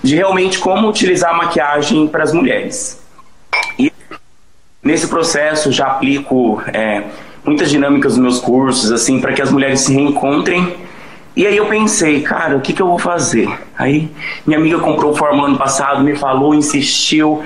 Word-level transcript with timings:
de 0.01 0.15
realmente 0.15 0.57
como 0.57 0.89
utilizar 0.89 1.29
a 1.29 1.37
maquiagem 1.37 2.07
para 2.07 2.23
as 2.23 2.33
mulheres. 2.33 2.99
E 3.77 3.93
nesse 4.83 5.07
processo 5.07 5.71
já 5.71 5.85
aplico 5.85 6.59
é, 6.73 7.03
muitas 7.45 7.69
dinâmicas 7.69 8.17
nos 8.17 8.21
meus 8.21 8.39
cursos, 8.39 8.91
assim, 8.91 9.19
para 9.21 9.33
que 9.33 9.41
as 9.41 9.51
mulheres 9.51 9.81
se 9.81 9.93
reencontrem. 9.93 10.75
E 11.35 11.45
aí 11.45 11.57
eu 11.57 11.67
pensei, 11.67 12.21
cara, 12.21 12.55
o 12.57 12.61
que, 12.61 12.73
que 12.73 12.81
eu 12.81 12.87
vou 12.87 12.97
fazer? 12.97 13.49
Aí 13.77 14.09
minha 14.45 14.57
amiga 14.57 14.79
comprou 14.79 15.11
o 15.11 15.15
Fórmula 15.15 15.49
ano 15.49 15.57
passado, 15.57 16.03
me 16.03 16.15
falou, 16.15 16.55
insistiu. 16.55 17.43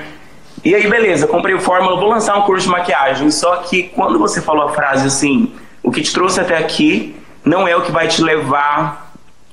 E 0.63 0.75
aí, 0.75 0.87
beleza, 0.87 1.25
comprei 1.25 1.55
o 1.55 1.59
Fórmula, 1.59 1.99
vou 1.99 2.09
lançar 2.09 2.37
um 2.37 2.43
curso 2.43 2.67
de 2.67 2.71
maquiagem. 2.71 3.31
Só 3.31 3.57
que 3.57 3.83
quando 3.83 4.19
você 4.19 4.41
falou 4.41 4.65
a 4.65 4.69
frase 4.69 5.07
assim, 5.07 5.51
o 5.81 5.91
que 5.91 6.01
te 6.01 6.13
trouxe 6.13 6.39
até 6.39 6.57
aqui 6.57 7.15
não 7.43 7.67
é 7.67 7.75
o 7.75 7.81
que 7.81 7.91
vai 7.91 8.07
te 8.07 8.21
levar 8.21 9.11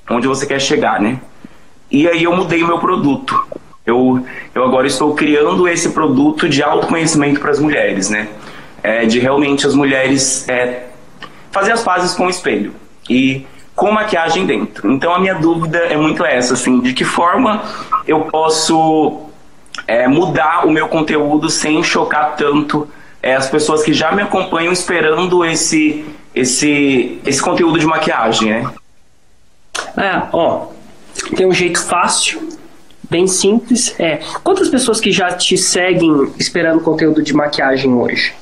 onde 0.09 0.27
você 0.27 0.45
quer 0.45 0.61
chegar, 0.61 0.99
né? 0.99 1.19
E 1.89 2.07
aí 2.07 2.23
eu 2.23 2.35
mudei 2.35 2.63
meu 2.63 2.79
produto. 2.79 3.41
Eu, 3.85 4.23
eu 4.53 4.63
agora 4.63 4.85
estou 4.85 5.15
criando 5.15 5.67
esse 5.67 5.89
produto 5.89 6.47
de 6.49 6.61
autoconhecimento 6.61 7.39
para 7.39 7.51
as 7.51 7.59
mulheres, 7.59 8.09
né? 8.09 8.27
É, 8.83 9.05
de 9.05 9.19
realmente 9.19 9.65
as 9.65 9.73
mulheres 9.73 10.47
é, 10.49 10.87
fazer 11.51 11.71
as 11.71 11.83
pazes 11.83 12.13
com 12.13 12.27
o 12.27 12.29
espelho 12.29 12.73
e 13.09 13.45
com 13.75 13.91
maquiagem 13.91 14.45
dentro. 14.45 14.91
Então 14.91 15.13
a 15.13 15.19
minha 15.19 15.35
dúvida 15.35 15.77
é 15.77 15.95
muito 15.95 16.25
essa, 16.25 16.55
assim, 16.55 16.79
de 16.79 16.93
que 16.93 17.03
forma 17.03 17.63
eu 18.07 18.21
posso 18.21 19.27
é, 19.87 20.07
mudar 20.07 20.65
o 20.65 20.71
meu 20.71 20.87
conteúdo 20.87 21.49
sem 21.49 21.83
chocar 21.83 22.35
tanto 22.35 22.87
é, 23.21 23.35
as 23.35 23.49
pessoas 23.49 23.83
que 23.83 23.93
já 23.93 24.11
me 24.11 24.21
acompanham 24.21 24.71
esperando 24.71 25.43
esse 25.45 26.05
esse 26.33 27.19
esse 27.25 27.41
conteúdo 27.41 27.79
de 27.79 27.85
maquiagem, 27.85 28.49
né? 28.49 28.71
É, 29.97 30.23
ó, 30.31 30.67
tem 31.35 31.45
um 31.45 31.53
jeito 31.53 31.83
fácil, 31.83 32.49
bem 33.09 33.27
simples. 33.27 33.95
É, 33.99 34.19
quantas 34.43 34.69
pessoas 34.69 34.99
que 34.99 35.11
já 35.11 35.31
te 35.31 35.57
seguem 35.57 36.31
esperando 36.39 36.81
conteúdo 36.81 37.21
de 37.21 37.33
maquiagem 37.33 37.93
hoje? 37.93 38.33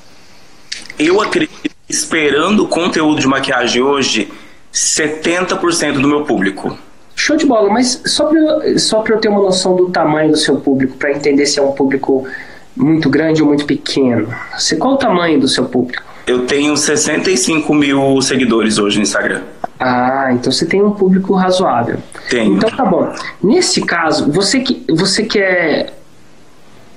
Eu 0.98 1.22
acredito 1.22 1.72
esperando 1.88 2.68
conteúdo 2.68 3.20
de 3.20 3.28
maquiagem 3.28 3.82
hoje, 3.82 4.32
70% 4.74 6.00
do 6.00 6.08
meu 6.08 6.24
público. 6.24 6.78
Show 7.16 7.38
de 7.38 7.46
bola, 7.46 7.70
mas 7.70 8.02
só 8.06 8.26
para 8.26 8.78
só 8.78 9.04
eu 9.08 9.18
ter 9.18 9.30
uma 9.30 9.42
noção 9.42 9.76
do 9.76 9.90
tamanho 9.90 10.32
do 10.32 10.38
seu 10.38 10.58
público, 10.58 10.98
para 10.98 11.12
entender 11.12 11.46
se 11.46 11.60
é 11.60 11.62
um 11.62 11.72
público 11.72 12.28
muito 12.76 13.10
grande 13.10 13.42
ou 13.42 13.48
muito 13.48 13.66
pequeno. 13.66 14.28
Você, 14.58 14.76
qual 14.76 14.96
o 14.96 14.98
tamanho 14.98 15.40
do 15.40 15.48
seu 15.48 15.66
público? 15.66 16.04
Eu 16.28 16.46
tenho 16.46 16.76
65 16.76 17.74
mil 17.74 18.22
seguidores 18.22 18.78
hoje 18.78 18.98
no 18.98 19.04
Instagram. 19.04 19.44
Ah, 19.80 20.30
então 20.32 20.52
você 20.52 20.66
tem 20.66 20.82
um 20.82 20.92
público 20.92 21.34
razoável. 21.36 22.00
Tenho. 22.30 22.56
Então 22.56 22.70
tá 22.70 22.84
bom. 22.84 23.14
Nesse 23.44 23.82
caso, 23.82 24.32
você 24.32 24.60
que 24.60 24.84
você 24.90 25.24
quer 25.24 25.94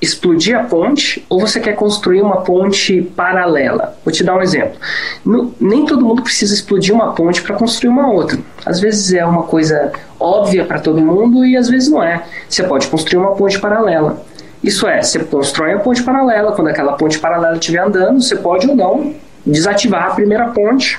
explodir 0.00 0.59
a 0.59 0.64
ponte 0.64 1.25
ou 1.28 1.41
você 1.41 1.60
quer 1.60 1.75
construir 1.75 2.22
uma 2.22 2.42
ponte 2.42 3.03
paralela? 3.03 3.97
Vou 4.04 4.12
te 4.12 4.22
dar 4.22 4.36
um 4.36 4.42
exemplo. 4.42 4.76
No, 5.25 5.54
nem 5.60 5.84
todo 5.84 6.04
mundo 6.04 6.22
precisa 6.22 6.54
explodir 6.54 6.94
uma 6.94 7.12
ponte 7.12 7.42
para 7.42 7.56
construir 7.56 7.91
uma 7.91 8.10
outra. 8.10 8.38
Às 8.64 8.81
vezes 8.81 9.12
é 9.12 9.25
uma 9.25 9.42
coisa 9.42 9.92
óbvia 10.19 10.64
para 10.64 10.78
todo 10.78 11.00
mundo 11.00 11.44
e 11.44 11.56
às 11.56 11.69
vezes 11.69 11.88
não 11.88 12.03
é. 12.03 12.22
Você 12.48 12.62
pode 12.62 12.86
construir 12.88 13.19
uma 13.19 13.34
ponte 13.34 13.59
paralela. 13.59 14.25
Isso 14.62 14.86
é, 14.86 15.03
você 15.03 15.20
constrói 15.20 15.72
a 15.72 15.78
ponte 15.78 16.03
paralela, 16.03 16.53
quando 16.53 16.69
aquela 16.69 16.94
ponte 16.94 17.19
paralela 17.19 17.54
estiver 17.54 17.80
andando, 17.80 18.20
você 18.20 18.36
pode 18.36 18.69
ou 18.69 18.75
não 18.75 19.15
desativar 19.47 20.06
a 20.06 20.15
primeira 20.15 20.48
ponte. 20.48 20.98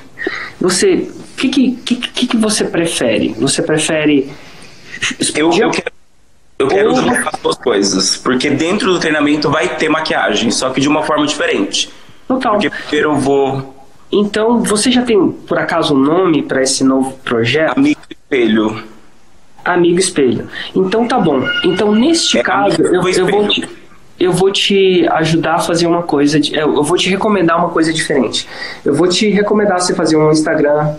Você, 0.60 1.10
o 1.10 1.38
que, 1.38 1.50
que, 1.50 1.72
que, 1.76 2.28
que, 2.28 2.38
você 2.38 2.64
prefere? 2.64 3.36
Você 3.40 3.62
prefere 3.62 4.32
explodir 5.20 5.62
eu, 5.62 5.68
eu 5.68 5.72
quero 5.72 5.99
eu 6.60 6.68
quero 6.68 6.94
juntar 6.94 7.30
as 7.34 7.40
duas 7.42 7.58
coisas, 7.58 8.18
porque 8.18 8.50
dentro 8.50 8.92
do 8.92 9.00
treinamento 9.00 9.50
vai 9.50 9.78
ter 9.78 9.88
maquiagem, 9.88 10.52
só 10.52 10.70
que 10.70 10.82
de 10.82 10.90
uma 10.90 11.04
forma 11.04 11.26
diferente. 11.26 11.90
Total. 12.28 12.54
Porque 12.54 12.70
primeiro 12.70 13.12
eu 13.12 13.16
vou. 13.16 13.76
Então, 14.12 14.62
você 14.62 14.92
já 14.92 15.04
tem, 15.04 15.32
por 15.32 15.58
acaso, 15.58 15.96
um 15.96 15.98
nome 15.98 16.44
para 16.44 16.62
esse 16.62 16.84
novo 16.84 17.14
projeto? 17.24 17.78
Amigo 17.78 18.02
Espelho. 18.10 18.84
Amigo 19.64 20.00
Espelho. 20.00 20.50
Então 20.76 21.08
tá 21.08 21.18
bom. 21.18 21.48
Então, 21.64 21.94
neste 21.96 22.38
é, 22.38 22.44
caso, 22.44 22.82
eu, 22.82 23.08
eu, 23.08 23.28
vou 23.28 23.48
te, 23.48 23.70
eu 24.20 24.34
vou 24.34 24.52
te 24.52 25.08
ajudar 25.14 25.56
a 25.56 25.60
fazer 25.60 25.88
uma 25.88 26.04
coisa. 26.04 26.40
De, 26.40 26.56
eu 26.56 26.84
vou 26.84 26.98
te 26.98 27.10
recomendar 27.10 27.58
uma 27.58 27.70
coisa 27.70 27.94
diferente. 27.94 28.46
Eu 28.84 28.94
vou 28.94 29.08
te 29.08 29.30
recomendar 29.30 29.80
você 29.80 29.96
fazer 29.96 30.18
um 30.18 30.30
Instagram 30.32 30.96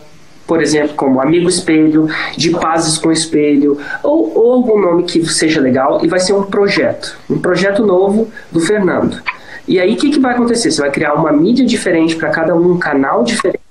por 0.51 0.61
exemplo, 0.61 0.97
como 0.97 1.21
Amigo 1.21 1.49
Espelho, 1.49 2.09
De 2.37 2.51
Pazes 2.51 2.99
com 2.99 3.13
Espelho, 3.13 3.79
ou, 4.03 4.37
ou 4.37 4.53
algum 4.55 4.81
nome 4.81 5.05
que 5.05 5.25
seja 5.25 5.61
legal, 5.61 6.05
e 6.05 6.09
vai 6.09 6.19
ser 6.19 6.33
um 6.33 6.43
projeto, 6.43 7.17
um 7.31 7.39
projeto 7.39 7.87
novo 7.87 8.27
do 8.51 8.59
Fernando. 8.59 9.23
E 9.69 9.79
aí 9.79 9.93
o 9.93 9.97
que, 9.97 10.11
que 10.11 10.19
vai 10.19 10.35
acontecer? 10.35 10.73
Você 10.73 10.81
vai 10.81 10.91
criar 10.91 11.15
uma 11.15 11.31
mídia 11.31 11.65
diferente 11.65 12.17
para 12.17 12.31
cada 12.31 12.53
um, 12.53 12.73
um 12.73 12.79
canal 12.81 13.23
diferente. 13.23 13.63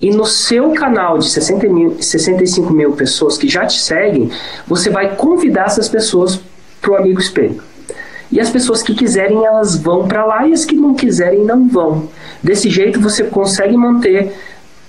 E 0.00 0.12
no 0.12 0.24
seu 0.24 0.70
canal 0.70 1.18
de 1.18 1.28
60 1.28 1.66
mil, 1.66 1.96
65 2.00 2.72
mil 2.72 2.92
pessoas 2.92 3.36
que 3.36 3.48
já 3.48 3.66
te 3.66 3.80
seguem, 3.80 4.30
você 4.64 4.90
vai 4.90 5.16
convidar 5.16 5.64
essas 5.64 5.88
pessoas 5.88 6.38
para 6.80 6.92
o 6.92 6.96
Amigo 6.98 7.18
Espelho. 7.18 7.60
E 8.30 8.40
as 8.40 8.48
pessoas 8.48 8.80
que 8.80 8.94
quiserem, 8.94 9.44
elas 9.44 9.76
vão 9.76 10.06
para 10.06 10.24
lá, 10.24 10.46
e 10.46 10.52
as 10.52 10.64
que 10.64 10.76
não 10.76 10.94
quiserem, 10.94 11.44
não 11.44 11.66
vão. 11.66 12.08
Desse 12.40 12.70
jeito, 12.70 13.00
você 13.00 13.24
consegue 13.24 13.76
manter 13.76 14.32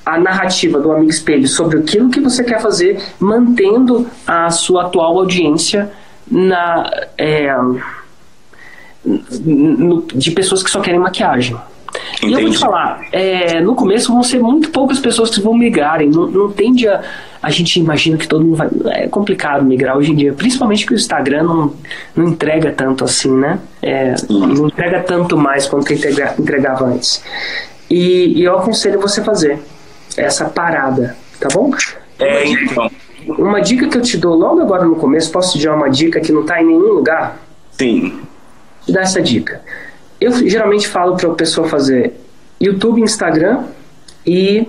a 0.05 0.19
narrativa 0.19 0.79
do 0.79 0.91
amigo 0.91 1.09
espelho 1.09 1.47
sobre 1.47 1.79
aquilo 1.79 2.09
que 2.09 2.19
você 2.19 2.43
quer 2.43 2.61
fazer, 2.61 3.01
mantendo 3.19 4.07
a 4.27 4.49
sua 4.49 4.83
atual 4.83 5.17
audiência 5.17 5.91
na 6.29 6.89
é, 7.17 7.53
no, 9.05 10.01
de 10.13 10.31
pessoas 10.31 10.63
que 10.63 10.69
só 10.69 10.81
querem 10.81 10.99
maquiagem. 10.99 11.57
Entendi. 12.17 12.33
E 12.33 12.33
eu 12.33 12.41
vou 12.41 12.49
te 12.49 12.57
falar, 12.57 13.01
é, 13.11 13.61
no 13.61 13.75
começo 13.75 14.11
vão 14.11 14.23
ser 14.23 14.39
muito 14.39 14.71
poucas 14.71 14.99
pessoas 14.99 15.29
que 15.29 15.39
vão 15.39 15.53
migrarem, 15.53 16.09
não, 16.09 16.27
não 16.27 16.51
tende 16.51 16.87
a. 16.87 17.01
A 17.41 17.49
gente 17.49 17.77
imagina 17.77 18.17
que 18.17 18.27
todo 18.27 18.43
mundo 18.43 18.55
vai. 18.55 18.69
É 19.03 19.07
complicado 19.07 19.65
migrar 19.65 19.97
hoje 19.97 20.11
em 20.11 20.15
dia, 20.15 20.33
principalmente 20.33 20.85
que 20.85 20.93
o 20.93 20.95
Instagram 20.95 21.43
não, 21.43 21.73
não 22.15 22.29
entrega 22.29 22.71
tanto 22.71 23.03
assim, 23.03 23.31
né? 23.31 23.59
É, 23.81 24.15
não 24.29 24.67
entrega 24.67 25.01
tanto 25.01 25.37
mais 25.37 25.67
quanto 25.67 25.91
entregava 25.93 26.85
antes. 26.85 27.23
E, 27.89 28.39
e 28.39 28.43
eu 28.43 28.57
aconselho 28.57 28.99
você 28.99 29.21
fazer 29.21 29.59
essa 30.17 30.45
parada, 30.45 31.15
tá 31.39 31.47
bom? 31.53 31.71
É, 32.19 32.45
então. 32.47 32.89
Uma 33.27 33.61
dica 33.61 33.87
que 33.87 33.97
eu 33.97 34.01
te 34.01 34.17
dou 34.17 34.35
logo 34.35 34.61
agora 34.61 34.85
no 34.85 34.95
começo, 34.95 35.31
posso 35.31 35.57
te 35.57 35.65
dar 35.65 35.75
uma 35.75 35.89
dica 35.89 36.19
que 36.19 36.31
não 36.31 36.41
está 36.41 36.61
em 36.61 36.65
nenhum 36.65 36.93
lugar? 36.93 37.39
Sim. 37.71 38.19
Te 38.85 38.91
dar 38.91 39.01
essa 39.01 39.21
dica. 39.21 39.61
Eu 40.19 40.31
geralmente 40.47 40.87
falo 40.87 41.15
para 41.15 41.29
a 41.29 41.33
pessoa 41.33 41.67
fazer 41.67 42.13
YouTube, 42.59 43.01
Instagram 43.01 43.63
e 44.25 44.67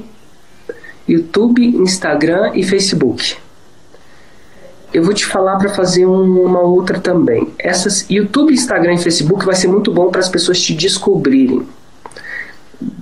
YouTube, 1.08 1.64
Instagram 1.64 2.52
e 2.55 2.62
Facebook. 2.62 3.37
Eu 4.93 5.02
vou 5.02 5.12
te 5.12 5.26
falar 5.26 5.56
para 5.56 5.69
fazer 5.70 6.06
um, 6.06 6.44
uma 6.44 6.61
outra 6.61 7.00
também. 7.00 7.49
Essas 7.58 8.08
YouTube, 8.08 8.52
Instagram 8.52 8.94
e 8.94 8.99
Facebook 8.99 9.44
vai 9.44 9.55
ser 9.56 9.67
muito 9.67 9.93
bom 9.93 10.08
para 10.08 10.20
as 10.20 10.29
pessoas 10.29 10.61
te 10.61 10.73
descobrirem. 10.73 11.67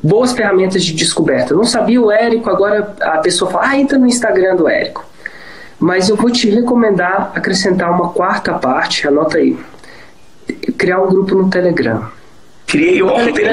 Boas 0.02 0.32
ferramentas 0.32 0.84
de 0.84 0.92
descoberta. 0.92 1.54
não 1.54 1.64
sabia 1.64 2.00
o 2.00 2.10
Érico, 2.10 2.50
agora 2.50 2.94
a 3.00 3.18
pessoa 3.18 3.50
fala: 3.50 3.68
"Ah, 3.68 3.78
entra 3.78 3.98
no 3.98 4.06
Instagram 4.06 4.56
do 4.56 4.68
Érico". 4.68 5.04
Mas 5.78 6.08
eu 6.08 6.16
vou 6.16 6.30
te 6.30 6.48
recomendar 6.48 7.32
acrescentar 7.34 7.90
uma 7.90 8.10
quarta 8.10 8.54
parte, 8.54 9.06
anota 9.08 9.38
aí. 9.38 9.58
Criar 10.76 11.00
um 11.00 11.08
grupo 11.08 11.34
no 11.34 11.50
Telegram. 11.50 12.08
Criei 12.66 13.02
ontem. 13.02 13.44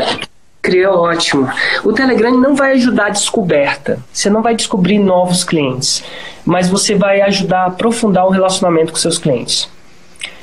Criou 0.62 1.00
ótimo. 1.00 1.50
O 1.84 1.94
Telegram 1.94 2.38
não 2.38 2.56
vai 2.56 2.74
ajudar 2.74 3.08
a 3.08 3.10
descoberta. 3.10 3.98
Você 4.12 4.30
não 4.30 4.42
vai 4.42 4.56
descobrir 4.56 5.00
novos 5.00 5.44
clientes, 5.44 6.04
mas 6.46 6.70
você 6.70 6.96
vai 6.96 7.22
ajudar 7.22 7.62
a 7.62 7.66
aprofundar 7.68 8.26
o 8.28 8.30
relacionamento 8.30 8.92
com 8.92 8.98
seus 8.98 9.18
clientes. 9.18 9.70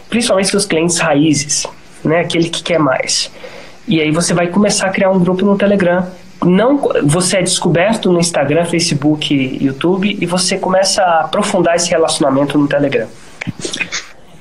Principalmente 0.08 0.48
seus 0.48 0.64
clientes 0.64 0.98
raízes, 0.98 1.66
né? 2.02 2.20
Aquele 2.20 2.48
que 2.48 2.62
quer 2.62 2.78
mais. 2.78 3.30
E 3.88 4.00
aí 4.00 4.10
você 4.10 4.34
vai 4.34 4.48
começar 4.48 4.86
a 4.86 4.90
criar 4.90 5.10
um 5.10 5.18
grupo 5.18 5.44
no 5.44 5.56
Telegram 5.56 6.06
não 6.44 6.78
você 7.04 7.38
é 7.38 7.42
descoberto 7.42 8.12
no 8.12 8.20
Instagram, 8.20 8.64
Facebook, 8.64 9.58
YouTube 9.60 10.16
e 10.20 10.26
você 10.26 10.58
começa 10.58 11.02
a 11.02 11.20
aprofundar 11.22 11.76
esse 11.76 11.90
relacionamento 11.90 12.58
no 12.58 12.68
Telegram. 12.68 13.06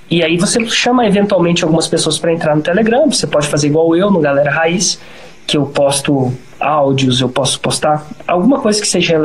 E 0.09 0.23
aí 0.23 0.37
você 0.37 0.65
chama 0.67 1.07
eventualmente 1.07 1.63
algumas 1.63 1.87
pessoas 1.87 2.19
para 2.19 2.31
entrar 2.33 2.55
no 2.55 2.61
Telegram. 2.61 3.09
Você 3.09 3.25
pode 3.25 3.47
fazer 3.47 3.67
igual 3.67 3.95
eu 3.95 4.11
no 4.11 4.19
Galera 4.19 4.51
Raiz, 4.51 4.99
que 5.47 5.57
eu 5.57 5.65
posto 5.65 6.33
áudios, 6.59 7.21
eu 7.21 7.29
posso 7.29 7.59
postar 7.59 8.05
alguma 8.27 8.59
coisa 8.59 8.79
que 8.79 8.87
seja 8.87 9.19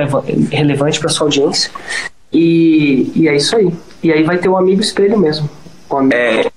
relevante 0.51 0.99
para 0.99 1.09
sua 1.09 1.27
audiência. 1.27 1.71
E, 2.33 3.13
e 3.15 3.29
é 3.29 3.37
isso 3.37 3.57
aí. 3.57 3.73
E 4.03 4.13
aí 4.13 4.23
vai 4.23 4.39
ter 4.39 4.49
um 4.49 4.57
amigo 4.57 4.81
espelho 4.81 5.19
mesmo. 5.19 5.51
Um 5.91 5.97
amigo. 5.97 6.15
É, 6.15 6.50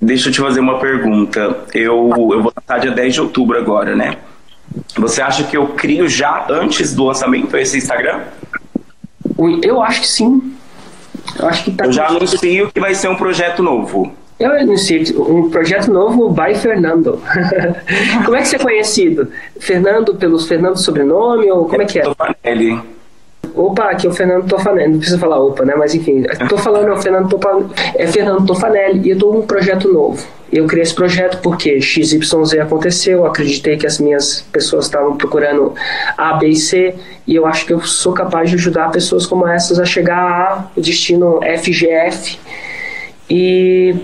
deixa 0.00 0.28
eu 0.28 0.32
te 0.32 0.40
fazer 0.40 0.60
uma 0.60 0.78
pergunta. 0.78 1.64
Eu, 1.74 2.10
eu 2.32 2.42
vou 2.42 2.52
estar 2.56 2.78
dia 2.78 2.90
10 2.90 3.14
de 3.14 3.20
outubro 3.20 3.58
agora, 3.58 3.94
né? 3.94 4.16
Você 4.96 5.20
acha 5.20 5.44
que 5.44 5.56
eu 5.56 5.68
crio 5.68 6.08
já 6.08 6.46
antes 6.48 6.94
do 6.94 7.04
lançamento 7.04 7.56
esse 7.56 7.78
Instagram? 7.78 8.20
Eu 9.62 9.82
acho 9.82 10.00
que 10.00 10.08
sim. 10.08 10.54
Eu 11.38 11.48
acho 11.48 11.64
que 11.64 11.70
tá 11.72 11.86
Eu 11.86 11.92
já 11.92 12.06
anuncio 12.08 12.70
que 12.70 12.80
vai 12.80 12.94
ser 12.94 13.08
um 13.08 13.16
projeto 13.16 13.62
novo. 13.62 14.12
Eu 14.38 14.52
anuncio 14.52 15.22
um 15.30 15.50
projeto 15.50 15.92
novo 15.92 16.30
by 16.30 16.54
Fernando. 16.54 17.20
como 18.24 18.36
é 18.36 18.40
que 18.40 18.48
você 18.48 18.56
é 18.56 18.58
conhecido? 18.58 19.30
Fernando 19.58 20.14
pelos 20.14 20.46
Fernando 20.46 20.78
sobrenome 20.78 21.50
ou 21.50 21.66
como 21.66 21.82
é 21.82 21.84
que 21.84 21.98
é? 21.98 22.02
Tofanelli. 22.02 22.80
Opa, 23.54 23.90
aqui 23.90 24.06
é 24.06 24.10
o 24.10 24.12
Fernando 24.12 24.46
Tofanelli. 24.46 24.92
Não 24.92 24.98
precisa 24.98 25.18
falar 25.18 25.38
opa, 25.40 25.64
né? 25.64 25.74
Mas 25.76 25.94
enfim, 25.94 26.24
estou 26.40 26.58
falando 26.58 26.88
é 26.88 26.92
o 26.92 27.00
Fernando 27.00 27.28
Tofanelli. 27.28 27.70
É 27.94 28.06
Fernando 28.06 28.46
Tofanelli 28.46 29.06
e 29.06 29.10
eu 29.10 29.14
estou 29.14 29.38
um 29.38 29.42
projeto 29.42 29.92
novo. 29.92 30.24
Eu 30.52 30.66
criei 30.66 30.82
esse 30.82 30.94
projeto 30.94 31.40
porque 31.42 31.80
XYZ 31.80 32.58
aconteceu, 32.60 33.24
acreditei 33.24 33.76
que 33.76 33.86
as 33.86 34.00
minhas 34.00 34.42
pessoas 34.52 34.86
estavam 34.86 35.16
procurando 35.16 35.74
A, 36.18 36.34
B 36.34 36.48
e 36.48 36.56
C, 36.56 36.94
e 37.24 37.36
eu 37.36 37.46
acho 37.46 37.64
que 37.64 37.72
eu 37.72 37.80
sou 37.82 38.12
capaz 38.12 38.50
de 38.50 38.56
ajudar 38.56 38.90
pessoas 38.90 39.26
como 39.26 39.46
essas 39.46 39.78
a 39.78 39.84
chegar 39.84 40.68
a 40.76 40.80
destino 40.80 41.38
FGF. 41.62 42.36
E 43.28 43.94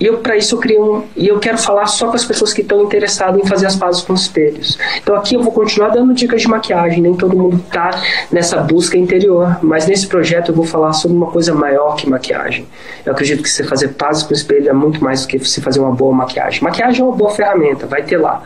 e 0.00 0.06
eu 0.06 0.18
para 0.18 0.36
isso 0.36 0.54
eu 0.54 0.58
criei 0.60 0.80
um 0.80 1.04
e 1.16 1.26
eu 1.26 1.38
quero 1.38 1.58
falar 1.58 1.86
só 1.86 2.08
com 2.08 2.16
as 2.16 2.24
pessoas 2.24 2.52
que 2.52 2.60
estão 2.60 2.82
interessadas 2.82 3.40
em 3.40 3.46
fazer 3.46 3.66
as 3.66 3.76
pazes 3.76 4.02
com 4.02 4.12
os 4.12 4.22
espelhos. 4.22 4.78
Então 4.96 5.14
aqui 5.16 5.34
eu 5.34 5.42
vou 5.42 5.52
continuar 5.52 5.88
dando 5.88 6.14
dicas 6.14 6.42
de 6.42 6.48
maquiagem, 6.48 7.02
nem 7.02 7.14
todo 7.14 7.36
mundo 7.36 7.62
tá 7.70 7.90
nessa 8.30 8.58
busca 8.58 8.96
interior, 8.96 9.58
mas 9.62 9.86
nesse 9.86 10.06
projeto 10.06 10.50
eu 10.50 10.54
vou 10.54 10.64
falar 10.64 10.92
sobre 10.92 11.16
uma 11.16 11.26
coisa 11.30 11.54
maior 11.54 11.96
que 11.96 12.08
maquiagem. 12.08 12.66
Eu 13.04 13.12
acredito 13.12 13.42
que 13.42 13.50
você 13.50 13.64
fazer 13.64 13.88
pazes 13.88 14.22
com 14.22 14.30
o 14.30 14.36
espelho 14.36 14.68
é 14.68 14.72
muito 14.72 15.02
mais 15.02 15.22
do 15.22 15.28
que 15.28 15.38
você 15.38 15.60
fazer 15.60 15.80
uma 15.80 15.92
boa 15.92 16.14
maquiagem. 16.14 16.62
Maquiagem 16.62 17.00
é 17.00 17.04
uma 17.04 17.16
boa 17.16 17.30
ferramenta, 17.30 17.86
vai 17.86 18.02
ter 18.02 18.18
lá. 18.18 18.42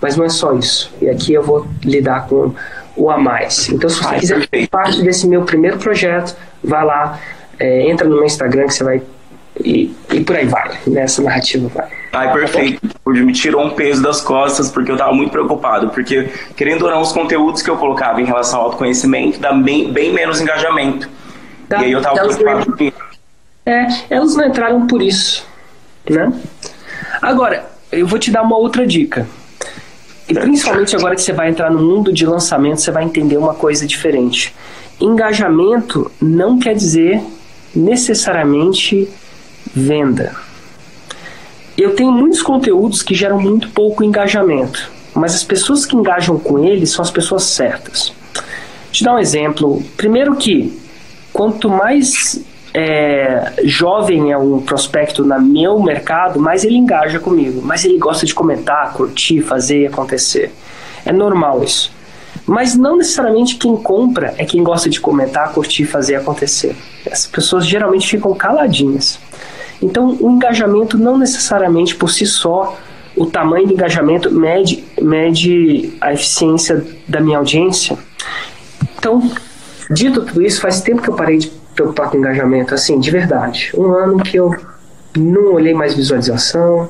Mas 0.00 0.16
não 0.16 0.24
é 0.24 0.28
só 0.28 0.52
isso. 0.52 0.92
E 1.00 1.08
aqui 1.08 1.32
eu 1.32 1.42
vou 1.42 1.66
lidar 1.84 2.26
com 2.28 2.54
o 2.96 3.10
a 3.10 3.18
mais. 3.18 3.68
Então 3.68 3.88
se 3.88 3.98
você 3.98 4.08
Ai, 4.08 4.20
quiser 4.20 4.48
fazer 4.48 4.68
parte 4.68 5.02
desse 5.02 5.26
meu 5.26 5.42
primeiro 5.42 5.78
projeto, 5.78 6.36
vai 6.62 6.84
lá, 6.84 7.18
é, 7.58 7.88
entra 7.88 8.08
no 8.08 8.16
meu 8.16 8.24
Instagram 8.24 8.66
que 8.66 8.74
você 8.74 8.84
vai 8.84 9.02
e, 9.64 9.94
e 10.10 10.20
por 10.20 10.36
aí 10.36 10.46
vai, 10.46 10.78
nessa 10.86 11.22
narrativa 11.22 11.68
vai. 11.68 11.86
Ai, 12.12 12.32
perfeito. 12.32 12.80
Me 13.06 13.32
tirou 13.32 13.64
um 13.64 13.70
peso 13.70 14.02
das 14.02 14.20
costas, 14.20 14.70
porque 14.70 14.90
eu 14.90 14.94
estava 14.94 15.12
muito 15.12 15.30
preocupado. 15.30 15.90
Porque, 15.90 16.30
querendo 16.56 16.86
ou 16.86 16.90
não, 16.90 17.00
os 17.00 17.12
conteúdos 17.12 17.62
que 17.62 17.70
eu 17.70 17.76
colocava 17.76 18.20
em 18.20 18.24
relação 18.24 18.60
ao 18.60 18.66
autoconhecimento 18.66 19.38
dá 19.38 19.52
bem, 19.52 19.92
bem 19.92 20.12
menos 20.12 20.40
engajamento. 20.40 21.08
Dá, 21.68 21.82
e 21.82 21.84
aí 21.86 21.92
eu 21.92 21.98
estava 21.98 22.16
preocupado 22.16 22.76
com 22.76 22.84
isso. 22.84 23.08
É, 23.66 23.86
elas 24.08 24.34
não 24.34 24.46
entraram 24.46 24.86
por 24.86 25.02
isso, 25.02 25.46
né? 26.08 26.32
Agora, 27.20 27.66
eu 27.92 28.06
vou 28.06 28.18
te 28.18 28.30
dar 28.30 28.42
uma 28.42 28.56
outra 28.56 28.86
dica. 28.86 29.28
E 30.26 30.34
principalmente 30.34 30.96
agora 30.96 31.14
que 31.14 31.22
você 31.22 31.32
vai 31.32 31.50
entrar 31.50 31.70
no 31.70 31.80
mundo 31.80 32.12
de 32.12 32.24
lançamento, 32.26 32.80
você 32.80 32.90
vai 32.90 33.04
entender 33.04 33.36
uma 33.36 33.54
coisa 33.54 33.86
diferente. 33.86 34.54
Engajamento 35.00 36.10
não 36.20 36.58
quer 36.58 36.74
dizer 36.74 37.22
necessariamente 37.74 39.08
venda. 39.74 40.34
Eu 41.76 41.94
tenho 41.94 42.10
muitos 42.10 42.42
conteúdos 42.42 43.02
que 43.02 43.14
geram 43.14 43.40
muito 43.40 43.68
pouco 43.70 44.02
engajamento, 44.02 44.90
mas 45.14 45.34
as 45.34 45.44
pessoas 45.44 45.86
que 45.86 45.96
engajam 45.96 46.38
com 46.38 46.64
eles 46.64 46.90
são 46.90 47.02
as 47.02 47.10
pessoas 47.10 47.44
certas. 47.44 48.12
Vou 48.34 48.92
te 48.92 49.04
dar 49.04 49.14
um 49.14 49.18
exemplo. 49.18 49.82
Primeiro 49.96 50.34
que 50.36 50.76
quanto 51.32 51.68
mais 51.68 52.44
é, 52.74 53.52
jovem 53.64 54.32
é 54.32 54.38
um 54.38 54.60
prospecto 54.60 55.24
no 55.24 55.40
meu 55.40 55.80
mercado, 55.82 56.40
mais 56.40 56.64
ele 56.64 56.76
engaja 56.76 57.18
comigo, 57.18 57.62
mais 57.62 57.84
ele 57.84 57.98
gosta 57.98 58.26
de 58.26 58.34
comentar, 58.34 58.92
curtir, 58.92 59.40
fazer 59.40 59.86
acontecer. 59.86 60.52
É 61.04 61.12
normal 61.12 61.62
isso. 61.62 61.92
Mas 62.46 62.74
não 62.74 62.96
necessariamente 62.96 63.56
quem 63.56 63.76
compra 63.76 64.34
é 64.38 64.44
quem 64.44 64.62
gosta 64.62 64.88
de 64.88 65.00
comentar, 65.00 65.52
curtir, 65.52 65.84
fazer 65.84 66.16
acontecer. 66.16 66.74
As 67.10 67.26
pessoas 67.26 67.66
geralmente 67.66 68.08
ficam 68.08 68.34
caladinhas. 68.34 69.18
Então, 69.80 70.16
o 70.20 70.30
engajamento 70.30 70.98
não 70.98 71.16
necessariamente 71.16 71.94
por 71.94 72.10
si 72.10 72.26
só, 72.26 72.76
o 73.16 73.26
tamanho 73.26 73.66
do 73.66 73.72
engajamento 73.72 74.30
mede, 74.30 74.84
mede 75.00 75.92
a 76.00 76.12
eficiência 76.12 76.84
da 77.06 77.20
minha 77.20 77.38
audiência. 77.38 77.96
Então, 78.98 79.30
dito 79.90 80.24
tudo 80.24 80.42
isso, 80.42 80.60
faz 80.60 80.80
tempo 80.80 81.02
que 81.02 81.08
eu 81.08 81.14
parei 81.14 81.38
de 81.38 81.48
preocupar 81.74 82.10
com 82.10 82.18
engajamento, 82.18 82.74
assim, 82.74 82.98
de 82.98 83.10
verdade. 83.10 83.72
Um 83.76 83.92
ano 83.92 84.18
que 84.18 84.36
eu 84.36 84.54
não 85.16 85.54
olhei 85.54 85.74
mais 85.74 85.94
visualização, 85.94 86.88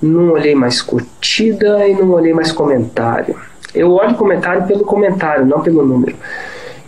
não 0.00 0.32
olhei 0.32 0.54
mais 0.54 0.80
curtida 0.80 1.86
e 1.88 1.94
não 1.94 2.10
olhei 2.10 2.32
mais 2.32 2.52
comentário. 2.52 3.36
Eu 3.74 3.92
olho 3.92 4.14
comentário 4.14 4.66
pelo 4.66 4.84
comentário, 4.84 5.44
não 5.44 5.60
pelo 5.60 5.84
número. 5.84 6.16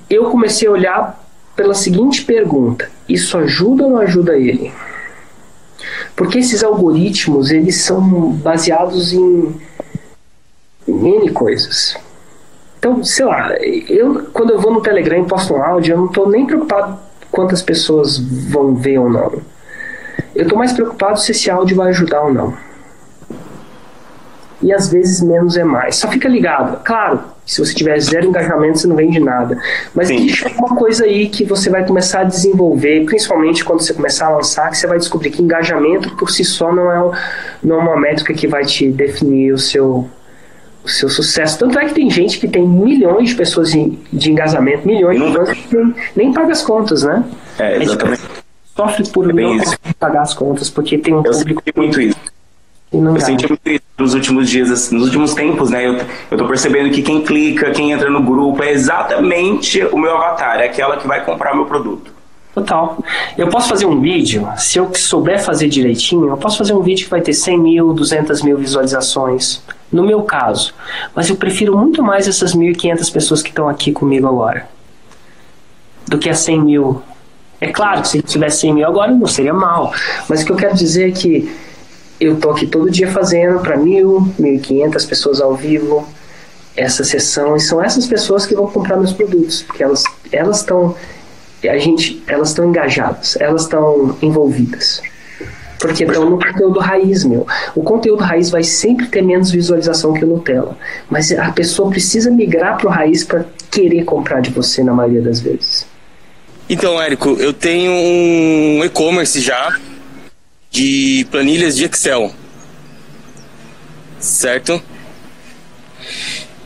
Eu 0.09 0.25
comecei 0.31 0.69
a 0.69 0.73
olhar 0.73 1.25
pela 1.55 1.75
seguinte 1.75 2.25
pergunta: 2.25 2.89
isso 3.09 3.37
ajuda 3.37 3.85
ou 3.85 3.91
não 3.91 3.99
ajuda 3.99 4.37
ele? 4.37 4.73
Porque 6.21 6.39
esses 6.39 6.63
algoritmos, 6.63 7.51
eles 7.51 7.77
são 7.77 8.03
baseados 8.33 9.15
em, 9.15 9.59
N 10.87 11.31
coisas. 11.31 11.97
Então, 12.79 13.03
sei 13.03 13.25
lá, 13.25 13.55
eu 13.89 14.27
quando 14.31 14.51
eu 14.51 14.61
vou 14.61 14.71
no 14.71 14.83
Telegram 14.83 15.23
e 15.23 15.27
posto 15.27 15.55
um 15.55 15.63
áudio, 15.63 15.95
eu 15.95 15.97
não 15.97 16.05
estou 16.05 16.29
nem 16.29 16.45
preocupado 16.45 16.99
quantas 17.33 17.63
pessoas 17.63 18.19
vão 18.19 18.75
ver 18.75 18.99
ou 18.99 19.09
não. 19.09 19.33
Eu 20.35 20.43
estou 20.43 20.59
mais 20.59 20.75
preocupado 20.75 21.19
se 21.19 21.33
esse 21.33 21.51
áudio 21.51 21.75
vai 21.75 21.89
ajudar 21.89 22.21
ou 22.21 22.35
não 22.35 22.70
e 24.63 24.73
às 24.73 24.91
vezes 24.91 25.21
menos 25.23 25.57
é 25.57 25.65
mais. 25.65 25.97
Só 25.97 26.09
fica 26.09 26.29
ligado. 26.29 26.83
Claro, 26.85 27.21
se 27.47 27.59
você 27.59 27.75
tiver 27.75 27.99
zero 27.99 28.27
engajamento, 28.27 28.79
você 28.79 28.87
não 28.87 28.97
vende 28.97 29.19
nada. 29.19 29.59
Mas 29.95 30.09
Sim. 30.09 30.17
existe 30.17 30.47
uma 30.59 30.77
coisa 30.77 31.05
aí 31.05 31.29
que 31.29 31.45
você 31.45 31.71
vai 31.71 31.85
começar 31.87 32.21
a 32.21 32.25
desenvolver, 32.25 33.05
principalmente 33.05 33.65
quando 33.65 33.81
você 33.81 33.95
começar 33.95 34.27
a 34.27 34.37
lançar, 34.37 34.71
que 34.71 34.77
você 34.77 34.87
vai 34.87 34.99
descobrir 34.99 35.31
que 35.31 35.43
engajamento 35.43 36.15
por 36.17 36.31
si 36.31 36.45
só 36.45 36.73
não 36.73 36.93
é, 36.93 37.19
não 37.63 37.77
é 37.77 37.79
uma 37.79 37.97
métrica 37.99 38.35
que 38.35 38.47
vai 38.47 38.65
te 38.65 38.89
definir 38.91 39.53
o 39.53 39.59
seu, 39.59 40.09
o 40.85 40.89
seu 40.89 41.09
sucesso. 41.09 41.59
Tanto 41.59 41.79
é 41.79 41.87
que 41.87 41.95
tem 41.95 42.11
gente 42.11 42.39
que 42.39 42.47
tem 42.47 42.67
milhões 42.67 43.31
de 43.31 43.35
pessoas 43.35 43.73
de, 43.73 43.99
de 44.13 44.31
engajamento, 44.31 44.87
milhões 44.87 45.19
de 45.19 45.27
pessoas 45.27 45.51
que 45.51 45.77
nem, 45.77 45.95
nem 46.15 46.33
paga 46.33 46.53
as 46.53 46.63
contas, 46.63 47.03
né? 47.03 47.25
É, 47.59 47.83
exatamente. 47.83 48.23
sofre 48.77 49.09
por 49.09 49.29
é 49.29 49.33
não 49.33 49.59
pagar 49.99 50.23
as 50.23 50.35
contas, 50.35 50.71
porque 50.71 50.99
tem 50.99 51.15
um 51.15 51.25
eu 51.25 51.33
público. 51.33 51.63
muito 51.77 52.01
isso. 52.01 52.17
Eu 52.93 53.21
senti 53.21 53.47
muito 53.47 53.69
isso 53.69 53.83
nos 53.97 54.15
últimos 54.15 54.51
dias, 54.51 54.71
assim, 54.71 54.97
nos 54.97 55.05
últimos 55.05 55.35
tempos, 55.35 55.71
né? 55.71 55.87
Eu, 55.87 56.01
eu 56.31 56.39
tô 56.39 56.47
percebendo 56.47 56.91
que 56.91 57.03
quem 57.03 57.23
clica, 57.23 57.71
quem 57.71 57.93
entra 57.93 58.11
no 58.11 58.23
grupo 58.23 58.63
é 58.63 58.73
exatamente 58.73 59.83
o 59.85 59.99
meu 59.99 60.17
avatar, 60.17 60.59
é 60.59 60.65
aquela 60.65 60.97
que 60.97 61.07
vai 61.07 61.25
comprar 61.25 61.55
meu 61.55 61.67
produto. 61.67 62.13
Total. 62.53 62.99
Eu 63.39 63.49
posso 63.49 63.69
fazer 63.69 63.87
um 63.87 64.01
vídeo, 64.01 64.49
se 64.57 64.77
eu 64.77 64.93
souber 64.93 65.41
fazer 65.41 65.69
direitinho, 65.69 66.29
eu 66.29 66.37
posso 66.37 66.59
fazer 66.59 66.73
um 66.75 66.83
vídeo 66.83 67.05
que 67.05 67.11
vai 67.11 67.21
ter 67.21 67.33
100 67.33 67.59
mil, 67.59 67.93
200 67.95 68.43
mil 68.43 68.59
visualizações, 68.59 69.63
no 69.93 70.03
meu 70.03 70.23
caso. 70.23 70.75
Mas 71.15 71.29
eu 71.31 71.37
prefiro 71.37 71.79
muito 71.79 72.03
mais 72.03 72.27
essas 72.27 72.55
1.500 72.57 73.13
pessoas 73.13 73.41
que 73.41 73.51
estão 73.51 73.69
aqui 73.69 73.93
comigo 73.93 74.27
agora 74.27 74.69
do 76.09 76.19
que 76.19 76.29
as 76.29 76.41
100 76.41 76.61
mil. 76.61 77.03
É 77.61 77.69
claro 77.69 78.03
que 78.03 78.09
se 78.09 78.23
tivesse 78.23 78.63
100 78.63 78.75
mil 78.75 78.87
agora 78.87 79.13
não 79.13 79.29
seria 79.29 79.55
mal, 79.55 79.93
mas 80.29 80.43
o 80.43 80.47
que 80.47 80.51
eu 80.51 80.57
quero 80.57 80.75
dizer 80.75 81.11
é 81.11 81.13
que 81.13 81.49
eu 82.21 82.37
tô 82.37 82.51
aqui 82.51 82.67
todo 82.67 82.91
dia 82.91 83.11
fazendo 83.11 83.61
para 83.61 83.77
mil, 83.77 84.29
1.500 84.39 85.09
pessoas 85.09 85.41
ao 85.41 85.57
vivo 85.57 86.07
essa 86.77 87.03
sessão 87.03 87.57
e 87.57 87.61
são 87.61 87.83
essas 87.83 88.07
pessoas 88.07 88.47
que 88.47 88.55
vão 88.55 88.67
comprar 88.67 88.97
meus 88.97 89.13
produtos, 89.13 89.63
porque 89.63 89.83
elas 89.83 90.05
elas 90.31 90.59
estão 90.59 90.95
a 91.65 91.79
gente 91.79 92.23
elas 92.27 92.51
estão 92.51 92.67
engajadas, 92.67 93.37
elas 93.41 93.63
estão 93.63 94.17
envolvidas. 94.23 95.03
Porque 95.79 96.05
estão 96.05 96.29
no 96.29 96.39
conteúdo 96.39 96.79
raiz, 96.79 97.25
meu. 97.25 97.47
O 97.75 97.83
conteúdo 97.83 98.23
raiz 98.23 98.51
vai 98.51 98.63
sempre 98.63 99.07
ter 99.07 99.23
menos 99.23 99.51
visualização 99.51 100.13
que 100.13 100.23
o 100.23 100.29
Nutella. 100.29 100.77
Mas 101.09 101.33
a 101.33 101.51
pessoa 101.53 101.89
precisa 101.89 102.31
migrar 102.31 102.77
para 102.77 102.87
o 102.87 102.91
raiz 102.91 103.25
para 103.25 103.47
querer 103.71 104.05
comprar 104.05 104.41
de 104.41 104.51
você 104.51 104.85
na 104.85 104.93
maioria 104.93 105.23
das 105.23 105.41
vezes. 105.41 105.87
Então, 106.69 107.01
Érico, 107.01 107.31
eu 107.31 107.55
tenho 107.55 107.93
um 107.93 108.85
e-commerce 108.85 109.41
já 109.41 109.75
de 110.71 111.27
planilhas 111.31 111.77
de 111.77 111.85
Excel. 111.85 112.35
Certo? 114.19 114.83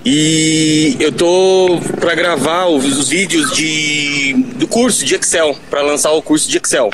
E 0.05 0.97
eu 1.01 1.11
tô 1.11 1.81
para 1.99 2.15
gravar 2.15 2.67
os 2.67 3.09
vídeos 3.09 3.53
de 3.53 4.35
do 4.57 4.69
curso 4.69 5.05
de 5.05 5.15
Excel, 5.15 5.57
para 5.71 5.81
lançar 5.81 6.13
o 6.13 6.21
curso 6.21 6.49
de 6.49 6.59
Excel. 6.59 6.91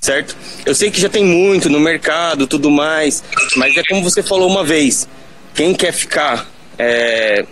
Certo? 0.00 0.36
Eu 0.66 0.74
sei 0.74 0.90
que 0.90 1.00
já 1.00 1.08
tem 1.08 1.24
muito 1.24 1.70
no 1.70 1.78
mercado, 1.78 2.46
tudo 2.46 2.70
mais, 2.70 3.22
mas 3.56 3.76
é 3.76 3.82
como 3.88 4.02
você 4.02 4.22
falou 4.22 4.50
uma 4.50 4.64
vez, 4.64 5.08
quem 5.54 5.72
quer 5.72 5.92
ficar 5.92 6.46
é, 6.78 7.46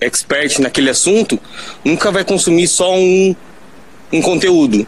expert 0.00 0.58
naquele 0.58 0.90
assunto 0.90 1.40
nunca 1.84 2.10
vai 2.10 2.24
consumir 2.24 2.66
só 2.66 2.94
um, 2.94 3.34
um 4.12 4.20
conteúdo. 4.20 4.86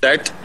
Certo? 0.00 0.39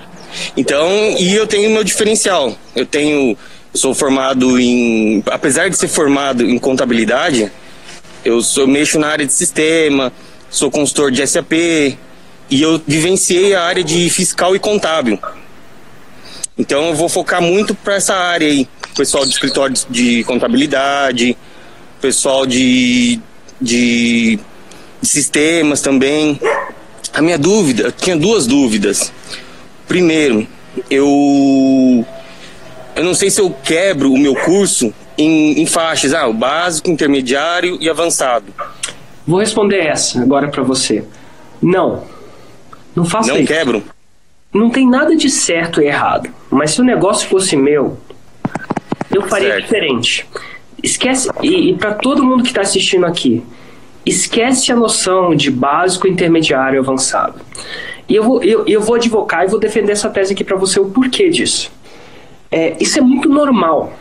Então, 0.56 0.90
e 1.18 1.34
eu 1.36 1.48
tenho 1.48 1.70
meu 1.70 1.84
diferencial. 1.84 2.58
Eu 2.76 2.86
tenho 2.86 3.38
sou 3.76 3.94
formado 3.94 4.60
em, 4.60 5.22
apesar 5.28 5.70
de 5.70 5.78
ser 5.78 5.88
formado 5.88 6.44
em 6.44 6.58
contabilidade, 6.58 7.52
eu 8.24 8.42
sou 8.42 8.66
mexo 8.66 8.98
na 8.98 9.08
área 9.08 9.26
de 9.26 9.34
sistema, 9.34 10.12
sou 10.50 10.72
consultor 10.72 11.12
de 11.12 11.26
SAP 11.28 11.52
e 11.54 12.62
eu 12.62 12.82
vivenciei 12.88 13.54
a 13.54 13.64
área 13.64 13.84
de 13.84 14.10
fiscal 14.10 14.56
e 14.56 14.60
contábil. 14.60 15.20
Então 16.58 16.88
eu 16.88 16.96
vou 16.96 17.10
focar 17.10 17.42
muito 17.42 17.76
para 17.76 17.96
essa 17.96 18.16
área 18.16 18.48
aí, 18.48 18.68
pessoal 18.96 19.26
de 19.26 19.32
escritório 19.32 19.76
de 19.90 20.24
contabilidade, 20.24 21.38
pessoal 22.00 22.46
de, 22.46 23.20
de, 23.60 24.40
de 25.02 25.08
sistemas 25.08 25.82
também. 25.82 26.40
A 27.14 27.22
minha 27.22 27.38
dúvida, 27.38 27.84
eu 27.84 27.92
tinha 27.92 28.16
duas 28.16 28.48
dúvidas. 28.48 29.12
Primeiro, 29.88 30.48
eu 30.90 32.06
eu 32.96 33.04
não 33.04 33.14
sei 33.14 33.30
se 33.30 33.42
eu 33.42 33.50
quebro 33.64 34.12
o 34.12 34.18
meu 34.18 34.36
curso 34.36 34.94
em, 35.18 35.62
em 35.62 35.66
faixas, 35.66 36.14
ah, 36.14 36.28
o 36.28 36.34
básico, 36.34 36.90
intermediário 36.90 37.78
e 37.82 37.90
avançado. 37.90 38.46
Vou 39.28 39.40
responder 39.40 39.80
essa 39.80 40.22
agora 40.22 40.48
para 40.48 40.64
você. 40.64 41.04
Não. 41.62 42.04
Não 42.96 43.04
faça 43.04 43.30
não 43.30 43.40
isso. 43.40 43.52
Não 43.52 43.58
quebro? 43.58 43.84
Não 44.54 44.70
tem 44.70 44.88
nada 44.88 45.16
de 45.16 45.30
certo 45.30 45.82
e 45.82 45.88
errado. 45.88 46.30
Mas 46.50 46.72
se 46.72 46.82
o 46.82 46.84
negócio 46.84 47.28
fosse 47.28 47.58
meu, 47.58 47.98
eu 49.12 49.24
faria 49.24 49.50
certo. 49.50 49.64
diferente. 49.64 50.28
Esquece, 50.82 51.30
e, 51.42 51.72
e 51.72 51.74
para 51.76 51.96
todo 51.96 52.24
mundo 52.24 52.44
que 52.44 52.50
está 52.50 52.62
assistindo 52.62 53.06
aqui, 53.06 53.44
esquece 54.06 54.72
a 54.72 54.76
noção 54.76 55.36
de 55.36 55.50
básico, 55.50 56.08
intermediário 56.08 56.78
e 56.78 56.80
avançado. 56.80 57.42
E 58.08 58.16
eu 58.16 58.24
vou, 58.24 58.44
eu, 58.44 58.66
eu 58.68 58.82
vou 58.82 58.96
advocar 58.96 59.44
e 59.44 59.48
vou 59.48 59.60
defender 59.60 59.92
essa 59.92 60.10
tese 60.10 60.34
aqui 60.34 60.44
para 60.44 60.56
você, 60.56 60.80
o 60.80 60.86
porquê 60.86 61.30
disso. 61.30 61.72
É, 62.52 62.76
isso 62.80 63.00
é 63.00 63.02
muito 63.02 63.28
normal. 63.28 63.94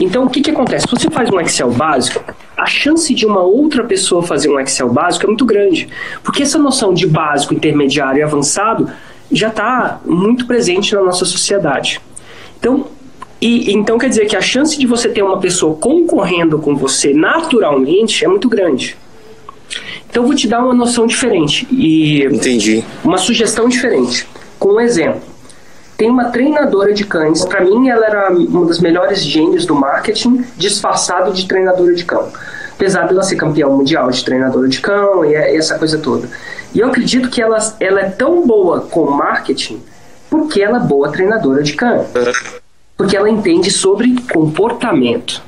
Então, 0.00 0.24
o 0.24 0.30
que, 0.30 0.40
que 0.40 0.50
acontece? 0.50 0.86
Se 0.86 0.94
você 0.94 1.10
faz 1.10 1.30
um 1.30 1.40
Excel 1.40 1.70
básico, 1.70 2.22
a 2.56 2.66
chance 2.66 3.14
de 3.14 3.26
uma 3.26 3.42
outra 3.42 3.84
pessoa 3.84 4.22
fazer 4.22 4.48
um 4.48 4.58
Excel 4.60 4.88
básico 4.88 5.24
é 5.26 5.28
muito 5.28 5.44
grande. 5.44 5.88
Porque 6.22 6.42
essa 6.42 6.58
noção 6.58 6.92
de 6.92 7.06
básico, 7.06 7.54
intermediário 7.54 8.20
e 8.20 8.22
avançado 8.22 8.90
já 9.30 9.48
está 9.48 10.00
muito 10.04 10.46
presente 10.46 10.94
na 10.94 11.02
nossa 11.02 11.24
sociedade. 11.24 12.00
Então, 12.58 12.86
e, 13.40 13.72
então 13.72 13.98
quer 13.98 14.08
dizer 14.08 14.26
que 14.26 14.36
a 14.36 14.40
chance 14.40 14.78
de 14.78 14.86
você 14.86 15.08
ter 15.08 15.22
uma 15.22 15.38
pessoa 15.38 15.76
concorrendo 15.76 16.58
com 16.58 16.76
você 16.76 17.12
naturalmente 17.12 18.24
é 18.24 18.28
muito 18.28 18.48
grande. 18.48 18.96
Então, 20.08 20.22
eu 20.22 20.26
vou 20.26 20.36
te 20.36 20.48
dar 20.48 20.60
uma 20.60 20.74
noção 20.74 21.06
diferente. 21.06 21.66
E 21.70 22.24
Entendi. 22.24 22.84
Uma 23.04 23.18
sugestão 23.18 23.68
diferente. 23.68 24.26
Com 24.58 24.74
um 24.74 24.80
exemplo 24.80 25.36
tem 25.96 26.10
uma 26.10 26.26
treinadora 26.26 26.92
de 26.92 27.04
cães. 27.04 27.44
Para 27.44 27.62
mim, 27.62 27.88
ela 27.88 28.06
era 28.06 28.30
uma 28.30 28.66
das 28.66 28.80
melhores 28.80 29.20
gênios 29.20 29.64
do 29.64 29.74
marketing, 29.74 30.44
disfarçado 30.56 31.32
de 31.32 31.48
treinadora 31.48 31.94
de 31.94 32.04
cão. 32.04 32.28
Apesar 32.74 33.06
dela 33.06 33.22
ser 33.22 33.36
campeã 33.36 33.68
mundial 33.68 34.10
de 34.10 34.22
treinadora 34.22 34.68
de 34.68 34.80
cão 34.80 35.24
e 35.24 35.34
é 35.34 35.56
essa 35.56 35.78
coisa 35.78 35.98
toda. 35.98 36.28
E 36.74 36.80
eu 36.80 36.88
acredito 36.88 37.30
que 37.30 37.40
ela, 37.40 37.56
ela 37.80 38.00
é 38.00 38.10
tão 38.10 38.46
boa 38.46 38.82
com 38.82 39.10
marketing 39.10 39.80
porque 40.28 40.60
ela 40.60 40.76
é 40.76 40.80
boa 40.80 41.10
treinadora 41.10 41.62
de 41.62 41.72
cão. 41.72 42.06
Porque 42.96 43.16
ela 43.16 43.30
entende 43.30 43.70
sobre 43.70 44.16
comportamento. 44.30 45.42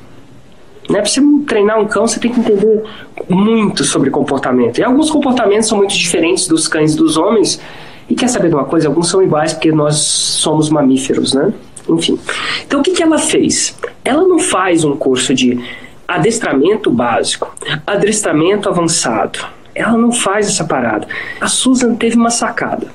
Né? 0.89 0.99
Para 1.01 1.09
você 1.09 1.21
treinar 1.45 1.79
um 1.79 1.85
cão, 1.85 2.07
você 2.07 2.19
tem 2.19 2.31
que 2.31 2.39
entender 2.39 2.83
muito 3.29 3.83
sobre 3.83 4.09
comportamento. 4.09 4.79
E 4.79 4.83
alguns 4.83 5.11
comportamentos 5.11 5.67
são 5.67 5.77
muito 5.77 5.93
diferentes 5.93 6.47
dos 6.47 6.67
cães 6.67 6.93
e 6.93 6.97
dos 6.97 7.15
homens, 7.15 7.61
e 8.09 8.15
quer 8.15 8.27
saber 8.27 8.49
de 8.49 8.55
uma 8.55 8.65
coisa? 8.65 8.87
Alguns 8.87 9.07
são 9.07 9.21
iguais 9.21 9.53
porque 9.53 9.71
nós 9.71 9.97
somos 9.97 10.69
mamíferos, 10.69 11.33
né? 11.33 11.53
Enfim. 11.87 12.19
Então 12.65 12.79
o 12.79 12.83
que, 12.83 12.91
que 12.91 13.03
ela 13.03 13.19
fez? 13.19 13.77
Ela 14.03 14.27
não 14.27 14.39
faz 14.39 14.83
um 14.83 14.95
curso 14.95 15.33
de 15.33 15.59
adestramento 16.07 16.89
básico, 16.89 17.53
adestramento 17.85 18.67
avançado. 18.67 19.39
Ela 19.75 19.95
não 19.95 20.11
faz 20.11 20.47
essa 20.47 20.63
parada. 20.63 21.07
A 21.39 21.47
Susan 21.47 21.93
teve 21.93 22.15
uma 22.15 22.31
sacada. 22.31 22.87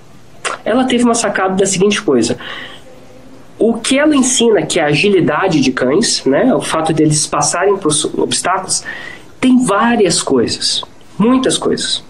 Ela 0.64 0.84
teve 0.84 1.04
uma 1.04 1.14
sacada 1.14 1.54
da 1.54 1.64
seguinte 1.64 2.02
coisa. 2.02 2.36
O 3.66 3.72
que 3.72 3.98
ela 3.98 4.14
ensina, 4.14 4.60
que 4.60 4.78
é 4.78 4.82
a 4.82 4.88
agilidade 4.88 5.58
de 5.58 5.72
cães, 5.72 6.22
né, 6.26 6.54
o 6.54 6.60
fato 6.60 6.92
deles 6.92 7.26
passarem 7.26 7.78
por 7.78 7.90
obstáculos, 8.18 8.84
tem 9.40 9.64
várias 9.64 10.20
coisas, 10.20 10.82
muitas 11.18 11.56
coisas. 11.56 12.04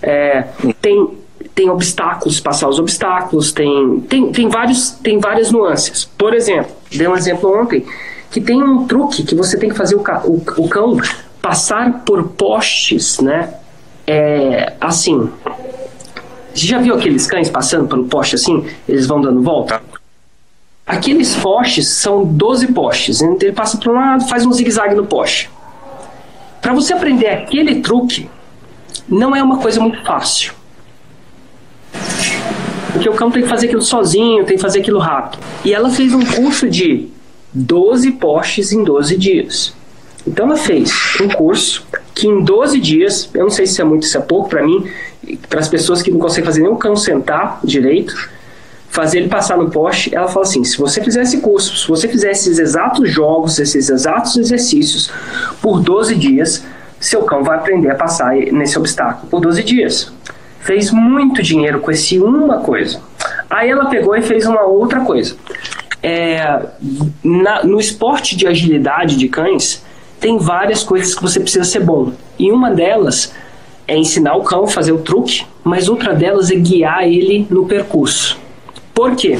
É, 0.00 0.44
tem 0.80 1.18
tem 1.54 1.68
obstáculos, 1.68 2.40
passar 2.40 2.66
os 2.66 2.78
obstáculos, 2.78 3.52
tem, 3.52 4.00
tem, 4.08 4.32
tem, 4.32 4.48
vários, 4.48 4.92
tem 4.92 5.18
várias 5.18 5.52
nuances. 5.52 6.06
Por 6.16 6.32
exemplo, 6.32 6.72
dei 6.90 7.06
um 7.06 7.14
exemplo 7.14 7.60
ontem, 7.60 7.84
que 8.30 8.40
tem 8.40 8.62
um 8.62 8.86
truque 8.86 9.22
que 9.22 9.34
você 9.34 9.58
tem 9.58 9.68
que 9.68 9.76
fazer 9.76 9.96
o, 9.96 10.00
o, 10.00 10.42
o 10.56 10.68
cão 10.68 10.96
passar 11.42 12.04
por 12.06 12.24
postes, 12.28 13.20
né? 13.20 13.52
É, 14.06 14.72
assim. 14.80 15.30
Você 16.54 16.66
já 16.66 16.78
viu 16.78 16.94
aqueles 16.94 17.26
cães 17.26 17.50
passando 17.50 17.86
pelo 17.86 18.04
poste 18.04 18.34
assim? 18.34 18.64
Eles 18.88 19.06
vão 19.06 19.20
dando 19.20 19.42
volta? 19.42 19.82
Aqueles 20.86 21.34
postes 21.34 21.88
são 21.88 22.24
12 22.24 22.68
postes. 22.68 23.20
Ele 23.20 23.52
passa 23.52 23.76
para 23.76 23.90
um 23.90 23.94
lado, 23.94 24.28
faz 24.28 24.46
um 24.46 24.52
zigue-zague 24.52 24.94
no 24.94 25.04
poste. 25.04 25.50
Para 26.62 26.72
você 26.72 26.92
aprender 26.92 27.26
aquele 27.26 27.80
truque, 27.80 28.30
não 29.08 29.34
é 29.34 29.42
uma 29.42 29.58
coisa 29.58 29.80
muito 29.80 30.00
fácil. 30.04 30.52
Porque 32.92 33.08
o 33.08 33.14
cão 33.14 33.32
tem 33.32 33.42
que 33.42 33.48
fazer 33.48 33.66
aquilo 33.66 33.82
sozinho, 33.82 34.44
tem 34.44 34.56
que 34.56 34.62
fazer 34.62 34.78
aquilo 34.78 35.00
rápido. 35.00 35.42
E 35.64 35.74
ela 35.74 35.90
fez 35.90 36.14
um 36.14 36.24
curso 36.24 36.70
de 36.70 37.08
12 37.52 38.12
postes 38.12 38.70
em 38.70 38.84
12 38.84 39.16
dias. 39.16 39.74
Então 40.24 40.46
ela 40.46 40.56
fez 40.56 40.92
um 41.20 41.28
curso 41.28 41.84
que 42.14 42.28
em 42.28 42.42
12 42.42 42.80
dias, 42.80 43.28
eu 43.34 43.42
não 43.42 43.50
sei 43.50 43.66
se 43.66 43.80
é 43.80 43.84
muito, 43.84 44.06
se 44.06 44.16
é 44.16 44.20
pouco 44.20 44.48
para 44.48 44.62
mim, 44.62 44.88
para 45.48 45.60
as 45.60 45.68
pessoas 45.68 46.00
que 46.00 46.10
não 46.10 46.18
conseguem 46.18 46.44
fazer 46.44 46.62
nem 46.62 46.70
o 46.70 46.76
cão 46.76 46.96
sentar 46.96 47.60
direito, 47.62 48.14
fazer 48.96 49.18
ele 49.18 49.28
passar 49.28 49.56
no 49.56 49.70
poste, 49.70 50.12
ela 50.12 50.26
fala 50.26 50.44
assim: 50.44 50.64
se 50.64 50.76
você 50.76 51.00
fizer 51.00 51.22
esse 51.22 51.38
curso, 51.38 51.76
se 51.76 51.86
você 51.86 52.08
fizer 52.08 52.30
esses 52.30 52.58
exatos 52.58 53.08
jogos, 53.10 53.60
esses 53.60 53.88
exatos 53.88 54.36
exercícios 54.36 55.10
por 55.62 55.80
12 55.80 56.16
dias, 56.16 56.64
seu 56.98 57.22
cão 57.22 57.44
vai 57.44 57.58
aprender 57.58 57.90
a 57.90 57.94
passar 57.94 58.34
nesse 58.34 58.78
obstáculo 58.78 59.28
por 59.28 59.40
12 59.40 59.62
dias 59.62 60.12
fez 60.66 60.90
muito 60.90 61.40
dinheiro 61.42 61.78
com 61.78 61.92
esse 61.92 62.18
uma 62.18 62.58
coisa. 62.58 63.00
Aí 63.48 63.70
ela 63.70 63.86
pegou 63.86 64.16
e 64.16 64.22
fez 64.22 64.44
uma 64.46 64.62
outra 64.62 65.00
coisa. 65.00 65.36
É, 66.02 66.60
na, 67.22 67.64
no 67.64 67.78
esporte 67.78 68.36
de 68.36 68.48
agilidade 68.48 69.16
de 69.16 69.28
cães, 69.28 69.84
tem 70.18 70.38
várias 70.38 70.82
coisas 70.82 71.14
que 71.14 71.22
você 71.22 71.38
precisa 71.38 71.64
ser 71.64 71.84
bom. 71.84 72.12
E 72.36 72.50
uma 72.50 72.72
delas 72.72 73.32
é 73.86 73.96
ensinar 73.96 74.34
o 74.34 74.42
cão 74.42 74.64
a 74.64 74.66
fazer 74.66 74.90
o 74.90 74.98
truque, 74.98 75.46
mas 75.62 75.88
outra 75.88 76.12
delas 76.12 76.50
é 76.50 76.56
guiar 76.56 77.04
ele 77.04 77.46
no 77.48 77.66
percurso. 77.66 78.36
Por 78.96 79.14
quê? 79.14 79.38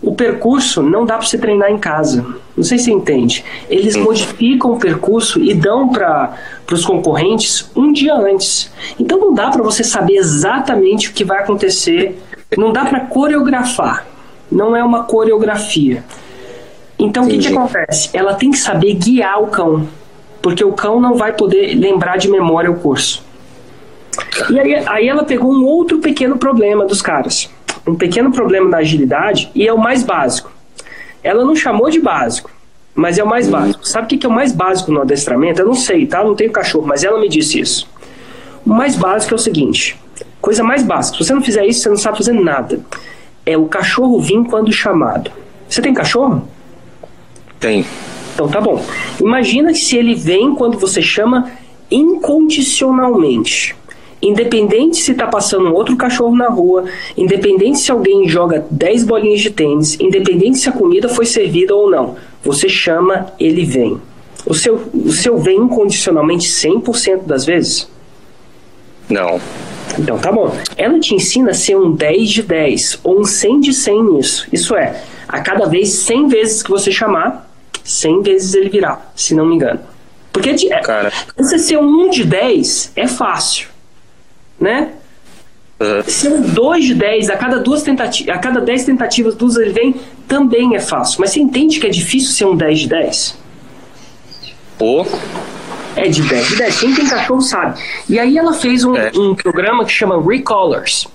O 0.00 0.14
percurso 0.14 0.82
não 0.82 1.04
dá 1.04 1.18
para 1.18 1.26
você 1.26 1.36
treinar 1.36 1.70
em 1.70 1.76
casa. 1.76 2.24
Não 2.56 2.64
sei 2.64 2.78
se 2.78 2.84
você 2.84 2.92
entende. 2.92 3.44
Eles 3.68 3.94
modificam 3.94 4.72
o 4.72 4.78
percurso 4.78 5.38
e 5.38 5.52
dão 5.52 5.90
para 5.90 6.34
os 6.72 6.82
concorrentes 6.82 7.70
um 7.76 7.92
dia 7.92 8.14
antes. 8.14 8.72
Então 8.98 9.18
não 9.18 9.34
dá 9.34 9.50
para 9.50 9.62
você 9.62 9.84
saber 9.84 10.14
exatamente 10.14 11.10
o 11.10 11.12
que 11.12 11.22
vai 11.22 11.40
acontecer. 11.40 12.18
Não 12.56 12.72
dá 12.72 12.86
para 12.86 13.00
coreografar. 13.00 14.06
Não 14.50 14.74
é 14.74 14.82
uma 14.82 15.04
coreografia. 15.04 16.02
Então 16.98 17.24
o 17.24 17.28
que, 17.28 17.36
que 17.36 17.48
acontece? 17.48 18.08
Ela 18.14 18.32
tem 18.32 18.50
que 18.50 18.58
saber 18.58 18.94
guiar 18.94 19.42
o 19.42 19.48
cão. 19.48 19.86
Porque 20.40 20.64
o 20.64 20.72
cão 20.72 20.98
não 20.98 21.16
vai 21.16 21.34
poder 21.34 21.74
lembrar 21.74 22.16
de 22.16 22.30
memória 22.30 22.70
o 22.70 22.76
curso. 22.76 23.22
E 24.48 24.58
aí, 24.58 24.74
aí 24.86 25.06
ela 25.06 25.22
pegou 25.22 25.52
um 25.52 25.66
outro 25.66 25.98
pequeno 25.98 26.38
problema 26.38 26.86
dos 26.86 27.02
caras 27.02 27.50
um 27.86 27.94
pequeno 27.94 28.30
problema 28.32 28.70
da 28.70 28.78
agilidade 28.78 29.50
e 29.54 29.66
é 29.66 29.72
o 29.72 29.78
mais 29.78 30.02
básico. 30.02 30.50
Ela 31.22 31.44
não 31.44 31.54
chamou 31.54 31.90
de 31.90 32.00
básico, 32.00 32.50
mas 32.94 33.18
é 33.18 33.22
o 33.22 33.28
mais 33.28 33.48
básico. 33.48 33.86
Sabe 33.86 34.06
o 34.06 34.18
que 34.18 34.26
é 34.26 34.28
o 34.28 34.32
mais 34.32 34.52
básico 34.52 34.90
no 34.90 35.02
adestramento? 35.02 35.60
Eu 35.60 35.66
não 35.66 35.74
sei, 35.74 36.06
tá? 36.06 36.20
Eu 36.20 36.28
não 36.28 36.34
tenho 36.34 36.50
cachorro, 36.50 36.86
mas 36.86 37.04
ela 37.04 37.20
me 37.20 37.28
disse 37.28 37.60
isso. 37.60 37.88
O 38.64 38.70
mais 38.70 38.96
básico 38.96 39.34
é 39.34 39.36
o 39.36 39.38
seguinte: 39.38 39.98
coisa 40.40 40.62
mais 40.62 40.82
básica. 40.82 41.18
Se 41.18 41.24
você 41.24 41.34
não 41.34 41.42
fizer 41.42 41.66
isso, 41.66 41.80
você 41.80 41.88
não 41.88 41.96
sabe 41.96 42.18
fazer 42.18 42.32
nada. 42.32 42.80
É 43.44 43.56
o 43.56 43.66
cachorro 43.66 44.20
vir 44.20 44.44
quando 44.44 44.72
chamado. 44.72 45.30
Você 45.68 45.80
tem 45.80 45.94
cachorro? 45.94 46.46
Tem. 47.58 47.84
Então 48.34 48.48
tá 48.48 48.60
bom. 48.60 48.84
Imagina 49.20 49.74
se 49.74 49.96
ele 49.96 50.14
vem 50.14 50.54
quando 50.54 50.78
você 50.78 51.02
chama 51.02 51.50
incondicionalmente. 51.90 53.76
Independente 54.22 54.98
se 54.98 55.12
está 55.12 55.26
passando 55.26 55.68
um 55.68 55.72
outro 55.72 55.96
cachorro 55.96 56.36
na 56.36 56.48
rua, 56.48 56.84
independente 57.16 57.78
se 57.78 57.90
alguém 57.90 58.28
joga 58.28 58.66
10 58.70 59.04
bolinhas 59.04 59.40
de 59.40 59.50
tênis, 59.50 59.98
independente 59.98 60.58
se 60.58 60.68
a 60.68 60.72
comida 60.72 61.08
foi 61.08 61.24
servida 61.24 61.74
ou 61.74 61.90
não, 61.90 62.16
você 62.44 62.68
chama, 62.68 63.32
ele 63.40 63.64
vem. 63.64 63.98
O 64.44 64.54
seu, 64.54 64.88
o 64.92 65.10
seu 65.10 65.38
vem 65.38 65.58
incondicionalmente 65.58 66.48
100% 66.48 67.22
das 67.24 67.46
vezes? 67.46 67.88
Não. 69.08 69.40
Então 69.98 70.18
tá 70.18 70.30
bom. 70.30 70.54
Ela 70.76 71.00
te 71.00 71.14
ensina 71.14 71.50
a 71.50 71.54
ser 71.54 71.76
um 71.76 71.90
10 71.90 72.28
de 72.28 72.42
10 72.42 73.00
ou 73.02 73.20
um 73.20 73.24
100 73.24 73.60
de 73.60 73.72
100 73.72 74.04
nisso. 74.04 74.48
Isso 74.52 74.76
é, 74.76 75.02
a 75.26 75.40
cada 75.40 75.66
vez 75.66 75.90
100 75.90 76.28
vezes 76.28 76.62
que 76.62 76.70
você 76.70 76.92
chamar, 76.92 77.50
100 77.82 78.22
vezes 78.22 78.54
ele 78.54 78.68
virá, 78.68 79.00
se 79.16 79.34
não 79.34 79.46
me 79.46 79.54
engano. 79.54 79.80
Porque 80.30 80.52
de, 80.52 80.68
Cara. 80.68 81.10
você 81.36 81.58
ser 81.58 81.78
um 81.78 82.06
1 82.06 82.10
de 82.10 82.24
10 82.24 82.92
é 82.96 83.06
fácil 83.08 83.69
né? 84.60 84.92
Uhum. 85.80 86.36
Um 86.36 86.42
2 86.42 86.84
de 86.84 86.94
10, 86.94 87.30
a 87.30 87.36
cada 87.36 87.58
duas 87.58 87.82
tentativas, 87.82 88.34
a 88.34 88.38
cada 88.38 88.60
10 88.60 88.84
tentativas 88.84 89.34
duas 89.34 89.56
ele 89.56 89.72
vem, 89.72 89.94
também 90.28 90.76
é 90.76 90.80
fácil. 90.80 91.20
Mas 91.20 91.30
você 91.30 91.40
entende 91.40 91.80
que 91.80 91.86
é 91.86 91.90
difícil 91.90 92.32
ser 92.32 92.44
um 92.44 92.54
10 92.54 92.80
de 92.80 92.88
10? 92.88 93.38
Pô. 94.78 95.06
É 95.96 96.06
de 96.08 96.22
10 96.22 96.48
de 96.48 96.56
10. 96.56 96.80
Quem 96.80 96.94
tem 96.94 97.06
cachorro 97.06 97.40
sabe. 97.40 97.80
E 98.08 98.18
aí 98.18 98.36
ela 98.36 98.52
fez 98.52 98.84
um, 98.84 98.94
é. 98.94 99.10
um 99.16 99.34
programa 99.34 99.84
que 99.84 99.92
chama 99.92 100.22
Recallers. 100.22 101.08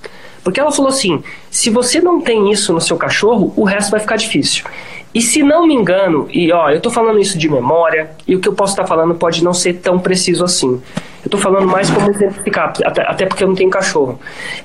Porque 0.44 0.60
ela 0.60 0.72
falou 0.72 0.90
assim: 0.90 1.24
se 1.50 1.70
você 1.70 2.02
não 2.02 2.20
tem 2.20 2.52
isso 2.52 2.74
no 2.74 2.82
seu 2.82 2.98
cachorro, 2.98 3.54
o 3.56 3.64
resto 3.64 3.92
vai 3.92 4.00
ficar 4.00 4.16
difícil. 4.16 4.66
E 5.14 5.22
se 5.22 5.42
não 5.42 5.66
me 5.66 5.74
engano, 5.74 6.28
e 6.30 6.52
ó, 6.52 6.70
eu 6.70 6.82
tô 6.82 6.92
falando 6.92 7.20
isso 7.20 7.38
de 7.38 7.48
memória, 7.48 8.12
e 8.28 8.36
o 8.36 8.40
que 8.40 8.50
eu 8.50 8.54
posso 8.54 8.74
estar 8.74 8.86
falando 8.86 9.16
pode 9.16 9.44
não 9.44 9.54
ser 9.54 9.76
tão 9.76 9.98
preciso 9.98 10.44
assim. 10.44 10.82
Eu 11.26 11.32
tô 11.32 11.40
falando 11.40 11.68
mais 11.68 11.90
como 11.90 12.08
exemplificar, 12.12 12.72
até, 12.86 13.02
até 13.02 13.26
porque 13.26 13.44
eu 13.44 13.48
não 13.48 13.56
tenho 13.56 13.70
cachorro. 13.70 14.20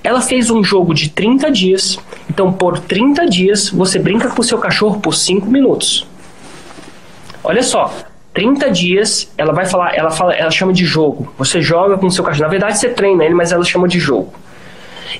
Ela 0.05 0.21
fez 0.21 0.51
um 0.51 0.63
jogo 0.63 0.93
de 0.93 1.09
30 1.09 1.51
dias, 1.51 1.99
então 2.29 2.53
por 2.53 2.79
30 2.79 3.27
dias 3.27 3.71
você 3.71 3.99
brinca 3.99 4.29
com 4.29 4.43
o 4.43 4.45
seu 4.45 4.59
cachorro 4.59 5.01
por 5.01 5.15
5 5.15 5.47
minutos. 5.47 6.07
Olha 7.43 7.63
só, 7.63 7.91
30 8.35 8.71
dias, 8.71 9.33
ela 9.39 9.55
vai 9.55 9.65
falar, 9.65 9.97
ela 9.97 10.11
fala, 10.11 10.35
ela 10.35 10.51
chama 10.51 10.75
de 10.75 10.85
jogo. 10.85 11.33
Você 11.39 11.63
joga 11.63 11.97
com 11.97 12.07
o 12.07 12.11
seu 12.11 12.23
cachorro. 12.23 12.43
Na 12.45 12.51
verdade, 12.51 12.79
você 12.79 12.91
treina 12.91 13.25
ele, 13.25 13.35
mas 13.35 13.53
ela 13.53 13.65
chama 13.65 13.89
de 13.89 13.99
jogo. 13.99 14.31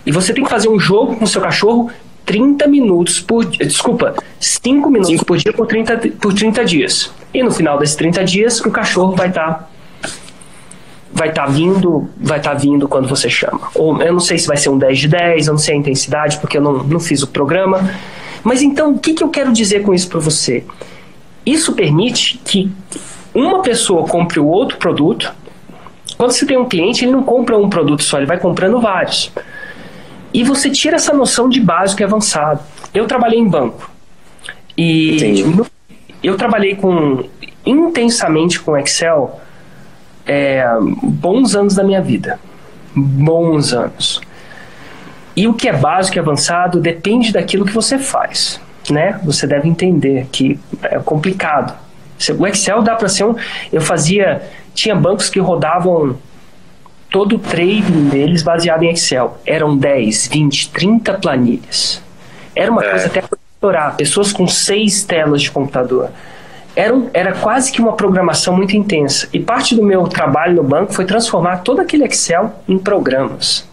E 0.05 0.13
você 0.13 0.35
tem 0.35 0.45
que 0.45 0.51
fazer 0.51 0.69
um 0.69 0.79
jogo 0.79 1.17
com 1.17 1.25
o 1.25 1.29
seu 1.29 1.41
cachorro 1.41 1.91
30 2.27 2.69
minutos 2.69 3.19
por 3.19 3.45
desculpa, 3.45 4.15
5 4.39 4.89
minutos 4.89 5.11
Cinco. 5.11 5.25
por 5.25 5.39
dia 5.39 5.53
por 5.53 5.67
30, 5.67 5.99
por 6.21 6.33
30 6.35 6.65
dias. 6.65 7.13
E 7.33 7.43
no 7.43 7.51
final 7.51 7.79
desses 7.79 7.97
30 7.97 8.25
dias, 8.25 8.61
o 8.61 8.71
cachorro 8.71 9.17
vai 9.17 9.29
estar 9.29 9.55
tá, 9.55 9.70
vai 11.21 11.29
estar 11.29 11.45
tá 11.45 11.51
vindo, 11.51 12.09
vai 12.17 12.39
estar 12.39 12.53
tá 12.53 12.57
vindo 12.57 12.89
quando 12.89 13.07
você 13.07 13.29
chama. 13.29 13.61
Ou 13.75 14.01
eu 14.01 14.15
não 14.15 14.21
sei 14.21 14.39
se 14.39 14.47
vai 14.47 14.57
ser 14.57 14.71
um 14.71 14.79
10 14.79 14.99
de 14.99 15.09
10, 15.09 15.47
eu 15.49 15.53
não 15.53 15.59
sei 15.59 15.75
a 15.75 15.77
intensidade, 15.77 16.39
porque 16.39 16.57
eu 16.57 16.63
não, 16.63 16.83
não 16.83 16.99
fiz 16.99 17.23
o 17.23 17.27
programa. 17.27 17.91
Mas 18.43 18.63
então, 18.63 18.93
o 18.93 18.99
que, 18.99 19.13
que 19.13 19.23
eu 19.23 19.29
quero 19.29 19.53
dizer 19.53 19.83
com 19.83 19.93
isso 19.93 20.09
para 20.09 20.19
você? 20.19 20.65
Isso 21.45 21.75
permite 21.75 22.41
que 22.43 22.73
uma 23.35 23.61
pessoa 23.61 24.07
compre 24.09 24.41
o 24.41 24.47
outro 24.47 24.79
produto. 24.79 25.31
Quando 26.17 26.33
você 26.33 26.47
tem 26.47 26.57
um 26.57 26.65
cliente, 26.65 27.05
ele 27.05 27.13
não 27.13 27.23
compra 27.23 27.59
um 27.59 27.69
produto 27.69 28.03
só, 28.03 28.17
ele 28.17 28.27
vai 28.27 28.39
comprando 28.39 28.81
vários. 28.81 29.31
E 30.33 30.43
você 30.43 30.71
tira 30.71 30.97
essa 30.97 31.13
noção 31.13 31.51
de 31.51 31.61
básico 31.61 32.01
e 32.01 32.05
avançado. 32.05 32.61
Eu 32.95 33.07
trabalhei 33.07 33.39
em 33.39 33.49
banco. 33.49 33.91
E 34.75 35.43
no, 35.45 35.67
eu 36.23 36.39
trabalhei 36.39 36.77
com 36.77 37.25
intensamente 37.67 38.59
com 38.59 38.75
Excel 38.79 39.39
é, 40.31 40.65
bons 41.03 41.57
anos 41.57 41.75
da 41.75 41.83
minha 41.83 42.01
vida. 42.01 42.39
Bons 42.95 43.73
anos. 43.73 44.21
E 45.35 45.49
o 45.49 45.55
que 45.55 45.69
é 45.69 45.73
básico 45.73 46.19
e 46.19 46.21
avançado 46.21 46.79
depende 46.79 47.33
daquilo 47.33 47.65
que 47.65 47.73
você 47.73 47.99
faz. 47.99 48.61
Né? 48.89 49.19
Você 49.25 49.45
deve 49.45 49.69
entender 49.69 50.29
que 50.31 50.59
é 50.83 51.01
complicado. 51.01 51.77
O 52.39 52.47
Excel 52.47 52.81
dá 52.83 52.95
para 52.95 53.09
ser 53.09 53.25
um. 53.25 53.35
Eu 53.73 53.81
fazia. 53.81 54.43
Tinha 54.73 54.95
bancos 54.95 55.29
que 55.29 55.41
rodavam 55.41 56.17
todo 57.11 57.35
o 57.35 57.39
trading 57.39 58.09
deles 58.09 58.43
baseado 58.43 58.85
em 58.85 58.91
Excel. 58.91 59.37
Eram 59.45 59.77
10, 59.77 60.29
20, 60.29 60.71
30 60.71 61.15
planilhas. 61.15 62.01
Era 62.55 62.71
uma 62.71 62.85
é. 62.85 62.91
coisa 62.91 63.07
até 63.07 63.21
para 63.21 63.39
estourar. 63.53 63.97
Pessoas 63.97 64.33
com 64.33 64.47
seis 64.47 65.03
telas 65.03 65.43
de 65.43 65.51
computador. 65.51 66.11
Era, 66.75 66.95
um, 66.95 67.11
era 67.13 67.33
quase 67.33 67.73
que 67.73 67.81
uma 67.81 67.93
programação 67.93 68.57
muito 68.57 68.77
intensa. 68.77 69.29
E 69.33 69.41
parte 69.41 69.75
do 69.75 69.83
meu 69.83 70.05
trabalho 70.05 70.55
no 70.55 70.63
banco 70.63 70.93
foi 70.93 71.05
transformar 71.05 71.59
todo 71.59 71.81
aquele 71.81 72.05
Excel 72.05 72.55
em 72.69 72.79
programas. 72.79 73.69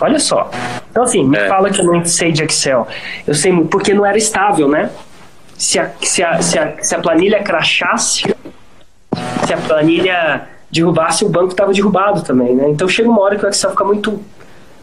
Olha 0.00 0.18
só. 0.18 0.50
Então, 0.90 1.02
assim, 1.02 1.24
me 1.24 1.36
é. 1.36 1.48
fala 1.48 1.70
que 1.70 1.80
eu 1.80 1.84
não 1.84 2.04
sei 2.04 2.32
de 2.32 2.42
Excel. 2.42 2.88
Eu 3.26 3.34
sei 3.34 3.52
porque 3.64 3.92
não 3.92 4.06
era 4.06 4.16
estável, 4.16 4.68
né? 4.68 4.90
Se 5.56 5.78
a, 5.78 5.90
se 6.00 6.22
a, 6.22 6.40
se 6.40 6.58
a, 6.58 6.74
se 6.80 6.94
a 6.94 6.98
planilha 6.98 7.42
crachasse, 7.42 8.34
se 9.46 9.52
a 9.52 9.56
planilha 9.58 10.48
derrubasse, 10.70 11.24
o 11.24 11.28
banco 11.28 11.48
estava 11.48 11.72
derrubado 11.72 12.22
também, 12.22 12.54
né? 12.54 12.70
Então 12.70 12.88
chega 12.88 13.10
uma 13.10 13.20
hora 13.20 13.36
que 13.36 13.44
o 13.44 13.48
Excel 13.48 13.70
fica 13.70 13.84
muito. 13.84 14.20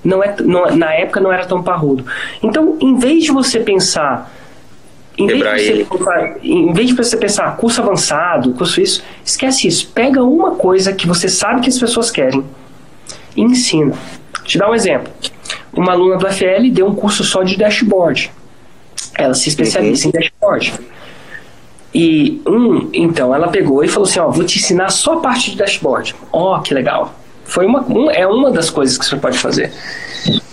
Não 0.03 0.23
é, 0.23 0.35
não, 0.39 0.75
na 0.75 0.93
época 0.93 1.19
não 1.19 1.33
era 1.33 1.45
tão 1.45 1.63
parrudo. 1.63 2.05
Então, 2.43 2.77
em 2.79 2.95
vez 2.97 3.23
de 3.23 3.31
você 3.31 3.59
pensar. 3.59 4.31
Em 5.17 5.25
vez, 5.25 5.61
de 5.61 5.83
você, 5.83 6.37
em 6.43 6.73
vez 6.73 6.87
de 6.89 6.93
você 6.93 7.17
pensar 7.17 7.57
curso 7.57 7.81
avançado, 7.81 8.53
curso 8.53 8.79
isso, 8.79 9.03
esquece 9.25 9.67
isso. 9.67 9.89
Pega 9.89 10.23
uma 10.23 10.51
coisa 10.51 10.93
que 10.93 11.07
você 11.07 11.27
sabe 11.27 11.61
que 11.61 11.69
as 11.69 11.79
pessoas 11.79 12.11
querem 12.11 12.45
e 13.35 13.41
ensina. 13.41 13.95
Te 14.43 14.57
dar 14.57 14.69
um 14.69 14.75
exemplo. 14.75 15.11
Uma 15.73 15.93
aluna 15.93 16.17
do 16.17 16.27
FL 16.29 16.69
deu 16.71 16.87
um 16.87 16.95
curso 16.95 17.23
só 17.23 17.41
de 17.41 17.57
dashboard. 17.57 18.31
Ela 19.15 19.33
se 19.33 19.49
especializa 19.49 20.05
uhum. 20.05 20.09
em 20.09 20.19
dashboard. 20.19 20.73
E 21.93 22.41
um, 22.45 22.89
então, 22.93 23.33
ela 23.33 23.47
pegou 23.47 23.83
e 23.83 23.87
falou 23.87 24.07
assim: 24.07 24.19
Ó, 24.19 24.29
vou 24.29 24.45
te 24.45 24.59
ensinar 24.59 24.89
só 24.89 25.13
a 25.13 25.19
parte 25.19 25.51
de 25.51 25.57
dashboard. 25.57 26.15
Ó, 26.31 26.55
oh, 26.57 26.61
que 26.61 26.73
legal. 26.73 27.15
Foi 27.43 27.65
uma, 27.65 27.81
um, 27.81 28.11
é 28.11 28.27
uma 28.27 28.51
das 28.51 28.69
coisas 28.69 28.97
que 28.97 29.05
você 29.05 29.15
pode 29.15 29.39
fazer. 29.39 29.71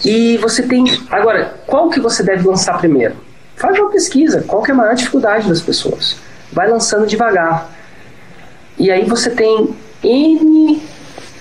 E 0.05 0.39
você 0.39 0.63
tem. 0.63 0.85
Agora, 1.11 1.55
qual 1.67 1.91
que 1.91 2.01
você 2.01 2.23
deve 2.23 2.47
lançar 2.47 2.79
primeiro? 2.79 3.17
Faz 3.57 3.79
uma 3.79 3.91
pesquisa. 3.91 4.43
Qual 4.47 4.63
que 4.63 4.71
é 4.71 4.75
a 4.75 4.77
maior 4.77 4.95
dificuldade 4.95 5.49
das 5.49 5.61
pessoas? 5.61 6.17
Vai 6.53 6.69
lançando 6.69 7.07
devagar. 7.07 7.71
E 8.79 8.91
aí 8.91 9.05
você 9.05 9.31
tem 9.31 9.75
N. 10.03 10.83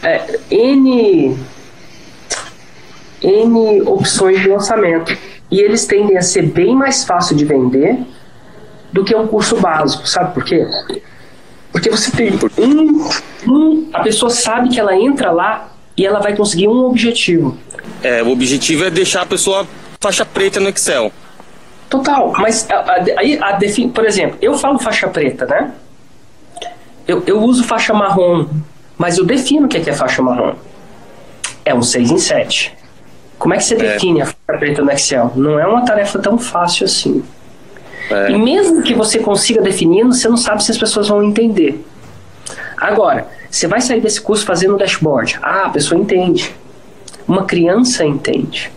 É, 0.02 0.40
N. 0.52 1.38
N 3.22 3.82
opções 3.84 4.42
de 4.42 4.50
lançamento. 4.50 5.18
E 5.50 5.60
eles 5.60 5.86
tendem 5.86 6.18
a 6.18 6.22
ser 6.22 6.44
bem 6.44 6.76
mais 6.76 7.04
fácil 7.04 7.36
de 7.36 7.46
vender 7.46 8.00
do 8.92 9.04
que 9.04 9.16
um 9.16 9.28
curso 9.28 9.56
básico, 9.58 10.08
sabe 10.08 10.34
por 10.34 10.44
quê? 10.44 10.66
Porque 11.72 11.90
você 11.90 12.12
tem 12.12 12.32
um, 12.60 13.10
um, 13.48 13.90
a 13.92 14.02
pessoa 14.02 14.30
sabe 14.30 14.70
que 14.70 14.80
ela 14.80 14.96
entra 14.96 15.32
lá 15.32 15.72
e 15.98 16.06
ela 16.06 16.20
vai 16.20 16.36
conseguir 16.36 16.68
um 16.68 16.86
objetivo. 16.86 17.58
É, 18.04 18.22
o 18.22 18.30
objetivo 18.30 18.86
é 18.86 18.92
deixar 18.92 19.24
a 19.24 19.26
pessoa 19.26 19.68
faixa 20.00 20.24
preta 20.24 20.60
no 20.60 20.70
Excel. 20.70 21.12
Total, 21.94 22.34
mas 22.40 22.68
aí, 23.18 23.38
a, 23.38 23.46
a, 23.46 23.50
a, 23.52 23.60
por 23.94 24.04
exemplo, 24.04 24.36
eu 24.42 24.58
falo 24.58 24.80
faixa 24.80 25.08
preta, 25.08 25.46
né? 25.46 25.72
Eu, 27.08 27.22
eu 27.28 27.40
uso 27.40 27.64
faixa 27.66 27.94
marrom, 27.94 28.48
mas 28.98 29.20
eu 29.20 29.26
defino 29.26 29.68
o 29.68 29.70
que 29.70 29.78
é, 29.78 29.80
que 29.80 29.92
é 29.92 29.94
faixa 29.94 30.20
marrom. 30.20 30.56
é 31.64 31.72
um 31.72 31.84
6 31.84 32.10
em 32.10 32.18
7. 32.18 32.76
Como 33.38 33.54
é 33.54 33.58
que 33.58 33.64
você 33.64 33.76
define 33.76 34.24
a 34.24 34.26
faixa 34.26 34.60
preta 34.60 34.82
no 34.82 34.90
Excel? 34.90 35.34
Não 35.36 35.60
é 35.60 35.68
uma 35.68 35.86
tarefa 35.86 36.18
tão 36.18 36.36
fácil 36.36 36.86
assim. 36.86 37.24
É. 38.10 38.32
E 38.32 38.40
mesmo 38.40 38.82
que 38.82 38.96
você 38.96 39.20
consiga 39.20 39.62
definir, 39.62 40.04
você 40.04 40.28
não 40.28 40.38
sabe 40.38 40.64
se 40.64 40.72
as 40.72 40.80
pessoas 40.80 41.10
vão 41.10 41.24
entender. 41.24 41.86
Agora, 42.76 43.28
você 43.52 43.68
vai 43.68 43.82
sair 43.82 44.02
desse 44.02 44.20
curso 44.20 44.44
fazendo 44.44 44.74
um 44.74 44.78
dashboard. 44.78 45.38
Ah, 45.44 45.68
a 45.68 45.70
pessoa 45.70 46.02
entende. 46.02 46.56
Uma 47.28 47.46
criança 47.46 48.04
entende. 48.04 48.72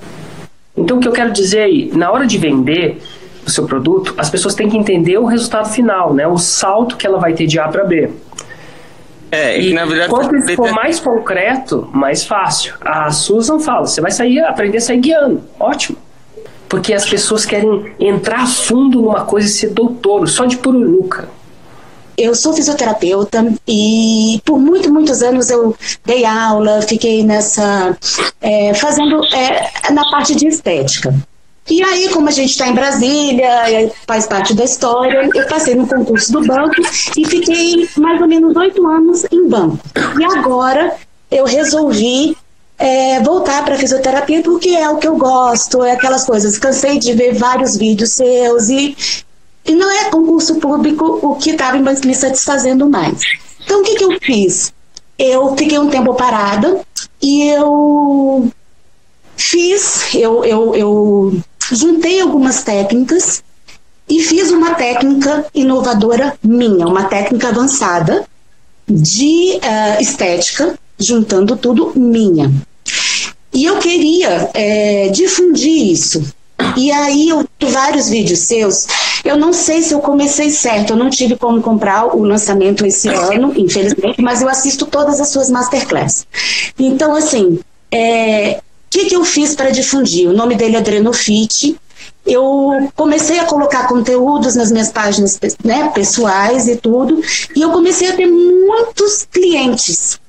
Então, 0.77 0.99
o 0.99 1.01
que 1.01 1.09
eu 1.09 1.13
quero 1.13 1.33
dizer 1.33 1.61
aí, 1.61 1.91
na 1.95 2.11
hora 2.11 2.27
de 2.27 2.37
vender 2.37 3.01
o 3.47 3.51
seu 3.51 3.65
produto, 3.65 4.15
as 4.19 4.29
pessoas 4.29 4.55
têm 4.55 4.69
que 4.69 4.77
entender 4.77 5.19
o 5.19 5.25
resultado 5.25 5.69
final, 5.69 6.13
né? 6.13 6.27
O 6.27 6.37
salto 6.37 6.97
que 6.97 7.07
ela 7.07 7.19
vai 7.19 7.33
ter 7.33 7.47
de 7.47 7.59
A 7.59 7.69
para 7.69 7.85
B. 7.85 8.11
É, 9.31 9.59
E 9.59 9.69
que 9.69 9.75
na 9.75 9.85
verdade. 9.85 10.11
quanto 10.11 10.37
isso 10.37 10.55
for 10.55 10.71
mais 10.73 11.01
concreto, 11.01 11.89
mais 11.93 12.25
fácil. 12.25 12.75
A 12.81 13.11
Susan 13.11 13.59
fala, 13.59 13.87
você 13.87 14.01
vai 14.01 14.11
sair, 14.11 14.41
aprender 14.41 14.79
a 14.79 14.81
sair 14.81 14.99
guiando. 14.99 15.43
Ótimo. 15.59 15.99
Porque 16.69 16.93
as 16.93 17.09
pessoas 17.09 17.45
querem 17.45 17.93
entrar 17.99 18.41
a 18.41 18.47
fundo 18.47 19.01
numa 19.01 19.25
coisa 19.25 19.47
e 19.47 19.51
ser 19.51 19.69
doutor, 19.69 20.29
só 20.29 20.45
de 20.45 20.57
pururuca. 20.59 21.29
Eu 22.17 22.35
sou 22.35 22.53
fisioterapeuta 22.53 23.53
e 23.67 24.41
por 24.45 24.59
muito, 24.59 24.93
muitos 24.93 25.23
anos 25.23 25.51
eu 25.51 25.77
dei 26.05 26.25
aula, 26.25 26.83
fiquei 26.83 27.23
nessa. 27.25 27.97
é, 28.41 28.75
fazendo 28.75 29.23
é, 29.35 29.91
na 29.93 30.11
parte 30.11 30.35
de 30.35 30.47
estética. 30.47 31.15
E 31.69 31.83
aí, 31.83 32.09
como 32.11 32.29
a 32.29 32.33
gente 32.33 32.51
está 32.51 32.69
em 32.69 32.75
Brasília, 32.75 33.69
é, 33.69 33.91
faz 34.07 34.27
parte 34.27 34.55
da 34.55 34.63
história, 34.63 35.29
eu 35.35 35.47
passei 35.49 35.75
no 35.75 35.87
concurso 35.87 36.33
do 36.33 36.47
banco 36.47 36.77
e 37.17 37.25
fiquei 37.25 37.89
mais 37.97 38.21
ou 38.21 38.29
menos 38.29 38.55
oito 38.57 38.87
anos 38.87 39.25
em 39.33 39.49
banco. 39.49 39.79
E 40.19 40.25
agora 40.25 40.95
eu 41.29 41.45
resolvi 41.45 42.37
é, 42.79 43.21
voltar 43.21 43.65
para 43.65 43.77
fisioterapia 43.77 44.43
porque 44.43 44.71
é 44.71 44.89
o 44.89 44.99
que 44.99 45.09
eu 45.09 45.17
gosto, 45.17 45.83
é 45.83 45.93
aquelas 45.93 46.25
coisas. 46.25 46.57
Cansei 46.57 46.99
de 46.99 47.13
ver 47.15 47.35
vários 47.35 47.77
vídeos 47.77 48.13
seus 48.13 48.69
e 48.69 48.97
e 49.67 49.75
não 49.75 49.91
é 49.91 50.11
concurso 50.11 50.57
público 50.57 51.19
o 51.23 51.35
que 51.37 51.51
estava 51.51 51.79
me 51.79 52.15
satisfazendo 52.15 52.89
mais. 52.89 53.21
Então, 53.65 53.81
o 53.81 53.83
que, 53.83 53.97
que 53.97 54.05
eu 54.05 54.19
fiz? 54.21 54.73
Eu 55.19 55.57
fiquei 55.57 55.79
um 55.79 55.89
tempo 55.89 56.15
parada 56.15 56.81
e 57.21 57.49
eu 57.49 58.51
fiz, 59.37 60.15
eu, 60.15 60.45
eu, 60.45 60.75
eu 60.75 61.41
juntei 61.73 62.21
algumas 62.21 62.63
técnicas 62.63 63.43
e 64.09 64.23
fiz 64.23 64.51
uma 64.51 64.75
técnica 64.75 65.47
inovadora 65.55 66.39
minha, 66.43 66.87
uma 66.87 67.05
técnica 67.05 67.49
avançada 67.49 68.25
de 68.89 69.59
eh, 69.61 70.01
estética, 70.01 70.79
juntando 70.99 71.57
tudo 71.57 71.93
minha. 71.97 72.53
E 73.53 73.65
eu 73.65 73.79
queria 73.79 74.51
eh, 74.55 75.09
difundir 75.13 75.91
isso. 75.91 76.23
E 76.77 76.93
aí 76.93 77.29
eu 77.29 77.45
vi 77.59 77.67
vários 77.67 78.09
vídeos 78.09 78.41
seus. 78.41 78.87
Eu 79.27 79.37
não 79.37 79.53
sei 79.53 79.83
se 79.83 79.93
eu 79.93 80.01
comecei 80.01 80.51
certo, 80.51 80.91
eu 80.91 80.97
não 80.97 81.11
tive 81.11 81.37
como 81.37 81.61
comprar 81.61 82.17
o 82.17 82.23
lançamento 82.23 82.87
esse 82.87 83.09
ano, 83.09 83.53
infelizmente, 83.57 84.23
mas 84.23 84.41
eu 84.41 84.49
assisto 84.49 84.87
todas 84.87 85.21
as 85.21 85.29
suas 85.29 85.51
masterclasses. 85.51 86.27
Então, 86.79 87.15
assim, 87.15 87.59
é, 87.91 88.61
o 88.61 88.91
que, 88.91 89.07
que 89.07 89.17
eu 89.17 89.25
fiz 89.25 89.55
para 89.55 89.71
difundir? 89.71 90.29
O 90.29 90.33
nome 90.33 90.55
dele 90.55 90.77
é 90.77 90.79
Adrenofit. 90.79 91.77
Eu 92.25 92.91
comecei 92.95 93.39
a 93.39 93.45
colocar 93.45 93.89
conteúdos 93.89 94.55
nas 94.55 94.71
minhas 94.71 94.91
páginas 94.91 95.39
né, 95.65 95.91
pessoais 95.95 96.69
e 96.69 96.77
tudo, 96.77 97.21
e 97.55 97.63
eu 97.63 97.71
comecei 97.71 98.09
a 98.09 98.17
ter 98.17 98.27
muitos 98.27 99.27
clientes, 99.31 100.21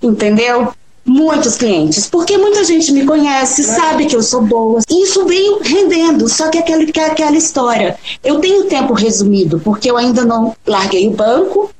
entendeu? 0.00 0.72
Muitos 1.04 1.56
clientes, 1.56 2.06
porque 2.06 2.38
muita 2.38 2.62
gente 2.62 2.92
me 2.92 3.04
conhece, 3.04 3.64
sabe 3.64 4.06
que 4.06 4.14
eu 4.14 4.22
sou 4.22 4.42
boa. 4.42 4.80
E 4.88 5.02
isso 5.02 5.24
veio 5.24 5.58
rendendo, 5.60 6.28
só 6.28 6.48
que 6.48 6.58
aquela, 6.58 6.84
que 6.86 7.00
aquela 7.00 7.36
história. 7.36 7.98
Eu 8.22 8.38
tenho 8.38 8.64
tempo 8.64 8.92
resumido, 8.92 9.58
porque 9.60 9.90
eu 9.90 9.96
ainda 9.96 10.24
não 10.24 10.54
larguei 10.64 11.08
o 11.08 11.12
banco, 11.12 11.70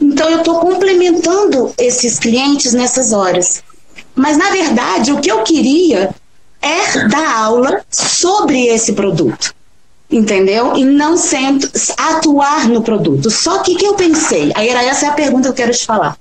então 0.00 0.30
eu 0.30 0.38
estou 0.38 0.60
complementando 0.60 1.74
esses 1.76 2.18
clientes 2.18 2.72
nessas 2.72 3.12
horas. 3.12 3.62
Mas, 4.14 4.38
na 4.38 4.50
verdade, 4.50 5.12
o 5.12 5.20
que 5.20 5.30
eu 5.30 5.42
queria 5.42 6.14
é 6.62 7.08
dar 7.08 7.36
aula 7.36 7.84
sobre 7.90 8.66
esse 8.66 8.94
produto. 8.94 9.54
Entendeu? 10.10 10.74
E 10.76 10.84
não 10.84 11.16
sempre 11.16 11.70
atuar 11.96 12.68
no 12.68 12.82
produto. 12.82 13.30
Só 13.30 13.58
que 13.58 13.74
o 13.74 13.76
que 13.76 13.86
eu 13.86 13.94
pensei? 13.94 14.50
Aí 14.56 14.68
era 14.68 14.82
essa 14.82 15.08
a 15.08 15.12
pergunta 15.12 15.44
que 15.44 15.48
eu 15.48 15.66
quero 15.66 15.72
te 15.72 15.86
falar. 15.86 16.16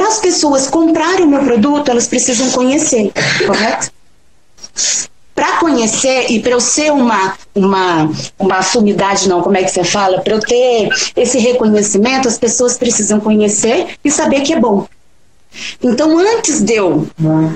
Para 0.00 0.08
as 0.08 0.18
pessoas 0.18 0.66
comprarem 0.66 1.26
meu 1.26 1.44
produto, 1.44 1.90
elas 1.90 2.08
precisam 2.08 2.50
conhecer, 2.52 3.12
correto? 3.46 3.92
Para 5.34 5.58
conhecer 5.58 6.30
e 6.30 6.40
para 6.40 6.52
eu 6.52 6.60
ser 6.60 6.90
uma, 6.90 7.34
uma, 7.54 8.10
uma 8.38 8.62
sumidade, 8.62 9.28
não, 9.28 9.42
como 9.42 9.58
é 9.58 9.62
que 9.62 9.70
você 9.70 9.84
fala? 9.84 10.22
Para 10.22 10.32
eu 10.32 10.40
ter 10.40 10.88
esse 11.14 11.38
reconhecimento, 11.38 12.26
as 12.26 12.38
pessoas 12.38 12.78
precisam 12.78 13.20
conhecer 13.20 13.98
e 14.02 14.10
saber 14.10 14.40
que 14.40 14.54
é 14.54 14.58
bom. 14.58 14.88
Então, 15.82 16.18
antes 16.18 16.62
de 16.62 16.76
eu 16.76 17.06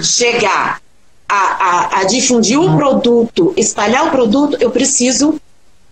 chegar 0.02 0.82
a, 1.26 1.34
a, 1.34 2.00
a 2.00 2.04
difundir 2.04 2.60
o 2.60 2.76
produto, 2.76 3.54
espalhar 3.56 4.08
o 4.08 4.10
produto, 4.10 4.58
eu 4.60 4.70
preciso 4.70 5.40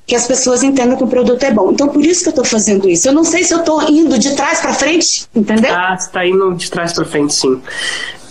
que 0.07 0.15
as 0.15 0.27
pessoas 0.27 0.63
entendam 0.63 0.97
que 0.97 1.05
o 1.05 1.07
produto 1.07 1.43
é 1.43 1.51
bom. 1.51 1.71
Então, 1.73 1.89
por 1.89 2.05
isso 2.05 2.23
que 2.23 2.29
eu 2.29 2.33
estou 2.33 2.45
fazendo 2.45 2.89
isso. 2.89 3.09
Eu 3.09 3.13
não 3.13 3.25
sei 3.25 3.45
se 3.45 3.55
eu 3.55 3.61
estou 3.61 3.83
indo 3.89 4.19
de 4.19 4.35
trás 4.35 4.61
para 4.61 4.75
frente, 4.75 5.27
entendeu? 5.35 5.75
Ah, 5.75 5.97
você 5.97 6.11
tá 6.11 6.27
indo 6.27 6.55
de 6.55 6.71
trás 6.71 6.93
pra 6.93 7.05
frente, 7.05 7.35
sim. 7.35 7.61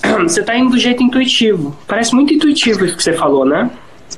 Você 0.23 0.41
tá 0.41 0.57
indo 0.57 0.71
do 0.71 0.79
jeito 0.79 1.03
intuitivo. 1.03 1.77
Parece 1.87 2.15
muito 2.15 2.33
intuitivo 2.33 2.83
isso 2.83 2.97
que 2.97 3.03
você 3.03 3.13
falou, 3.13 3.45
né? 3.45 3.69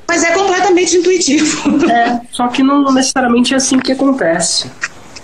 Mas 0.08 0.24
é 0.24 0.32
completamente 0.32 0.96
intuitivo. 0.96 1.84
É, 1.90 2.20
só 2.30 2.48
que 2.48 2.62
não 2.62 2.90
necessariamente 2.92 3.52
é 3.52 3.58
assim 3.58 3.78
que 3.78 3.92
acontece. 3.92 4.70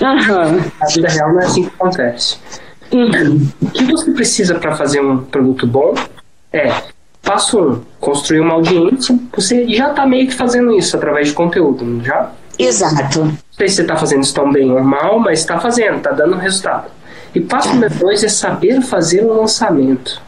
Aham. 0.03 0.61
A 0.81 0.87
vida 0.87 1.09
real 1.09 1.33
não 1.33 1.40
é 1.40 1.47
assim 1.47 1.64
que 1.64 1.73
acontece. 1.75 2.37
Uhum. 2.93 3.49
O 3.62 3.71
que 3.71 3.85
você 3.85 4.11
precisa 4.12 4.55
para 4.57 4.77
fazer 4.77 5.01
um 5.01 5.25
produto 5.25 5.66
bom 5.66 5.95
é, 6.53 6.71
passo 7.31 7.61
um, 7.61 7.81
construir 8.01 8.40
uma 8.40 8.55
audiência. 8.55 9.16
Você 9.37 9.69
já 9.69 9.90
tá 9.90 10.05
meio 10.05 10.27
que 10.27 10.35
fazendo 10.35 10.77
isso 10.77 10.97
através 10.97 11.29
de 11.29 11.35
conteúdo, 11.35 11.85
não 11.85 12.03
já? 12.03 12.33
Exato. 12.59 13.21
Não 13.25 13.38
sei 13.53 13.69
se 13.69 13.77
você 13.77 13.83
está 13.83 13.97
fazendo 13.97 14.25
isso 14.25 14.35
tão 14.35 14.53
bem 14.53 14.69
ou 14.73 14.83
mal, 14.83 15.21
mas 15.21 15.38
está 15.38 15.61
fazendo, 15.61 15.99
está 15.99 16.11
dando 16.11 16.37
resultado. 16.37 16.90
E 17.33 17.40
passo 17.40 17.73
número 17.73 17.95
dois 17.95 18.25
é 18.25 18.29
saber 18.29 18.83
fazer 18.83 19.25
um 19.25 19.33
lançamento. 19.43 20.21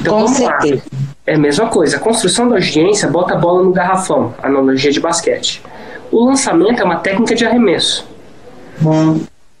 Então 0.00 0.14
Com 0.14 0.24
vamos 0.24 0.40
lá. 0.40 0.60
certeza. 0.60 0.82
É 1.24 1.34
a 1.36 1.38
mesma 1.38 1.68
coisa. 1.68 1.96
A 1.96 2.00
construção 2.00 2.48
da 2.48 2.56
audiência 2.56 3.08
bota 3.08 3.34
a 3.34 3.38
bola 3.38 3.62
no 3.62 3.70
garrafão, 3.70 4.34
analogia 4.42 4.90
de 4.90 4.98
basquete. 4.98 5.62
O 6.10 6.24
lançamento 6.24 6.82
é 6.82 6.84
uma 6.84 6.96
técnica 6.96 7.36
de 7.36 7.46
arremesso. 7.46 8.04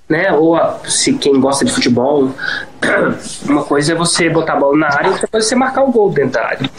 Né? 0.08 0.32
Ou 0.32 0.54
a- 0.56 0.80
se 0.86 1.14
quem 1.14 1.40
gosta 1.40 1.64
de 1.64 1.72
futebol, 1.72 2.30
uma 3.48 3.64
coisa 3.64 3.92
é 3.92 3.94
você 3.94 4.28
botar 4.28 4.54
a 4.54 4.56
bola 4.56 4.76
na 4.76 4.86
área, 4.88 5.10
outra 5.10 5.26
coisa 5.26 5.46
é 5.46 5.48
você 5.48 5.54
marcar 5.54 5.82
o 5.82 5.90
gol 5.90 6.10
dentro 6.10 6.32
da 6.32 6.44
área. 6.46 6.70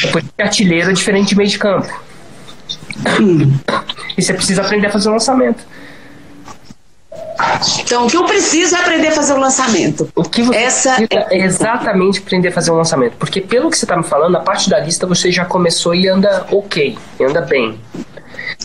Depois 0.00 0.24
de 0.24 0.30
artilheiro 0.42 0.90
é 0.90 0.92
diferente 0.92 1.28
de 1.28 1.36
meio 1.36 1.48
de 1.48 1.58
campo. 1.58 1.88
E 4.16 4.22
você 4.22 4.34
precisa 4.34 4.62
aprender 4.62 4.86
a 4.88 4.90
fazer 4.90 5.08
um 5.08 5.12
lançamento. 5.12 5.64
Então, 7.80 8.06
o 8.06 8.10
que 8.10 8.16
eu 8.16 8.24
preciso 8.24 8.76
é 8.76 8.80
aprender 8.80 9.08
a 9.08 9.12
fazer 9.12 9.32
o 9.32 9.38
lançamento. 9.38 10.08
O 10.14 10.22
que 10.22 10.42
você 10.42 10.56
Essa 10.58 10.94
precisa 10.94 11.26
é 11.30 11.38
exatamente 11.44 12.20
aprender 12.20 12.48
a 12.48 12.52
fazer 12.52 12.70
um 12.70 12.76
lançamento. 12.76 13.16
Porque 13.18 13.40
pelo 13.40 13.70
que 13.70 13.76
você 13.76 13.84
está 13.84 13.96
me 13.96 14.04
falando, 14.04 14.36
a 14.36 14.40
parte 14.40 14.70
da 14.70 14.78
lista 14.78 15.06
você 15.06 15.32
já 15.32 15.44
começou 15.44 15.94
e 15.94 16.06
anda 16.08 16.46
ok, 16.50 16.96
e 17.18 17.24
anda 17.24 17.40
bem. 17.40 17.78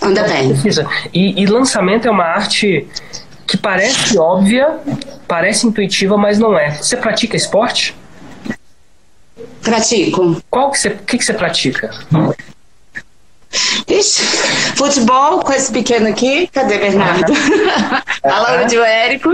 Anda 0.01 0.21
Então, 0.21 0.33
bem. 0.33 0.49
precisa. 0.49 0.87
E, 1.13 1.41
e 1.41 1.45
lançamento 1.47 2.07
é 2.07 2.11
uma 2.11 2.25
arte 2.25 2.87
que 3.49 3.57
parece 3.57 4.17
óbvia, 4.17 4.77
parece 5.27 5.65
intuitiva, 5.65 6.15
mas 6.17 6.37
não 6.37 6.57
é. 6.57 6.71
Você 6.71 6.95
pratica 6.95 7.35
esporte? 7.35 7.95
Pratico. 9.61 10.41
Qual 10.49 10.71
que 10.71 10.79
você, 10.79 10.89
o 10.89 10.97
que, 10.99 11.17
que 11.17 11.25
você 11.25 11.33
pratica? 11.33 11.89
Ixi, 13.87 14.21
futebol 14.75 15.39
com 15.39 15.51
esse 15.51 15.71
pequeno 15.71 16.07
aqui. 16.07 16.47
Cadê 16.53 16.77
Bernardo? 16.77 17.33
Falando 18.21 18.67
de 18.69 18.77
o 18.77 18.83
Érico. 18.83 19.31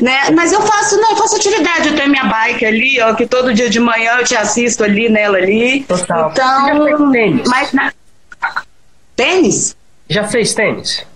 Né? 0.00 0.30
Mas 0.34 0.52
eu 0.52 0.60
faço, 0.60 0.96
não, 1.00 1.12
eu 1.12 1.16
faço 1.16 1.36
atividade. 1.36 1.88
Eu 1.88 1.96
tenho 1.96 2.10
minha 2.10 2.24
bike 2.24 2.66
ali, 2.66 3.00
ó, 3.00 3.14
que 3.14 3.26
todo 3.26 3.54
dia 3.54 3.70
de 3.70 3.80
manhã 3.80 4.18
eu 4.18 4.24
te 4.24 4.36
assisto 4.36 4.84
ali 4.84 5.08
nela 5.08 5.38
ali. 5.38 5.84
Total. 5.84 6.30
Você 6.30 6.40
já 6.40 6.74
fez 6.74 6.86
Então, 6.94 7.12
tênis? 7.12 7.48
mas 7.48 7.72
na... 7.72 7.92
tênis? 9.16 9.76
Já 10.10 10.24
fez 10.24 10.52
tênis? 10.52 11.06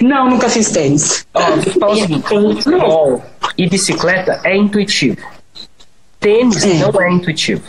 Não, 0.00 0.28
nunca 0.30 0.48
fiz 0.48 0.70
tênis. 0.70 1.26
Ó, 1.34 3.18
e 3.56 3.68
bicicleta 3.68 4.40
é 4.44 4.56
intuitivo. 4.56 5.18
Tênis 6.20 6.64
É. 6.64 6.74
não 6.74 7.00
é 7.00 7.10
intuitivo. 7.10 7.62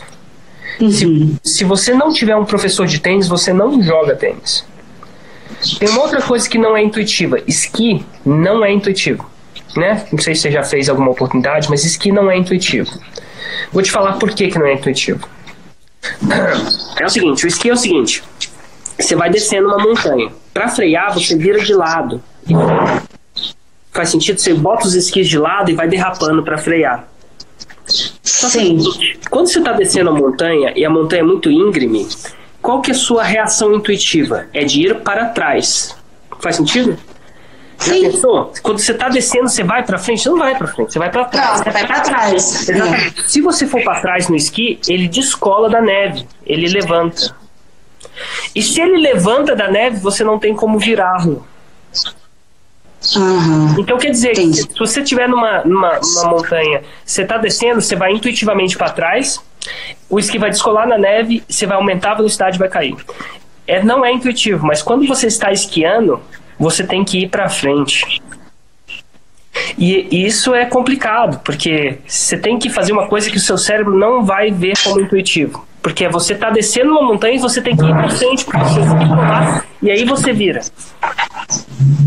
Uhum. 0.80 1.36
Se 1.44 1.64
você 1.64 1.92
não 1.92 2.12
tiver 2.12 2.36
um 2.36 2.44
professor 2.44 2.86
de 2.86 2.98
tênis, 3.00 3.28
você 3.28 3.52
não 3.52 3.82
joga 3.82 4.14
tênis. 4.16 4.64
Tem 5.78 5.88
uma 5.90 6.02
outra 6.02 6.22
coisa 6.22 6.48
que 6.48 6.56
não 6.56 6.76
é 6.76 6.82
intuitiva. 6.82 7.38
Esqui 7.46 8.04
não 8.24 8.64
é 8.64 8.72
intuitivo. 8.72 9.28
né? 9.76 10.04
Não 10.10 10.18
sei 10.18 10.34
se 10.34 10.42
você 10.42 10.50
já 10.50 10.62
fez 10.64 10.88
alguma 10.88 11.10
oportunidade, 11.10 11.68
mas 11.68 11.84
esqui 11.84 12.10
não 12.10 12.30
é 12.30 12.36
intuitivo. 12.36 12.90
Vou 13.72 13.82
te 13.82 13.90
falar 13.90 14.14
por 14.14 14.30
que, 14.32 14.48
que 14.48 14.58
não 14.58 14.66
é 14.66 14.74
intuitivo. 14.74 15.28
É 16.98 17.04
o 17.06 17.08
seguinte, 17.08 17.44
o 17.44 17.48
esqui 17.48 17.70
é 17.70 17.72
o 17.72 17.76
seguinte. 17.76 18.22
Você 19.00 19.16
vai 19.16 19.30
descendo 19.30 19.68
uma 19.68 19.78
montanha. 19.78 20.30
Para 20.52 20.68
frear, 20.68 21.12
você 21.14 21.36
vira 21.36 21.60
de 21.60 21.72
lado. 21.74 22.22
Faz 23.92 24.10
sentido? 24.10 24.38
Você 24.38 24.54
bota 24.54 24.86
os 24.86 24.94
esquis 24.94 25.28
de 25.28 25.38
lado 25.38 25.70
e 25.70 25.74
vai 25.74 25.88
derrapando 25.88 26.42
para 26.42 26.58
frear. 26.58 27.08
Sim. 28.22 28.78
Quando 29.30 29.48
você 29.48 29.58
está 29.58 29.72
descendo 29.72 30.10
a 30.10 30.12
montanha 30.12 30.72
e 30.76 30.84
a 30.84 30.90
montanha 30.90 31.22
é 31.22 31.24
muito 31.24 31.50
íngreme, 31.50 32.06
qual 32.62 32.80
que 32.80 32.90
é 32.90 32.94
a 32.94 32.96
sua 32.96 33.22
reação 33.24 33.74
intuitiva? 33.74 34.46
É 34.52 34.64
de 34.64 34.82
ir 34.82 35.00
para 35.00 35.26
trás. 35.26 35.96
Faz 36.40 36.56
sentido? 36.56 36.96
Já 37.78 37.94
Sim. 37.94 38.02
pensou? 38.02 38.52
Quando 38.62 38.78
você 38.78 38.92
está 38.92 39.08
descendo, 39.08 39.48
você 39.48 39.64
vai 39.64 39.82
para 39.82 39.98
frente? 39.98 40.22
Você 40.22 40.28
não 40.28 40.38
vai 40.38 40.54
para 40.56 40.66
frente, 40.68 40.92
você 40.92 40.98
vai 40.98 41.10
para 41.10 41.22
Não, 41.22 41.30
trás. 41.30 41.58
você 41.60 41.70
vai 41.70 41.86
pra 41.86 42.00
trás. 42.00 42.68
É. 42.68 43.10
Se 43.26 43.40
você 43.40 43.66
for 43.66 43.82
para 43.82 44.00
trás 44.02 44.28
no 44.28 44.36
esqui, 44.36 44.78
ele 44.86 45.08
descola 45.08 45.68
da 45.70 45.80
neve, 45.80 46.26
ele 46.46 46.68
levanta. 46.68 47.34
E 48.54 48.62
se 48.62 48.80
ele 48.80 48.98
levanta 48.98 49.54
da 49.54 49.68
neve, 49.68 49.98
você 49.98 50.24
não 50.24 50.38
tem 50.38 50.54
como 50.54 50.78
virá-lo. 50.78 51.46
Aham. 53.16 53.76
Então 53.78 53.96
quer 53.96 54.10
dizer, 54.10 54.34
que 54.34 54.42
Entendi. 54.42 54.62
se 54.62 54.78
você 54.78 55.00
estiver 55.00 55.28
numa, 55.28 55.62
numa, 55.64 55.98
numa 56.00 56.30
montanha, 56.30 56.82
você 57.04 57.22
está 57.22 57.38
descendo, 57.38 57.80
você 57.80 57.96
vai 57.96 58.12
intuitivamente 58.12 58.76
para 58.76 58.90
trás, 58.90 59.40
o 60.08 60.18
esqui 60.18 60.38
vai 60.38 60.50
descolar 60.50 60.86
na 60.86 60.98
neve, 60.98 61.42
você 61.48 61.66
vai 61.66 61.76
aumentar 61.76 62.12
a 62.12 62.14
velocidade 62.16 62.56
e 62.56 62.58
vai 62.58 62.68
cair. 62.68 62.96
É, 63.66 63.82
não 63.82 64.04
é 64.04 64.12
intuitivo, 64.12 64.66
mas 64.66 64.82
quando 64.82 65.06
você 65.06 65.26
está 65.26 65.50
esquiando, 65.50 66.20
você 66.58 66.84
tem 66.84 67.04
que 67.04 67.20
ir 67.20 67.28
para 67.28 67.48
frente. 67.48 68.20
E 69.78 70.06
e 70.10 70.26
isso 70.26 70.54
é 70.54 70.66
complicado, 70.66 71.40
porque 71.42 71.98
você 72.06 72.36
tem 72.36 72.58
que 72.58 72.68
fazer 72.68 72.92
uma 72.92 73.08
coisa 73.08 73.30
que 73.30 73.36
o 73.36 73.40
seu 73.40 73.56
cérebro 73.56 73.96
não 73.96 74.24
vai 74.24 74.50
ver 74.50 74.74
como 74.84 75.00
intuitivo. 75.00 75.66
Porque 75.82 76.08
você 76.08 76.34
está 76.34 76.50
descendo 76.50 76.90
uma 76.92 77.02
montanha 77.02 77.36
e 77.36 77.38
você 77.38 77.62
tem 77.62 77.76
que 77.76 77.84
ir 77.84 77.92
para 77.92 78.10
frente, 78.10 78.44
porque 78.44 78.58
você 78.58 78.80
tem 78.80 78.98
que 78.98 79.06
pular, 79.06 79.64
e 79.82 79.90
aí 79.90 80.04
você 80.04 80.32
vira. 80.32 80.60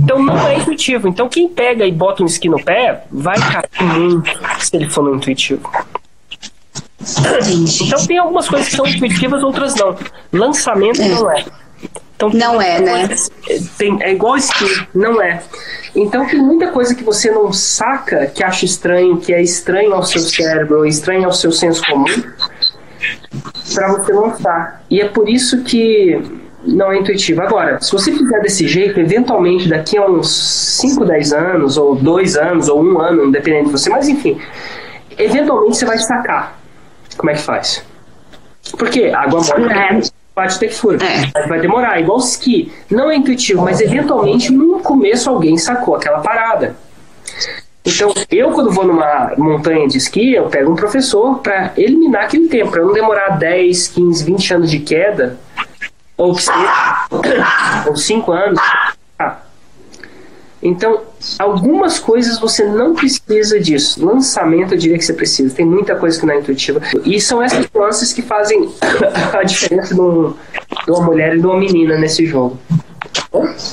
Então 0.03 0.21
não 0.21 0.47
é 0.47 0.57
intuitivo. 0.57 1.07
Então 1.07 1.27
quem 1.27 1.49
pega 1.49 1.85
e 1.85 1.91
bota 1.91 2.21
um 2.21 2.25
esqui 2.25 2.47
no 2.49 2.63
pé 2.63 3.03
vai 3.11 3.35
cair 3.37 3.83
muito 3.83 4.31
se 4.59 4.75
ele 4.75 4.89
for 4.89 5.03
no 5.03 5.15
intuitivo. 5.15 5.69
Então 7.81 8.05
tem 8.05 8.17
algumas 8.17 8.47
coisas 8.47 8.69
que 8.69 8.75
são 8.75 8.85
intuitivas, 8.85 9.43
outras 9.43 9.75
não. 9.75 9.95
Lançamento 10.31 11.01
É. 11.01 11.09
não 11.09 11.31
é. 11.31 11.45
Então, 12.15 12.29
Não 12.29 12.61
é, 12.61 12.79
né? 12.79 13.09
Tem, 13.77 14.01
é 14.01 14.13
igual 14.13 14.37
esqui, 14.37 14.87
não 14.93 15.21
é. 15.21 15.41
Então 15.95 16.25
tem 16.25 16.39
muita 16.39 16.67
coisa 16.67 16.95
que 16.95 17.03
você 17.03 17.29
não 17.29 17.51
saca, 17.51 18.27
que 18.27 18.43
acha 18.43 18.65
estranho, 18.65 19.17
que 19.17 19.33
é 19.33 19.41
estranho 19.41 19.93
ao 19.93 20.03
seu 20.03 20.21
cérebro, 20.21 20.85
estranho 20.85 21.25
ao 21.25 21.33
seu 21.33 21.51
senso 21.51 21.83
comum, 21.85 22.23
para 23.73 23.87
você 23.93 24.13
lançar. 24.13 24.83
E 24.89 25.01
é 25.01 25.07
por 25.07 25.27
isso 25.29 25.63
que 25.63 26.21
não 26.65 26.91
é 26.91 26.97
intuitivo. 26.97 27.41
Agora, 27.41 27.79
se 27.81 27.91
você 27.91 28.11
fizer 28.11 28.39
desse 28.41 28.67
jeito, 28.67 28.99
eventualmente 28.99 29.67
daqui 29.67 29.97
a 29.97 30.05
uns 30.05 30.29
5, 30.79 31.05
10 31.05 31.33
anos, 31.33 31.77
ou 31.77 31.95
2 31.95 32.37
anos, 32.37 32.69
ou 32.69 32.83
um 32.83 32.99
ano, 32.99 33.31
dependendo 33.31 33.65
de 33.65 33.71
você, 33.71 33.89
mas 33.89 34.07
enfim, 34.07 34.39
eventualmente 35.17 35.77
você 35.77 35.85
vai 35.85 35.97
sacar 35.97 36.57
como 37.17 37.29
é 37.29 37.33
que 37.33 37.41
faz. 37.41 37.85
Porque 38.77 39.05
água 39.07 39.41
mole 39.41 39.71
É. 39.73 40.01
pode 40.33 40.57
ter 40.57 40.69
furo. 40.69 40.97
É. 41.03 41.47
Vai 41.47 41.59
demorar. 41.59 41.99
Igual 41.99 42.17
esqui. 42.19 42.71
Não 42.89 43.11
é 43.11 43.15
intuitivo, 43.15 43.61
mas 43.61 43.81
eventualmente 43.81 44.51
no 44.51 44.79
começo 44.79 45.29
alguém 45.29 45.57
sacou 45.57 45.95
aquela 45.95 46.19
parada. 46.19 46.75
Então, 47.85 48.13
eu 48.31 48.51
quando 48.51 48.71
vou 48.71 48.85
numa 48.85 49.33
montanha 49.37 49.87
de 49.87 49.97
esqui, 49.97 50.33
eu 50.33 50.47
pego 50.47 50.71
um 50.71 50.75
professor 50.75 51.39
para 51.39 51.73
eliminar 51.75 52.23
aquele 52.23 52.47
tempo, 52.47 52.71
para 52.71 52.81
não 52.81 52.93
demorar 52.93 53.37
10, 53.37 53.89
15, 53.89 54.23
20 54.23 54.53
anos 54.53 54.71
de 54.71 54.79
queda, 54.79 55.37
ou 56.15 56.33
que 56.33 56.43
seja, 56.43 57.07
ou 57.85 57.95
5 57.95 58.31
anos. 58.31 58.59
Ah. 59.19 59.37
Então, 60.61 61.01
algumas 61.37 61.99
coisas 61.99 62.39
você 62.39 62.63
não 62.63 62.95
precisa 62.95 63.59
disso. 63.59 64.03
Lançamento, 64.05 64.73
eu 64.73 64.77
diria 64.77 64.97
que 64.97 65.03
você 65.03 65.13
precisa. 65.13 65.53
Tem 65.53 65.65
muita 65.65 65.93
coisa 65.93 66.17
que 66.17 66.25
não 66.25 66.33
é 66.33 66.39
intuitiva. 66.39 66.81
E 67.03 67.19
são 67.19 67.43
essas 67.43 67.67
nuances 67.73 68.13
que 68.13 68.21
fazem 68.21 68.69
a 69.37 69.43
diferença 69.43 69.93
de 69.93 69.99
uma 69.99 71.01
mulher 71.01 71.35
e 71.35 71.41
de 71.41 71.45
uma 71.45 71.59
menina 71.59 71.97
nesse 71.97 72.25
jogo. 72.25 72.57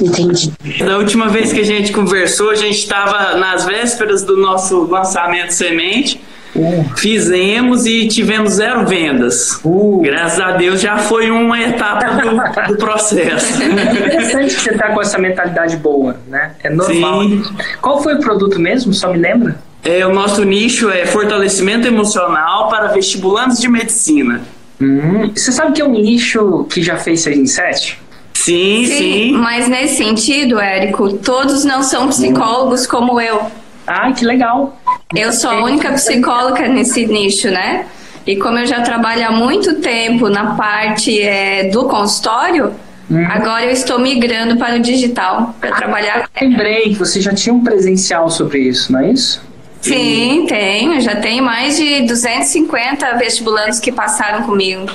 Entendi. 0.00 0.52
Da 0.78 0.98
última 0.98 1.28
vez 1.28 1.52
que 1.52 1.60
a 1.60 1.64
gente 1.64 1.92
conversou, 1.92 2.50
a 2.50 2.54
gente 2.54 2.78
estava 2.78 3.36
nas 3.36 3.64
vésperas 3.64 4.22
do 4.24 4.36
nosso 4.36 4.84
lançamento 4.84 5.52
semente. 5.52 6.20
Fizemos 6.96 7.86
e 7.86 8.08
tivemos 8.08 8.54
zero 8.54 8.84
vendas. 8.84 9.60
Uh. 9.64 10.00
Graças 10.02 10.40
a 10.40 10.52
Deus 10.52 10.80
já 10.80 10.98
foi 10.98 11.30
uma 11.30 11.60
etapa 11.60 12.06
do, 12.06 12.72
do 12.72 12.76
processo. 12.76 13.62
É 13.62 13.66
interessante 14.06 14.54
que 14.56 14.60
você 14.60 14.72
tá 14.72 14.88
com 14.92 15.00
essa 15.00 15.18
mentalidade 15.18 15.76
boa, 15.76 16.16
né? 16.28 16.52
É 16.62 16.70
normal. 16.70 17.22
Sim. 17.22 17.42
Qual 17.80 18.02
foi 18.02 18.14
o 18.14 18.20
produto 18.20 18.58
mesmo? 18.58 18.92
Só 18.92 19.12
me 19.12 19.18
lembra? 19.18 19.60
É, 19.84 20.04
o 20.04 20.12
nosso 20.12 20.44
nicho 20.44 20.90
é 20.90 21.06
fortalecimento 21.06 21.86
emocional 21.86 22.68
para 22.68 22.88
vestibulantes 22.88 23.58
de 23.58 23.68
medicina. 23.68 24.42
Hum, 24.80 25.30
você 25.34 25.52
sabe 25.52 25.72
que 25.72 25.80
é 25.80 25.84
um 25.84 25.92
nicho 25.92 26.64
que 26.64 26.82
já 26.82 26.96
fez 26.96 27.20
6 27.20 27.38
em 27.38 27.46
7? 27.46 28.00
Sim, 28.44 28.86
Sim, 28.86 28.96
sim. 28.96 29.32
mas 29.32 29.68
nesse 29.68 29.96
sentido, 29.96 30.58
Érico, 30.58 31.12
todos 31.18 31.62
não 31.62 31.82
são 31.82 32.08
psicólogos 32.08 32.86
como 32.86 33.20
eu. 33.20 33.42
Ah, 33.86 34.10
que 34.12 34.24
legal. 34.24 34.78
Eu 35.14 35.30
sou 35.32 35.50
a 35.50 35.62
única 35.64 35.92
psicóloga 35.92 36.66
nesse 36.66 37.04
nicho, 37.06 37.50
né? 37.50 37.84
E 38.26 38.36
como 38.36 38.58
eu 38.58 38.66
já 38.66 38.80
trabalho 38.80 39.26
há 39.26 39.30
muito 39.30 39.74
tempo 39.80 40.28
na 40.30 40.54
parte 40.54 41.20
é, 41.20 41.64
do 41.64 41.84
consultório, 41.84 42.72
agora 43.30 43.66
eu 43.66 43.72
estou 43.72 43.98
migrando 43.98 44.56
para 44.56 44.76
o 44.76 44.80
digital 44.80 45.54
para 45.60 45.72
trabalhar. 45.72 46.28
Lembrei 46.40 46.82
que 46.90 46.94
você 46.94 47.20
já 47.20 47.34
tinha 47.34 47.54
um 47.54 47.62
presencial 47.62 48.30
sobre 48.30 48.60
isso, 48.60 48.90
não 48.90 49.00
é 49.00 49.10
isso? 49.12 49.42
Sim, 49.82 50.46
tenho. 50.48 50.98
Já 51.00 51.16
tenho 51.16 51.44
mais 51.44 51.76
de 51.76 52.02
250 52.06 53.16
vestibulantes 53.18 53.78
que 53.80 53.92
passaram 53.92 54.44
comigo. 54.44 54.86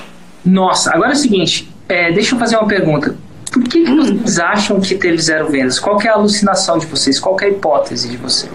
Nossa, 0.44 0.92
agora 0.94 1.12
é 1.12 1.14
o 1.14 1.18
seguinte, 1.18 1.70
é, 1.88 2.12
deixa 2.12 2.34
eu 2.36 2.40
fazer 2.40 2.56
uma 2.58 2.68
pergunta. 2.68 3.16
Por 3.56 3.64
que, 3.64 3.86
que 3.86 3.92
vocês 3.96 4.38
acham 4.38 4.82
que 4.82 4.96
teve 4.96 5.18
zero 5.18 5.48
vendas? 5.48 5.80
Qual 5.80 5.98
que 5.98 6.10
é 6.10 6.12
a 6.12 6.16
alucinação 6.16 6.78
de 6.78 6.86
vocês? 6.88 7.18
Qual 7.22 7.40
é 7.40 7.46
a 7.46 7.48
hipótese 7.48 8.10
de 8.10 8.18
vocês? 8.18 8.52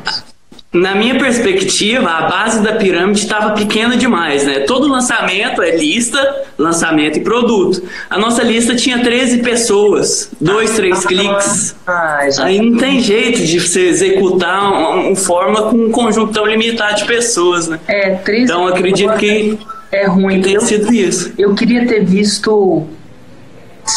Na 0.70 0.94
minha 0.94 1.18
perspectiva, 1.18 2.08
a 2.10 2.28
base 2.28 2.62
da 2.62 2.74
pirâmide 2.74 3.20
estava 3.20 3.54
pequena 3.54 3.96
demais, 3.96 4.44
né? 4.44 4.60
Todo 4.60 4.86
lançamento 4.86 5.62
é 5.62 5.74
lista, 5.74 6.44
lançamento 6.58 7.16
e 7.18 7.22
produto. 7.22 7.82
A 8.10 8.18
nossa 8.18 8.42
lista 8.42 8.76
tinha 8.76 9.02
13 9.02 9.38
pessoas, 9.38 10.30
dois, 10.38 10.70
três 10.76 11.04
cliques. 11.06 11.74
Ah, 11.86 12.20
exato. 12.26 12.46
Aí 12.46 12.60
não 12.60 12.76
tem 12.78 13.00
jeito 13.00 13.40
de 13.42 13.58
você 13.58 13.88
executar 13.88 14.70
um, 14.70 15.12
um 15.12 15.16
fórmula 15.16 15.70
com 15.70 15.76
um 15.76 15.90
conjunto 15.90 16.32
tão 16.34 16.44
limitado 16.44 16.96
de 16.96 17.04
pessoas, 17.06 17.66
né? 17.66 17.80
É, 17.88 18.10
13 18.16 18.44
Então 18.44 18.66
acredito 18.68 19.14
que, 19.14 19.58
é 19.90 20.06
ruim. 20.06 20.36
que 20.36 20.42
tenha 20.50 20.60
sido 20.60 20.92
isso. 20.92 21.32
eu 21.38 21.54
queria 21.54 21.84
ter 21.86 22.04
visto 22.04 22.86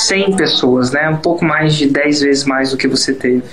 100 0.08 0.36
pessoas, 0.36 0.92
né? 0.92 1.10
Um 1.10 1.18
pouco 1.18 1.44
mais 1.46 1.76
de 1.76 1.88
10 1.88 2.22
vezes 2.22 2.44
mais 2.46 2.72
do 2.72 2.78
que 2.78 2.88
você 2.88 3.14
teve. 3.14 3.44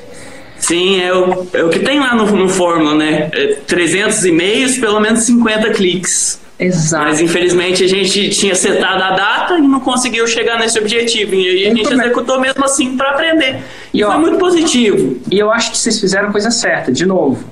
Sim, 0.59 1.01
é 1.01 1.13
o, 1.13 1.47
é 1.55 1.65
o 1.65 1.71
que 1.71 1.79
tem 1.79 1.99
lá 2.01 2.15
no, 2.15 2.27
no 2.27 2.49
fórmula, 2.49 2.95
né? 2.95 3.31
É 3.33 3.47
300 3.67 4.25
e-mails, 4.27 4.79
pelo 4.79 5.01
menos 5.01 5.21
50 5.21 5.71
cliques. 5.71 6.39
Exato. 6.59 7.05
Mas 7.07 7.21
infelizmente 7.23 7.83
a 7.83 7.89
gente 7.89 8.29
tinha 8.29 8.55
setado 8.55 9.03
a 9.03 9.13
data 9.13 9.57
e 9.57 9.63
não 9.63 9.81
conseguiu 9.81 10.27
chegar 10.27 10.59
nesse 10.59 10.79
objetivo. 10.79 11.35
E 11.35 11.49
aí 11.49 11.67
a 11.67 11.75
gente 11.75 11.89
bem. 11.89 11.99
executou 11.99 12.39
mesmo 12.39 12.63
assim 12.63 12.95
para 12.99 13.11
aprender. 13.13 13.57
E 13.95 14.01
E, 14.01 14.05
ó, 14.05 14.13
foi 14.13 14.21
muito 14.21 14.39
positivo. 14.39 15.17
E 15.31 15.39
eu 15.39 15.51
acho 15.51 15.71
que 15.71 15.79
vocês 15.79 15.99
fizeram 15.99 16.29
a 16.29 16.33
coisa 16.33 16.51
certa, 16.51 16.93
de 16.93 17.07
novo. 17.07 17.43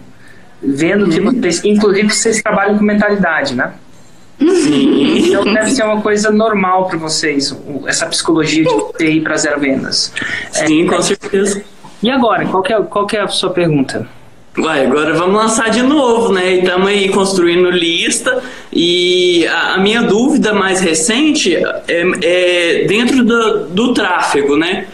Vendo 0.63 1.05
Uhum. 1.05 1.11
que 1.11 1.21
vocês, 1.41 1.65
inclusive, 1.65 2.11
vocês 2.11 2.43
trabalham 2.43 2.77
com 2.77 2.85
mentalidade, 2.85 3.55
né? 3.55 3.73
Sim. 4.41 5.29
Então 5.29 5.45
deve 5.45 5.71
ser 5.71 5.85
uma 5.85 6.01
coisa 6.01 6.31
normal 6.31 6.87
para 6.87 6.99
vocês, 6.99 7.57
essa 7.87 8.07
psicologia 8.07 8.63
de 8.63 8.71
você 8.71 9.11
ir 9.11 9.21
para 9.23 9.37
zero 9.37 9.61
vendas. 9.61 10.13
Sim, 10.53 10.87
com 10.87 11.03
certeza. 11.03 11.63
E 12.03 12.11
agora, 12.11 12.47
qual 12.47 12.63
é, 12.65 12.83
qual 12.83 13.07
é 13.13 13.19
a 13.19 13.29
sua 13.29 13.51
pergunta? 13.51 14.07
Vai, 14.57 14.87
agora 14.87 15.15
vamos 15.15 15.37
lançar 15.37 15.71
de 15.71 15.83
novo, 15.83 16.33
né? 16.33 16.55
E 16.55 16.59
estamos 16.61 16.89
aí 16.89 17.09
construindo 17.11 17.71
lista. 17.71 18.43
E 18.73 19.47
a, 19.47 19.75
a 19.75 19.79
minha 19.79 20.03
dúvida 20.03 20.53
mais 20.53 20.81
recente 20.81 21.55
é, 21.57 21.73
é 22.23 22.85
dentro 22.87 23.25
do, 23.25 23.67
do 23.69 23.95
tráfego, 23.95 24.57
né? 24.57 24.87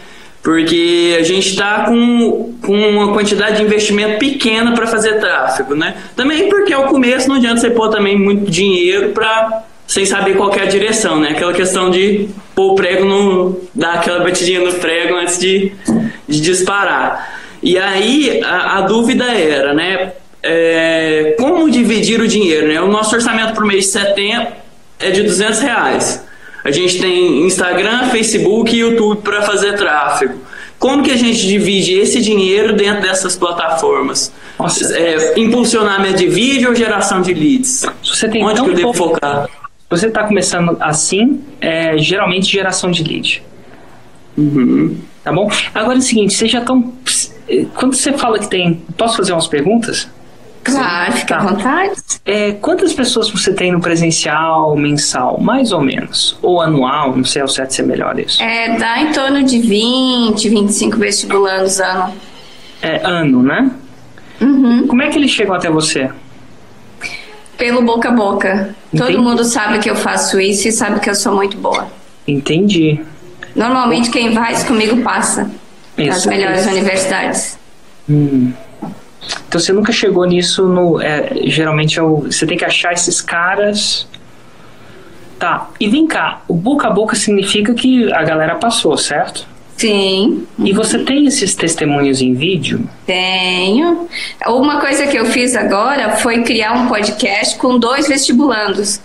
Porque 0.45 1.17
a 1.19 1.23
gente 1.23 1.49
está 1.49 1.85
com, 1.85 2.53
com 2.61 2.73
uma 2.73 3.11
quantidade 3.11 3.57
de 3.57 3.63
investimento 3.63 4.19
pequena 4.19 4.73
para 4.73 4.87
fazer 4.87 5.19
tráfego, 5.19 5.75
né? 5.75 5.95
Também 6.15 6.47
porque 6.47 6.71
ao 6.71 6.85
começo 6.85 7.27
não 7.27 7.35
adianta 7.35 7.59
você 7.59 7.71
pôr 7.71 7.89
também 7.89 8.17
muito 8.17 8.49
dinheiro 8.49 9.09
para 9.09 9.63
sem 9.87 10.05
saber 10.05 10.37
qual 10.37 10.53
é 10.53 10.61
a 10.61 10.65
direção, 10.65 11.19
né? 11.19 11.31
Aquela 11.31 11.51
questão 11.51 11.89
de 11.89 12.29
pôr 12.53 12.73
o 12.73 12.75
prego 12.75 13.03
no. 13.03 13.59
dar 13.73 13.95
aquela 13.95 14.23
batidinha 14.23 14.61
no 14.61 14.71
prego 14.73 15.15
antes 15.15 15.39
de, 15.39 15.73
de 16.27 16.39
disparar. 16.39 17.41
E 17.61 17.77
aí 17.77 18.39
a, 18.43 18.77
a 18.77 18.81
dúvida 18.81 19.25
era, 19.25 19.73
né? 19.73 20.13
é, 20.45 21.35
como 21.39 21.69
dividir 21.71 22.21
o 22.21 22.27
dinheiro, 22.27 22.67
né? 22.67 22.79
O 22.79 22.87
nosso 22.87 23.15
orçamento 23.15 23.53
para 23.53 23.63
o 23.63 23.67
mês 23.67 23.85
de 23.85 23.91
setembro 23.91 24.47
é 24.99 25.09
de 25.09 25.23
200 25.23 25.59
reais. 25.59 26.23
A 26.65 26.71
gente 26.71 26.99
tem 26.99 27.45
Instagram, 27.45 28.09
Facebook 28.09 28.75
e 28.75 28.79
YouTube 28.79 29.21
para 29.21 29.43
fazer 29.43 29.77
tráfego. 29.77 30.39
Como 30.79 31.03
que 31.03 31.11
a 31.11 31.15
gente 31.15 31.47
divide 31.47 31.93
esse 31.93 32.19
dinheiro 32.21 32.75
dentro 32.75 33.01
dessas 33.03 33.35
plataformas? 33.37 34.31
É, 34.93 35.39
impulsionamento 35.39 36.17
de 36.17 36.27
vídeo 36.27 36.69
ou 36.69 36.75
geração 36.75 37.21
de 37.21 37.33
leads? 37.33 37.85
Se 38.03 38.09
você 38.15 38.27
tem 38.27 38.43
Onde 38.43 38.61
que 38.61 38.69
eu 38.69 38.73
devo 38.73 38.91
pouco- 38.93 39.13
focar? 39.13 39.47
Você 39.89 40.07
está 40.07 40.23
começando 40.23 40.75
assim, 40.81 41.41
é 41.61 41.97
geralmente 41.97 42.51
geração 42.51 42.89
de 42.91 43.03
lead. 43.03 43.43
Uhum. 44.37 44.97
Tá 45.23 45.31
bom? 45.31 45.49
Agora 45.73 45.95
é 45.95 45.99
o 45.99 46.01
seguinte, 46.01 46.33
vocês 46.33 46.51
já 46.51 46.59
estão. 46.59 46.91
Quando 47.75 47.95
você 47.95 48.11
fala 48.13 48.37
que 48.39 48.47
tem. 48.49 48.81
Posso 48.97 49.15
fazer 49.17 49.31
umas 49.33 49.47
perguntas? 49.47 50.09
Claro, 50.65 51.11
fica 51.13 51.35
à 51.35 51.39
Tá. 51.39 51.45
vontade. 51.45 51.93
É, 52.25 52.51
quantas 52.53 52.91
pessoas 52.93 53.29
você 53.29 53.53
tem 53.53 53.71
no 53.71 53.79
presencial, 53.79 54.75
mensal, 54.75 55.39
mais 55.39 55.71
ou 55.71 55.81
menos? 55.81 56.37
Ou 56.41 56.59
anual, 56.61 57.15
não 57.15 57.23
sei 57.23 57.41
ao 57.41 57.47
certo 57.47 57.71
se 57.73 57.81
é 57.81 57.85
melhor 57.85 58.19
isso. 58.19 58.41
É, 58.41 58.77
dá 58.77 58.99
em 58.99 59.11
torno 59.11 59.43
de 59.43 59.59
20, 59.59 60.49
25 60.49 60.97
vestibulandos 60.97 61.79
ano. 61.79 62.13
É 62.81 62.99
ano, 63.05 63.43
né? 63.43 63.71
Uhum. 64.41 64.87
Como 64.87 65.01
é 65.01 65.09
que 65.09 65.17
eles 65.17 65.31
chegam 65.31 65.53
até 65.55 65.69
você? 65.69 66.09
Pelo 67.57 67.81
boca 67.83 68.09
a 68.09 68.11
boca. 68.11 68.75
Entendi. 68.93 69.13
Todo 69.13 69.23
mundo 69.23 69.43
sabe 69.45 69.79
que 69.79 69.89
eu 69.89 69.95
faço 69.95 70.39
isso 70.41 70.67
e 70.67 70.71
sabe 70.71 70.99
que 70.99 71.09
eu 71.09 71.15
sou 71.15 71.33
muito 71.33 71.57
boa. 71.57 71.87
Entendi. 72.27 72.99
Normalmente 73.55 74.09
quem 74.09 74.33
faz 74.33 74.63
comigo 74.63 75.01
passa 75.03 75.49
nas 75.97 76.17
Isso, 76.17 76.27
melhores 76.29 76.61
isso. 76.61 76.69
universidades. 76.71 77.59
Hum. 78.09 78.51
Então 79.47 79.59
você 79.59 79.71
nunca 79.73 79.91
chegou 79.91 80.25
nisso 80.25 80.67
no. 80.67 81.01
é, 81.01 81.31
geralmente 81.45 81.99
é 81.99 82.03
o, 82.03 82.21
você 82.21 82.45
tem 82.45 82.57
que 82.57 82.65
achar 82.65 82.93
esses 82.93 83.21
caras. 83.21 84.07
Tá, 85.37 85.69
e 85.79 85.87
vem 85.89 86.07
cá, 86.07 86.41
o 86.47 86.53
boca 86.53 86.87
a 86.87 86.91
boca 86.91 87.13
significa 87.15 87.73
que 87.73 88.11
a 88.13 88.23
galera 88.23 88.55
passou, 88.55 88.97
certo? 88.97 89.45
Sim, 89.77 90.47
E 90.57 90.71
você 90.71 90.99
tem 90.99 91.25
esses 91.25 91.53
testemunhos 91.53 92.21
em 92.21 92.33
vídeo? 92.33 92.89
tenho. 93.05 94.07
Uma 94.47 94.79
coisa 94.79 95.05
que 95.05 95.17
eu 95.17 95.25
fiz 95.25 95.53
agora 95.53 96.15
foi 96.17 96.43
criar 96.43 96.71
um 96.73 96.87
podcast 96.87 97.57
com 97.57 97.77
dois 97.77 98.07
vestibulandos. 98.07 99.01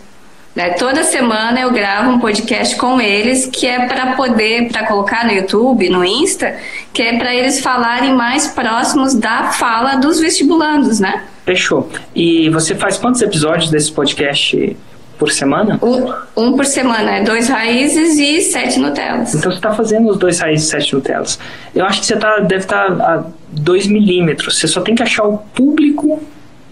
Né? 0.55 0.71
Toda 0.71 1.05
semana 1.05 1.61
eu 1.61 1.71
gravo 1.71 2.11
um 2.11 2.19
podcast 2.19 2.77
com 2.77 3.01
eles 3.01 3.47
que 3.47 3.67
é 3.67 3.87
para 3.87 4.15
poder, 4.15 4.69
para 4.69 4.87
colocar 4.87 5.25
no 5.25 5.33
YouTube, 5.33 5.89
no 5.89 6.05
Insta, 6.05 6.57
que 6.93 7.03
é 7.03 7.17
para 7.17 7.35
eles 7.35 7.61
falarem 7.61 8.15
mais 8.15 8.49
próximos 8.49 9.15
da 9.15 9.53
fala 9.53 9.97
dos 9.97 10.21
vestibulandos, 10.21 10.99
né? 10.99 11.25
Fechou. 11.45 11.89
E 12.15 12.49
você 12.51 12.75
faz 12.75 12.99
quantos 12.99 13.23
episódios 13.23 13.71
desse 13.71 13.93
podcast 13.93 14.77
por 15.19 15.31
semana? 15.31 15.79
Um, 15.83 16.13
um 16.37 16.57
por 16.57 16.67
semana, 16.67 17.19
é 17.19 17.23
dois 17.23 17.49
raízes 17.49 18.19
e 18.19 18.41
sete 18.41 18.81
Nutelas. 18.81 19.35
Então 19.35 19.53
você 19.53 19.59
está 19.59 19.73
fazendo 19.73 20.09
os 20.09 20.19
dois 20.19 20.41
raízes 20.41 20.67
e 20.67 20.71
sete 20.71 20.95
Nutelas. 20.95 21.39
Eu 21.75 21.85
acho 21.85 22.01
que 22.01 22.07
você 22.07 22.17
tá, 22.17 22.41
deve 22.41 22.65
estar 22.65 22.87
a 22.87 23.25
2 23.53 23.87
milímetros. 23.87 24.59
Você 24.59 24.67
só 24.67 24.81
tem 24.81 24.95
que 24.95 25.03
achar 25.03 25.25
o 25.25 25.39
público 25.39 26.23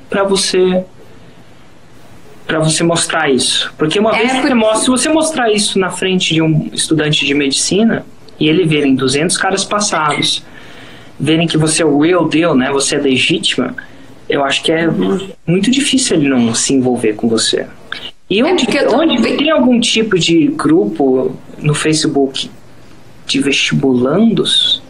para 0.09 0.25
você 0.25 0.85
para 2.49 2.59
você 2.59 2.83
mostrar 2.83 3.31
isso. 3.31 3.73
Porque 3.79 3.99
uma 4.01 4.11
É, 4.17 4.21
vez 4.27 4.33
que 4.33 4.41
você 4.49 4.55
mostra, 4.55 4.81
se 4.81 4.89
você 4.91 5.09
mostrar 5.11 5.53
isso 5.53 5.79
na 5.79 5.91
frente 5.91 6.35
de 6.35 6.43
um 6.43 6.69
estudante 6.73 7.25
de 7.25 7.35
medicina 7.35 8.05
e 8.41 8.49
ele 8.49 8.65
verem 8.67 8.95
200 8.97 9.37
caras 9.37 9.65
passados, 9.65 10.43
verem 11.21 11.47
que 11.47 11.57
você 11.59 11.83
é 11.83 11.87
o 11.87 11.99
real 12.01 12.27
deal, 12.29 12.57
né? 12.57 12.71
Você 12.73 12.97
é 12.97 12.99
legítima, 12.99 13.77
eu 14.29 14.43
acho 14.45 14.63
que 14.63 14.73
é 14.73 14.89
muito 15.47 15.71
difícil 15.71 16.17
ele 16.17 16.29
não 16.29 16.55
se 16.55 16.73
envolver 16.73 17.13
com 17.15 17.29
você. 17.29 17.67
E 18.31 18.43
onde, 18.43 18.67
tô 18.67 18.97
onde 18.97 19.21
bem- 19.23 19.37
tem 19.37 19.51
algum 19.51 19.79
tipo 19.81 20.19
de 20.19 20.49
grupo 20.49 21.37
no 21.61 21.75
Facebook 21.75 22.51
de 23.27 23.41
vestibulandos? 23.41 24.83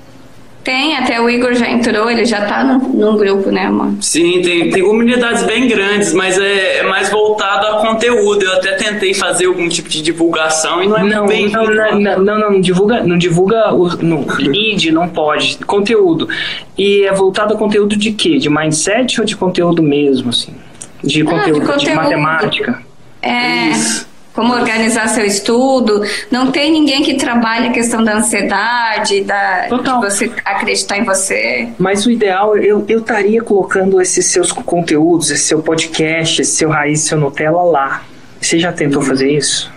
Tem, 0.68 0.98
até 0.98 1.18
o 1.18 1.30
Igor 1.30 1.54
já 1.54 1.66
entrou, 1.66 2.10
ele 2.10 2.26
já 2.26 2.44
tá 2.44 2.62
num, 2.62 2.78
num 2.90 3.16
grupo, 3.16 3.50
né, 3.50 3.64
amor? 3.64 3.94
Sim, 4.02 4.42
tem, 4.42 4.68
tem 4.68 4.82
comunidades 4.82 5.42
bem 5.44 5.66
grandes, 5.66 6.12
mas 6.12 6.38
é, 6.38 6.80
é 6.80 6.82
mais 6.82 7.08
voltado 7.08 7.66
a 7.68 7.80
conteúdo. 7.80 8.44
Eu 8.44 8.52
até 8.52 8.72
tentei 8.72 9.14
fazer 9.14 9.46
algum 9.46 9.66
tipo 9.66 9.88
de 9.88 10.02
divulgação 10.02 10.82
e 10.82 10.86
não 10.86 10.98
é 10.98 11.04
Não, 11.04 11.26
bem 11.26 11.48
não, 11.48 11.64
não, 11.64 11.98
não, 11.98 12.18
não, 12.22 12.38
não, 12.38 12.60
divulga, 12.60 13.02
não 13.02 13.16
divulga 13.16 13.72
o 13.72 13.88
no, 13.96 14.26
lead, 14.38 14.92
não 14.92 15.08
pode. 15.08 15.56
Conteúdo. 15.64 16.28
E 16.76 17.06
é 17.06 17.14
voltado 17.14 17.54
a 17.54 17.56
conteúdo 17.56 17.96
de 17.96 18.12
quê? 18.12 18.36
De 18.36 18.50
mindset 18.50 19.22
ou 19.22 19.26
de 19.26 19.36
conteúdo 19.36 19.82
mesmo, 19.82 20.28
assim? 20.28 20.54
De 21.02 21.24
conteúdo, 21.24 21.60
de, 21.60 21.66
conteúdo. 21.66 21.96
matemática? 21.96 22.82
É. 23.22 23.70
Isso. 23.70 24.07
Como 24.38 24.54
organizar 24.54 25.08
seu 25.08 25.24
estudo. 25.26 26.00
Não 26.30 26.52
tem 26.52 26.70
ninguém 26.70 27.02
que 27.02 27.14
trabalhe 27.14 27.66
a 27.66 27.72
questão 27.72 28.04
da 28.04 28.18
ansiedade, 28.18 29.22
da, 29.24 29.66
de 29.66 29.90
você 30.00 30.30
acreditar 30.44 30.96
em 30.96 31.02
você. 31.02 31.70
Mas 31.76 32.06
o 32.06 32.10
ideal, 32.12 32.56
eu 32.56 32.84
eu 32.88 33.00
estaria 33.00 33.42
colocando 33.42 34.00
esses 34.00 34.26
seus 34.26 34.52
conteúdos, 34.52 35.32
esse 35.32 35.42
seu 35.42 35.60
podcast, 35.60 36.40
esse 36.40 36.52
seu 36.52 36.68
raiz, 36.70 37.00
seu 37.00 37.18
Nutella 37.18 37.64
lá. 37.64 38.04
Você 38.40 38.60
já 38.60 38.70
tentou 38.70 39.02
fazer 39.02 39.28
isso? 39.28 39.72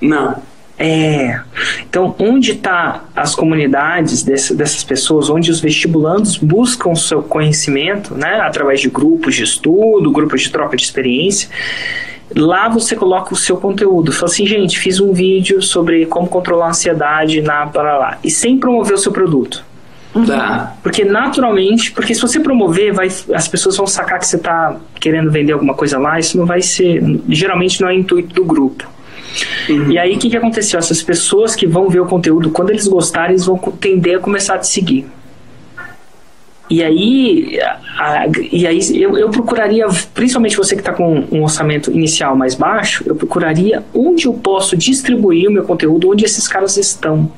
Não. 0.00 0.40
É. 0.78 1.38
Então, 1.82 2.14
onde 2.18 2.52
está 2.52 3.04
as 3.14 3.34
comunidades 3.34 4.22
desse- 4.22 4.54
dessas 4.54 4.82
pessoas, 4.82 5.28
onde 5.28 5.50
os 5.50 5.60
vestibulandos 5.60 6.38
buscam 6.38 6.92
o 6.92 6.96
seu 6.96 7.22
conhecimento, 7.22 8.14
né, 8.14 8.40
através 8.40 8.80
de 8.80 8.88
grupos 8.88 9.34
de 9.34 9.42
estudo, 9.44 10.10
grupos 10.10 10.40
de 10.40 10.50
troca 10.50 10.78
de 10.78 10.82
experiência, 10.82 11.50
lá 12.36 12.68
você 12.68 12.94
coloca 12.96 13.34
o 13.34 13.36
seu 13.36 13.56
conteúdo. 13.56 14.12
Fala 14.12 14.30
assim, 14.30 14.46
gente, 14.46 14.78
fiz 14.78 15.00
um 15.00 15.12
vídeo 15.12 15.62
sobre 15.62 16.06
como 16.06 16.28
controlar 16.28 16.66
a 16.66 16.70
ansiedade 16.70 17.40
na 17.40 17.66
para 17.66 17.98
lá 17.98 18.18
e 18.22 18.30
sem 18.30 18.58
promover 18.58 18.94
o 18.94 18.98
seu 18.98 19.12
produto. 19.12 19.64
Tá. 20.26 20.74
Porque 20.82 21.04
naturalmente, 21.04 21.90
porque 21.92 22.14
se 22.14 22.20
você 22.20 22.38
promover, 22.38 22.92
vai, 22.92 23.06
as 23.06 23.48
pessoas 23.48 23.76
vão 23.76 23.86
sacar 23.86 24.18
que 24.18 24.26
você 24.26 24.36
está 24.36 24.76
querendo 25.00 25.30
vender 25.30 25.52
alguma 25.52 25.74
coisa 25.74 25.98
lá, 25.98 26.18
isso 26.18 26.36
não 26.36 26.44
vai 26.44 26.60
ser, 26.60 27.02
geralmente 27.28 27.80
não 27.80 27.88
é 27.88 27.94
intuito 27.94 28.34
do 28.34 28.44
grupo. 28.44 28.86
E 29.88 29.98
aí 29.98 30.14
o 30.14 30.18
que, 30.18 30.28
que 30.28 30.36
aconteceu? 30.36 30.78
Essas 30.78 31.02
pessoas 31.02 31.54
que 31.54 31.66
vão 31.66 31.88
ver 31.88 32.00
o 32.00 32.06
conteúdo, 32.06 32.50
quando 32.50 32.70
eles 32.70 32.86
gostarem, 32.86 33.30
eles 33.30 33.46
vão 33.46 33.56
tender 33.56 34.18
a 34.18 34.20
começar 34.20 34.56
a 34.56 34.58
te 34.58 34.68
seguir. 34.68 35.06
E 36.74 36.82
aí, 36.82 37.58
a- 37.98 38.26
e 38.50 38.66
aí 38.66 38.80
eu, 38.98 39.18
eu 39.18 39.28
procuraria, 39.28 39.86
principalmente 40.14 40.56
você 40.56 40.74
que 40.74 40.80
está 40.80 40.90
com 40.94 41.22
um 41.30 41.42
orçamento 41.42 41.90
inicial 41.92 42.34
mais 42.34 42.54
baixo, 42.54 43.04
eu 43.06 43.14
procuraria 43.14 43.82
onde 43.92 44.24
eu 44.26 44.32
posso 44.32 44.74
distribuir 44.74 45.50
o 45.50 45.52
meu 45.52 45.64
conteúdo, 45.64 46.08
onde 46.08 46.24
esses 46.24 46.48
caras 46.48 46.78
estão. 46.78 47.30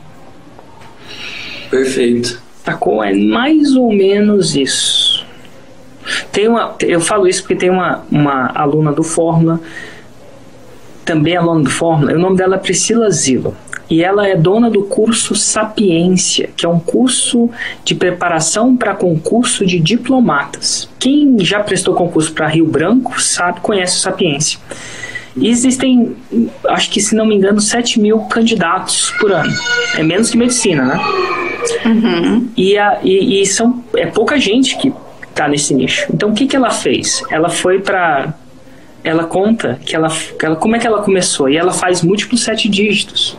Perfeito. 1.68 2.40
Sacou? 2.64 3.02
É 3.02 3.12
mais 3.12 3.74
ou 3.74 3.92
menos 3.92 4.54
isso. 4.54 5.26
Tem 6.30 6.46
uma, 6.46 6.76
eu 6.80 7.00
falo 7.00 7.26
isso 7.26 7.42
porque 7.42 7.56
tem 7.56 7.70
uma, 7.70 8.04
uma 8.10 8.52
aluna 8.54 8.92
do 8.92 9.02
Fórmula, 9.02 9.58
também 11.04 11.36
aluna 11.36 11.64
do 11.64 11.70
Fórmula, 11.70 12.12
o 12.12 12.18
nome 12.18 12.36
dela 12.36 12.54
é 12.54 12.58
Priscila 12.58 13.10
Zilo. 13.10 13.56
E 13.88 14.02
ela 14.02 14.26
é 14.26 14.36
dona 14.36 14.70
do 14.70 14.84
curso 14.84 15.34
Sapiência, 15.34 16.50
que 16.56 16.64
é 16.64 16.68
um 16.68 16.78
curso 16.78 17.50
de 17.84 17.94
preparação 17.94 18.76
para 18.76 18.94
concurso 18.94 19.66
de 19.66 19.78
diplomatas. 19.78 20.88
Quem 20.98 21.38
já 21.40 21.60
prestou 21.60 21.94
concurso 21.94 22.32
para 22.32 22.48
Rio 22.48 22.66
Branco 22.66 23.20
sabe, 23.20 23.60
conhece 23.60 23.96
o 23.96 24.00
Sapiência. 24.00 24.58
E 25.36 25.48
existem, 25.48 26.16
acho 26.68 26.90
que 26.90 27.00
se 27.00 27.14
não 27.14 27.26
me 27.26 27.34
engano, 27.34 27.60
7 27.60 28.00
mil 28.00 28.20
candidatos 28.20 29.10
por 29.18 29.32
ano. 29.32 29.52
É 29.96 30.02
menos 30.02 30.30
que 30.30 30.36
medicina, 30.36 30.84
né? 30.84 31.00
E, 32.56 32.78
a, 32.78 33.00
e, 33.02 33.42
e 33.42 33.46
são, 33.46 33.82
é 33.96 34.06
pouca 34.06 34.38
gente 34.38 34.78
que 34.78 34.92
tá 35.34 35.48
nesse 35.48 35.74
nicho. 35.74 36.06
Então 36.12 36.30
o 36.30 36.34
que, 36.34 36.46
que 36.46 36.54
ela 36.54 36.70
fez? 36.70 37.22
Ela 37.30 37.48
foi 37.48 37.80
para 37.80 38.32
ela 39.02 39.24
conta 39.24 39.78
que 39.84 39.94
ela, 39.94 40.08
que 40.08 40.46
ela 40.46 40.56
como 40.56 40.76
é 40.76 40.78
que 40.78 40.86
ela 40.86 41.02
começou 41.02 41.48
e 41.50 41.56
ela 41.58 41.72
faz 41.72 42.00
múltiplos 42.02 42.42
sete 42.42 42.70
dígitos 42.70 43.36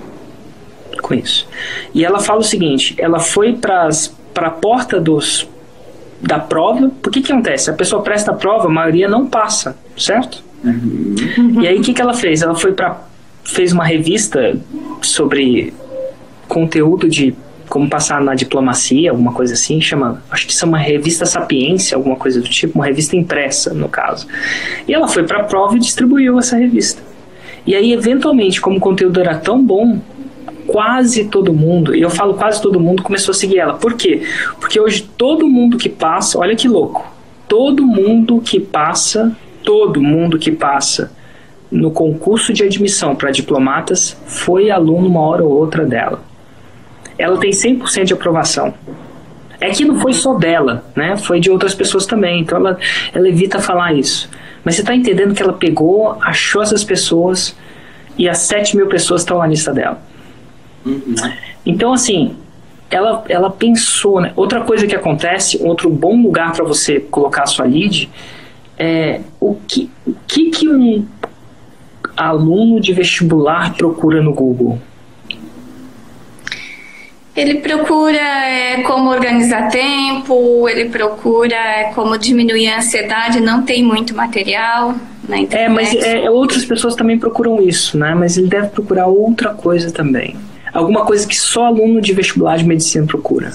com 1.06 1.14
isso. 1.14 1.48
E 1.94 2.04
ela 2.04 2.20
fala 2.20 2.40
o 2.40 2.44
seguinte: 2.44 2.96
ela 2.98 3.20
foi 3.20 3.54
para 3.54 3.90
a 4.36 4.50
porta 4.50 5.00
dos 5.00 5.48
da 6.20 6.40
prova. 6.40 6.90
Por 7.02 7.12
que 7.12 7.22
que 7.22 7.32
acontece? 7.32 7.70
A 7.70 7.74
pessoa 7.74 8.02
presta 8.02 8.32
a 8.32 8.34
prova, 8.34 8.66
a 8.66 8.72
maioria 8.72 9.08
não 9.08 9.28
passa, 9.28 9.78
certo? 9.96 10.44
E 11.62 11.68
aí 11.68 11.78
o 11.78 11.82
que 11.82 11.94
que 11.94 12.02
ela 12.02 12.16
fez? 12.16 12.42
Ela 12.42 12.56
foi 12.56 12.74
para 12.74 13.00
fez 13.44 13.72
uma 13.72 13.86
revista 13.86 14.58
sobre 15.04 15.72
conteúdo 16.48 17.08
de 17.08 17.36
como 17.70 17.88
passar 17.88 18.20
na 18.22 18.34
diplomacia, 18.34 19.12
alguma 19.12 19.34
coisa 19.34 19.54
assim, 19.54 19.80
chama, 19.80 20.24
acho 20.32 20.48
que 20.48 20.54
isso 20.54 20.66
é 20.66 20.68
uma 20.68 20.80
revista 20.80 21.26
Sapiência, 21.26 21.96
alguma 21.96 22.16
coisa 22.16 22.42
do 22.42 22.50
tipo, 22.50 22.80
uma 22.80 22.86
revista 22.86 23.16
impressa, 23.16 23.74
no 23.74 23.88
caso. 23.88 24.28
E 24.88 24.94
ela 24.94 25.08
foi 25.08 25.24
para 25.24 25.42
a 25.42 25.44
prova 25.44 25.76
e 25.76 25.80
distribuiu 25.80 26.40
essa 26.40 26.58
revista. 26.58 27.02
E 27.66 27.76
aí, 27.76 27.94
eventualmente, 27.94 28.62
como 28.62 28.78
o 28.78 28.80
conteúdo 28.80 29.20
era 29.20 29.36
tão 29.36 29.64
bom, 29.64 30.00
quase 30.68 31.26
todo 31.26 31.54
mundo, 31.54 31.96
e 31.96 32.02
eu 32.02 32.10
falo 32.10 32.34
quase 32.34 32.62
todo 32.62 32.80
mundo, 32.80 33.04
começou 33.04 33.32
a 33.32 33.36
seguir 33.36 33.60
ela. 33.60 33.74
Por 33.74 33.94
quê? 33.94 34.24
Porque 34.60 34.80
hoje 34.80 35.10
todo 35.18 35.48
mundo 35.48 35.78
que 35.78 35.90
passa, 35.90 36.40
olha 36.40 36.56
que 36.56 36.68
louco, 36.68 37.06
todo 37.48 37.86
mundo 37.86 38.42
que 38.42 38.60
passa, 38.60 39.36
todo 39.64 40.02
mundo 40.02 40.38
que 40.38 40.52
passa 40.52 41.12
no 41.72 41.92
concurso 41.92 42.54
de 42.54 42.64
admissão 42.64 43.16
para 43.16 43.32
diplomatas 43.32 44.18
foi 44.26 44.70
aluno 44.72 45.08
uma 45.08 45.22
hora 45.22 45.44
ou 45.44 45.52
outra 45.52 45.86
dela. 45.86 46.22
Ela 47.18 47.38
tem 47.38 47.52
100% 47.52 48.04
de 48.06 48.14
aprovação. 48.14 48.74
É 49.60 49.70
que 49.70 49.86
não 49.86 50.00
foi 50.00 50.14
só 50.14 50.34
dela, 50.34 50.84
né? 50.96 51.16
Foi 51.18 51.40
de 51.40 51.50
outras 51.50 51.74
pessoas 51.74 52.06
também. 52.06 52.42
Então 52.42 52.58
ela, 52.58 52.78
ela 53.14 53.28
evita 53.28 53.60
falar 53.60 53.94
isso. 53.94 54.30
Mas 54.64 54.76
você 54.76 54.82
está 54.82 54.96
entendendo 54.96 55.34
que 55.34 55.42
ela 55.42 55.54
pegou, 55.54 56.18
achou 56.22 56.62
essas 56.62 56.84
pessoas 56.84 57.56
e 58.18 58.28
as 58.28 58.40
7 58.40 58.76
mil 58.76 58.88
pessoas 58.88 59.22
estão 59.22 59.38
na 59.40 59.48
lista 59.48 59.74
dela. 59.74 60.02
Uhum. 60.86 61.16
Então, 61.66 61.94
assim, 61.94 62.36
ela, 62.90 63.24
ela 63.28 63.50
pensou. 63.50 64.22
Né? 64.22 64.32
Outra 64.36 64.62
coisa 64.62 64.86
que 64.86 64.96
acontece, 64.96 65.58
outro 65.62 65.90
bom 65.90 66.22
lugar 66.22 66.52
para 66.54 66.64
você 66.64 67.00
colocar 67.00 67.44
a 67.44 67.48
sua 67.48 67.66
lead 67.66 68.10
é 68.78 69.22
o 69.40 69.56
que, 69.68 69.90
o 70.06 70.14
que, 70.28 70.50
que 70.52 70.68
um 70.68 71.06
aluno 72.16 72.80
de 72.80 72.94
vestibular 72.94 73.74
procura 73.76 74.22
no 74.22 74.34
Google? 74.34 74.80
Ele 77.36 77.56
procura 77.56 78.18
é, 78.18 78.82
como 78.84 79.10
organizar 79.10 79.68
tempo, 79.70 80.70
ele 80.70 80.86
procura 80.86 81.56
é, 81.56 81.92
como 81.94 82.18
diminuir 82.18 82.70
a 82.70 82.78
ansiedade, 82.78 83.42
não 83.42 83.64
tem 83.64 83.84
muito 83.84 84.16
material 84.16 84.96
na 85.28 85.40
internet. 85.40 85.66
É, 85.66 85.68
mas 85.68 85.94
é, 85.94 86.30
outras 86.30 86.64
pessoas 86.64 86.96
também 86.96 87.20
procuram 87.20 87.62
isso, 87.62 87.98
né? 87.98 88.16
Mas 88.16 88.38
ele 88.38 88.48
deve 88.48 88.70
procurar 88.70 89.08
outra 89.08 89.54
coisa 89.54 89.92
também. 89.92 90.38
Alguma 90.76 91.06
coisa 91.06 91.26
que 91.26 91.36
só 91.36 91.68
aluno 91.68 92.02
de 92.02 92.12
vestibular 92.12 92.58
de 92.58 92.66
medicina 92.66 93.08
procura. 93.08 93.54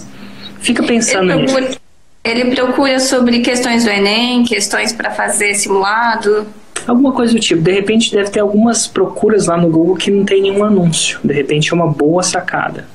Fica 0.61 0.83
pensando 0.83 1.31
ele 1.31 1.45
procura, 1.45 1.61
nisso. 1.61 1.81
Ele 2.25 2.55
procura 2.55 2.99
sobre 2.99 3.41
questões 3.41 3.85
do 3.85 3.91
Enem, 3.91 4.43
questões 4.43 4.91
para 4.91 5.11
fazer 5.11 5.55
simulado. 5.55 6.47
Alguma 6.87 7.13
coisa 7.13 7.35
do 7.35 7.39
tipo. 7.39 7.61
De 7.61 7.73
repente 7.73 8.11
deve 8.11 8.31
ter 8.31 8.41
algumas 8.41 8.87
procuras 8.87 9.49
lá 9.49 9.59
no 9.59 9.69
Google 9.69 9.97
que 9.97 10.11
não 10.11 10.25
tem 10.25 10.41
nenhum 10.41 10.65
anúncio. 10.65 11.21
De 11.23 11.35
repente 11.35 11.71
é 11.71 11.75
uma 11.75 11.89
boa 11.89 12.23
sacada. 12.23 12.89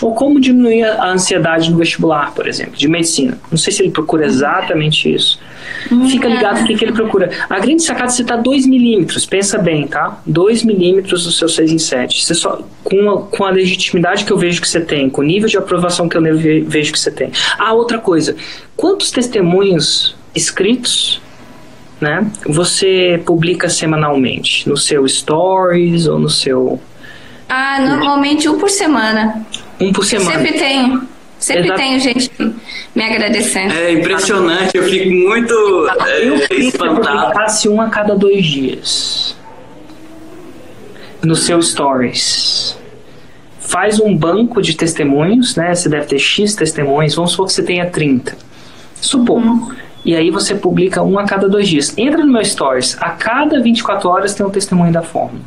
Ou 0.00 0.14
como 0.14 0.40
diminuir 0.40 0.84
a 0.84 1.10
ansiedade 1.10 1.70
no 1.70 1.78
vestibular, 1.78 2.32
por 2.34 2.48
exemplo, 2.48 2.76
de 2.76 2.88
medicina. 2.88 3.38
Não 3.50 3.58
sei 3.58 3.72
se 3.72 3.82
ele 3.82 3.90
procura 3.90 4.24
exatamente 4.24 5.12
isso. 5.12 5.38
Fica 6.10 6.28
ligado 6.28 6.60
no 6.60 6.66
que, 6.66 6.74
que 6.74 6.84
ele 6.84 6.92
procura. 6.92 7.30
A 7.48 7.58
grande 7.58 7.82
sacada 7.82 8.06
é 8.06 8.10
você 8.10 8.24
tá 8.24 8.36
2 8.36 8.66
milímetros, 8.66 9.26
pensa 9.26 9.58
bem, 9.58 9.86
tá? 9.86 10.20
2 10.26 10.64
milímetros 10.64 11.24
do 11.24 11.32
seu 11.32 11.48
6 11.48 11.72
em 11.72 11.78
7. 11.78 12.24
Você 12.24 12.34
só, 12.34 12.62
com, 12.82 13.10
a, 13.10 13.22
com 13.22 13.44
a 13.44 13.50
legitimidade 13.50 14.24
que 14.24 14.32
eu 14.32 14.38
vejo 14.38 14.60
que 14.60 14.68
você 14.68 14.80
tem, 14.80 15.08
com 15.08 15.20
o 15.20 15.24
nível 15.24 15.48
de 15.48 15.56
aprovação 15.56 16.08
que 16.08 16.16
eu 16.16 16.22
vejo 16.66 16.92
que 16.92 16.98
você 16.98 17.10
tem. 17.10 17.30
Ah, 17.58 17.72
outra 17.72 17.98
coisa. 17.98 18.36
Quantos 18.76 19.10
testemunhos 19.10 20.16
escritos 20.34 21.20
né, 22.00 22.26
você 22.46 23.22
publica 23.24 23.68
semanalmente? 23.68 24.68
No 24.68 24.76
seu 24.76 25.06
Stories 25.06 26.06
ou 26.06 26.18
no 26.18 26.28
seu 26.28 26.80
ah, 27.54 27.78
normalmente 27.80 28.48
um 28.48 28.58
por 28.58 28.70
semana. 28.70 29.44
Um 29.82 29.92
por 29.92 30.04
semana. 30.04 30.30
Eu 30.30 30.38
sempre 30.38 30.58
tenho. 30.58 31.08
Sempre 31.38 31.64
Exato. 31.64 31.80
tenho 31.80 32.00
gente 32.00 32.30
me 32.94 33.02
agradecendo. 33.02 33.74
É 33.74 33.92
impressionante, 33.92 34.76
eu 34.76 34.84
fico 34.84 35.10
muito 35.10 35.88
é, 36.06 36.28
eu 36.28 36.36
espantado. 36.58 37.50
Se 37.50 37.68
um 37.68 37.80
a 37.80 37.88
cada 37.88 38.14
dois 38.14 38.46
dias 38.46 39.36
no 41.24 41.34
seu 41.34 41.60
stories. 41.62 42.76
Faz 43.58 44.00
um 44.00 44.16
banco 44.16 44.60
de 44.60 44.76
testemunhos, 44.76 45.56
né? 45.56 45.74
Você 45.74 45.88
deve 45.88 46.06
ter 46.06 46.18
X 46.18 46.54
testemunhos, 46.54 47.14
vamos 47.14 47.30
supor 47.30 47.46
que 47.46 47.52
você 47.52 47.62
tenha 47.62 47.86
30. 47.88 48.36
Supor. 49.00 49.38
Uhum. 49.38 49.74
E 50.04 50.16
aí 50.16 50.30
você 50.30 50.54
publica 50.54 51.02
um 51.02 51.18
a 51.18 51.24
cada 51.24 51.48
dois 51.48 51.68
dias. 51.68 51.96
Entra 51.96 52.24
no 52.24 52.32
meu 52.32 52.44
stories, 52.44 52.96
a 53.00 53.10
cada 53.10 53.60
24 53.60 54.08
horas 54.08 54.34
tem 54.34 54.44
um 54.44 54.50
testemunho 54.50 54.92
da 54.92 55.02
fórmula. 55.02 55.42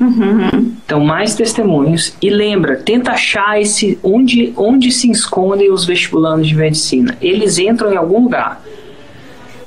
Uhum. 0.00 0.72
Então, 0.84 1.00
mais 1.00 1.34
testemunhos. 1.34 2.14
E 2.22 2.30
lembra, 2.30 2.76
tenta 2.76 3.12
achar 3.12 3.60
esse 3.60 3.98
onde, 4.02 4.52
onde 4.56 4.92
se 4.92 5.10
escondem 5.10 5.70
os 5.70 5.84
vestibulandos 5.84 6.46
de 6.46 6.54
medicina. 6.54 7.16
Eles 7.20 7.58
entram 7.58 7.92
em 7.92 7.96
algum 7.96 8.22
lugar. 8.22 8.62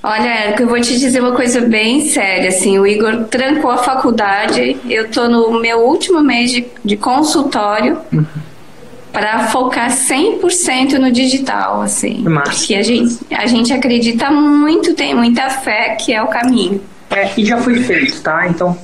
Olha, 0.03 0.27
Érico, 0.27 0.63
eu 0.63 0.67
vou 0.67 0.81
te 0.81 0.97
dizer 0.97 1.19
uma 1.19 1.33
coisa 1.33 1.61
bem 1.61 2.01
séria, 2.01 2.49
assim, 2.49 2.79
o 2.79 2.87
Igor 2.87 3.25
trancou 3.25 3.69
a 3.69 3.77
faculdade, 3.77 4.75
eu 4.89 5.11
tô 5.11 5.27
no 5.27 5.59
meu 5.59 5.81
último 5.81 6.21
mês 6.21 6.51
de, 6.51 6.65
de 6.83 6.97
consultório 6.97 7.99
uhum. 8.11 8.25
para 9.13 9.49
focar 9.49 9.91
100% 9.91 10.93
no 10.93 11.11
digital, 11.11 11.83
assim, 11.83 12.23
Massa. 12.23 12.49
porque 12.49 12.73
a 12.73 12.81
gente, 12.81 13.19
a 13.29 13.45
gente 13.45 13.71
acredita 13.71 14.31
muito, 14.31 14.95
tem 14.95 15.13
muita 15.13 15.51
fé 15.51 15.95
que 16.03 16.11
é 16.11 16.23
o 16.23 16.27
caminho. 16.27 16.81
É, 17.11 17.29
e 17.37 17.45
já 17.45 17.57
foi 17.59 17.75
feito, 17.83 18.21
tá? 18.21 18.47
Então, 18.47 18.75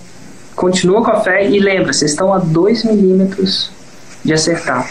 continua 0.58 1.04
com 1.04 1.12
a 1.12 1.22
fé 1.22 1.48
e 1.48 1.60
lembra, 1.60 1.94
vocês 1.94 2.12
estão 2.12 2.34
a 2.34 2.40
2 2.40 2.84
milímetros 2.84 3.72
de 4.26 4.34
acertar. 4.34 4.90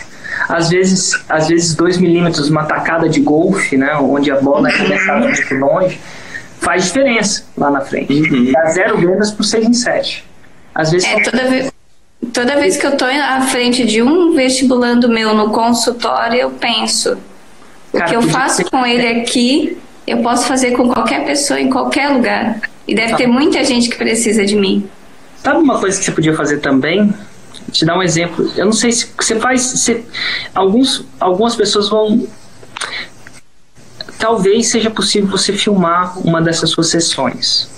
Às 0.49 0.71
vezes, 0.71 1.13
às 1.29 1.49
vezes 1.49 1.75
2 1.75 1.99
milímetros, 1.99 2.49
uma 2.49 2.65
tacada 2.65 3.09
de 3.09 3.21
golfe, 3.21 3.77
né, 3.77 3.95
onde 3.97 4.31
a 4.31 4.41
bola 4.41 4.71
é 4.71 4.73
arremessada 4.73 5.27
muito 5.27 5.55
longe, 5.57 6.01
faz 6.61 6.85
diferença 6.85 7.45
lá 7.57 7.71
na 7.71 7.81
frente. 7.81 8.13
Uhum. 8.13 8.53
Dá 8.53 8.67
zero 8.67 8.97
vendas 8.97 9.33
por 9.33 9.45
6 9.45 9.67
em 9.67 9.75
7. 9.75 10.25
Às 10.73 10.93
vezes. 10.93 11.09
É, 11.09 11.21
toda 11.23 11.45
vez, 11.49 11.73
toda 12.33 12.57
vez 12.57 12.77
que 12.77 12.87
eu 12.87 12.93
estou 12.93 13.09
à 13.09 13.41
frente 13.43 13.85
de 13.85 14.03
um 14.03 14.35
vestibulando 14.35 15.09
meu 15.09 15.35
no 15.35 15.51
consultório, 15.51 16.39
eu 16.39 16.51
penso: 16.51 17.19
o 17.93 18.05
que 18.05 18.15
eu 18.15 18.23
faço 18.23 18.65
com 18.71 18.87
ele 18.87 19.21
aqui, 19.21 19.77
eu 20.07 20.19
posso 20.19 20.47
fazer 20.47 20.73
com 20.73 20.89
qualquer 20.89 21.25
pessoa 21.25 21.61
em 21.61 21.71
qualquer 21.71 22.09
lugar. 22.09 22.61
E 22.87 22.95
deve 22.95 23.13
tá. 23.13 23.17
ter 23.17 23.27
muita 23.27 23.65
gente 23.65 23.89
que 23.89 23.97
precisa 23.97 24.45
de 24.45 24.55
mim. 24.55 24.89
Sabe 25.47 25.61
uma 25.61 25.79
coisa 25.79 25.97
que 25.97 26.05
você 26.05 26.11
podia 26.11 26.35
fazer 26.35 26.59
também? 26.59 27.15
Te 27.71 27.85
dar 27.85 27.97
um 27.97 28.03
exemplo. 28.03 28.51
Eu 28.57 28.65
não 28.65 28.73
sei 28.73 28.91
se 28.91 29.09
você 29.17 29.39
faz. 29.39 29.63
Você, 29.63 30.05
alguns, 30.53 31.05
algumas 31.21 31.55
pessoas 31.55 31.89
vão. 31.89 32.27
Talvez 34.19 34.67
seja 34.67 34.91
possível 34.91 35.31
você 35.31 35.53
filmar 35.53 36.19
uma 36.27 36.43
dessas 36.43 36.71
suas 36.71 36.89
sessões. 36.89 37.71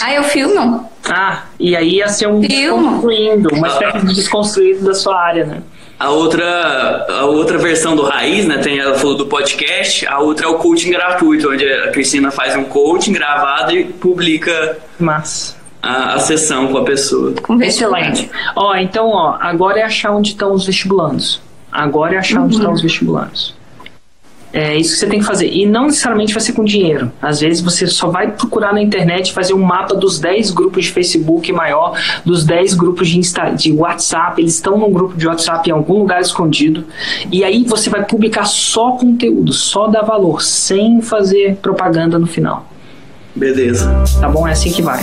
Ah, 0.00 0.14
eu 0.14 0.22
filmo? 0.22 0.88
Ah, 1.02 1.46
e 1.58 1.74
aí 1.74 1.96
ia 1.96 2.08
ser 2.08 2.28
um 2.28 2.40
Filmo. 2.40 2.82
desconstruindo, 2.82 3.48
uma 3.52 3.66
espécie 3.66 4.06
de 4.06 4.14
desconstruído 4.14 4.84
da 4.84 4.94
sua 4.94 5.20
área, 5.20 5.44
né? 5.44 5.62
A 5.98 6.10
outra, 6.10 7.04
a 7.08 7.24
outra 7.24 7.58
versão 7.58 7.96
do 7.96 8.02
Raiz, 8.02 8.46
né? 8.46 8.58
Tem, 8.58 8.78
ela 8.78 8.94
falou 8.96 9.16
do 9.16 9.26
podcast, 9.26 10.06
a 10.06 10.20
outra 10.20 10.46
é 10.46 10.48
o 10.48 10.54
coaching 10.58 10.90
gratuito, 10.90 11.50
onde 11.50 11.66
a 11.66 11.90
Cristina 11.90 12.30
faz 12.30 12.54
um 12.54 12.62
coaching 12.62 13.12
gravado 13.12 13.72
e 13.72 13.82
publica. 13.82 14.78
Massa 15.00 15.65
a, 15.86 16.14
a 16.14 16.18
sessão 16.18 16.68
com 16.68 16.78
a 16.78 16.84
pessoa. 16.84 17.34
Excelente. 17.60 18.30
Ó, 18.54 18.74
então, 18.76 19.08
ó, 19.08 19.36
agora 19.40 19.80
é 19.80 19.82
achar 19.82 20.12
onde 20.12 20.30
estão 20.30 20.52
os 20.52 20.66
vestibulandos. 20.66 21.40
Agora 21.70 22.14
é 22.14 22.18
achar 22.18 22.38
uhum. 22.38 22.46
onde 22.46 22.56
estão 22.56 22.72
os 22.72 22.82
vestibulandos. 22.82 23.54
É 24.52 24.74
isso 24.74 24.94
que 24.94 25.00
você 25.00 25.06
tem 25.06 25.18
que 25.18 25.26
fazer. 25.26 25.52
E 25.52 25.66
não 25.66 25.84
necessariamente 25.84 26.32
vai 26.32 26.40
ser 26.40 26.54
com 26.54 26.64
dinheiro. 26.64 27.12
Às 27.20 27.40
vezes 27.40 27.60
você 27.60 27.86
só 27.86 28.08
vai 28.08 28.30
procurar 28.30 28.72
na 28.72 28.80
internet 28.80 29.32
fazer 29.34 29.52
um 29.52 29.62
mapa 29.62 29.94
dos 29.94 30.18
10 30.18 30.50
grupos 30.52 30.86
de 30.86 30.92
Facebook 30.92 31.52
maior, 31.52 31.98
dos 32.24 32.42
10 32.44 32.72
grupos 32.72 33.08
de, 33.08 33.18
Insta, 33.18 33.50
de 33.50 33.70
WhatsApp. 33.72 34.40
Eles 34.40 34.54
estão 34.54 34.78
num 34.78 34.90
grupo 34.90 35.14
de 35.14 35.26
WhatsApp 35.28 35.68
em 35.68 35.72
algum 35.72 35.98
lugar 35.98 36.22
escondido. 36.22 36.84
E 37.30 37.44
aí 37.44 37.64
você 37.64 37.90
vai 37.90 38.04
publicar 38.04 38.46
só 38.46 38.92
conteúdo, 38.92 39.52
só 39.52 39.88
dar 39.88 40.02
valor, 40.02 40.40
sem 40.42 41.02
fazer 41.02 41.56
propaganda 41.56 42.18
no 42.18 42.26
final. 42.26 42.66
Beleza. 43.34 44.04
Tá 44.18 44.28
bom? 44.28 44.48
É 44.48 44.52
assim 44.52 44.72
que 44.72 44.80
vai. 44.80 45.02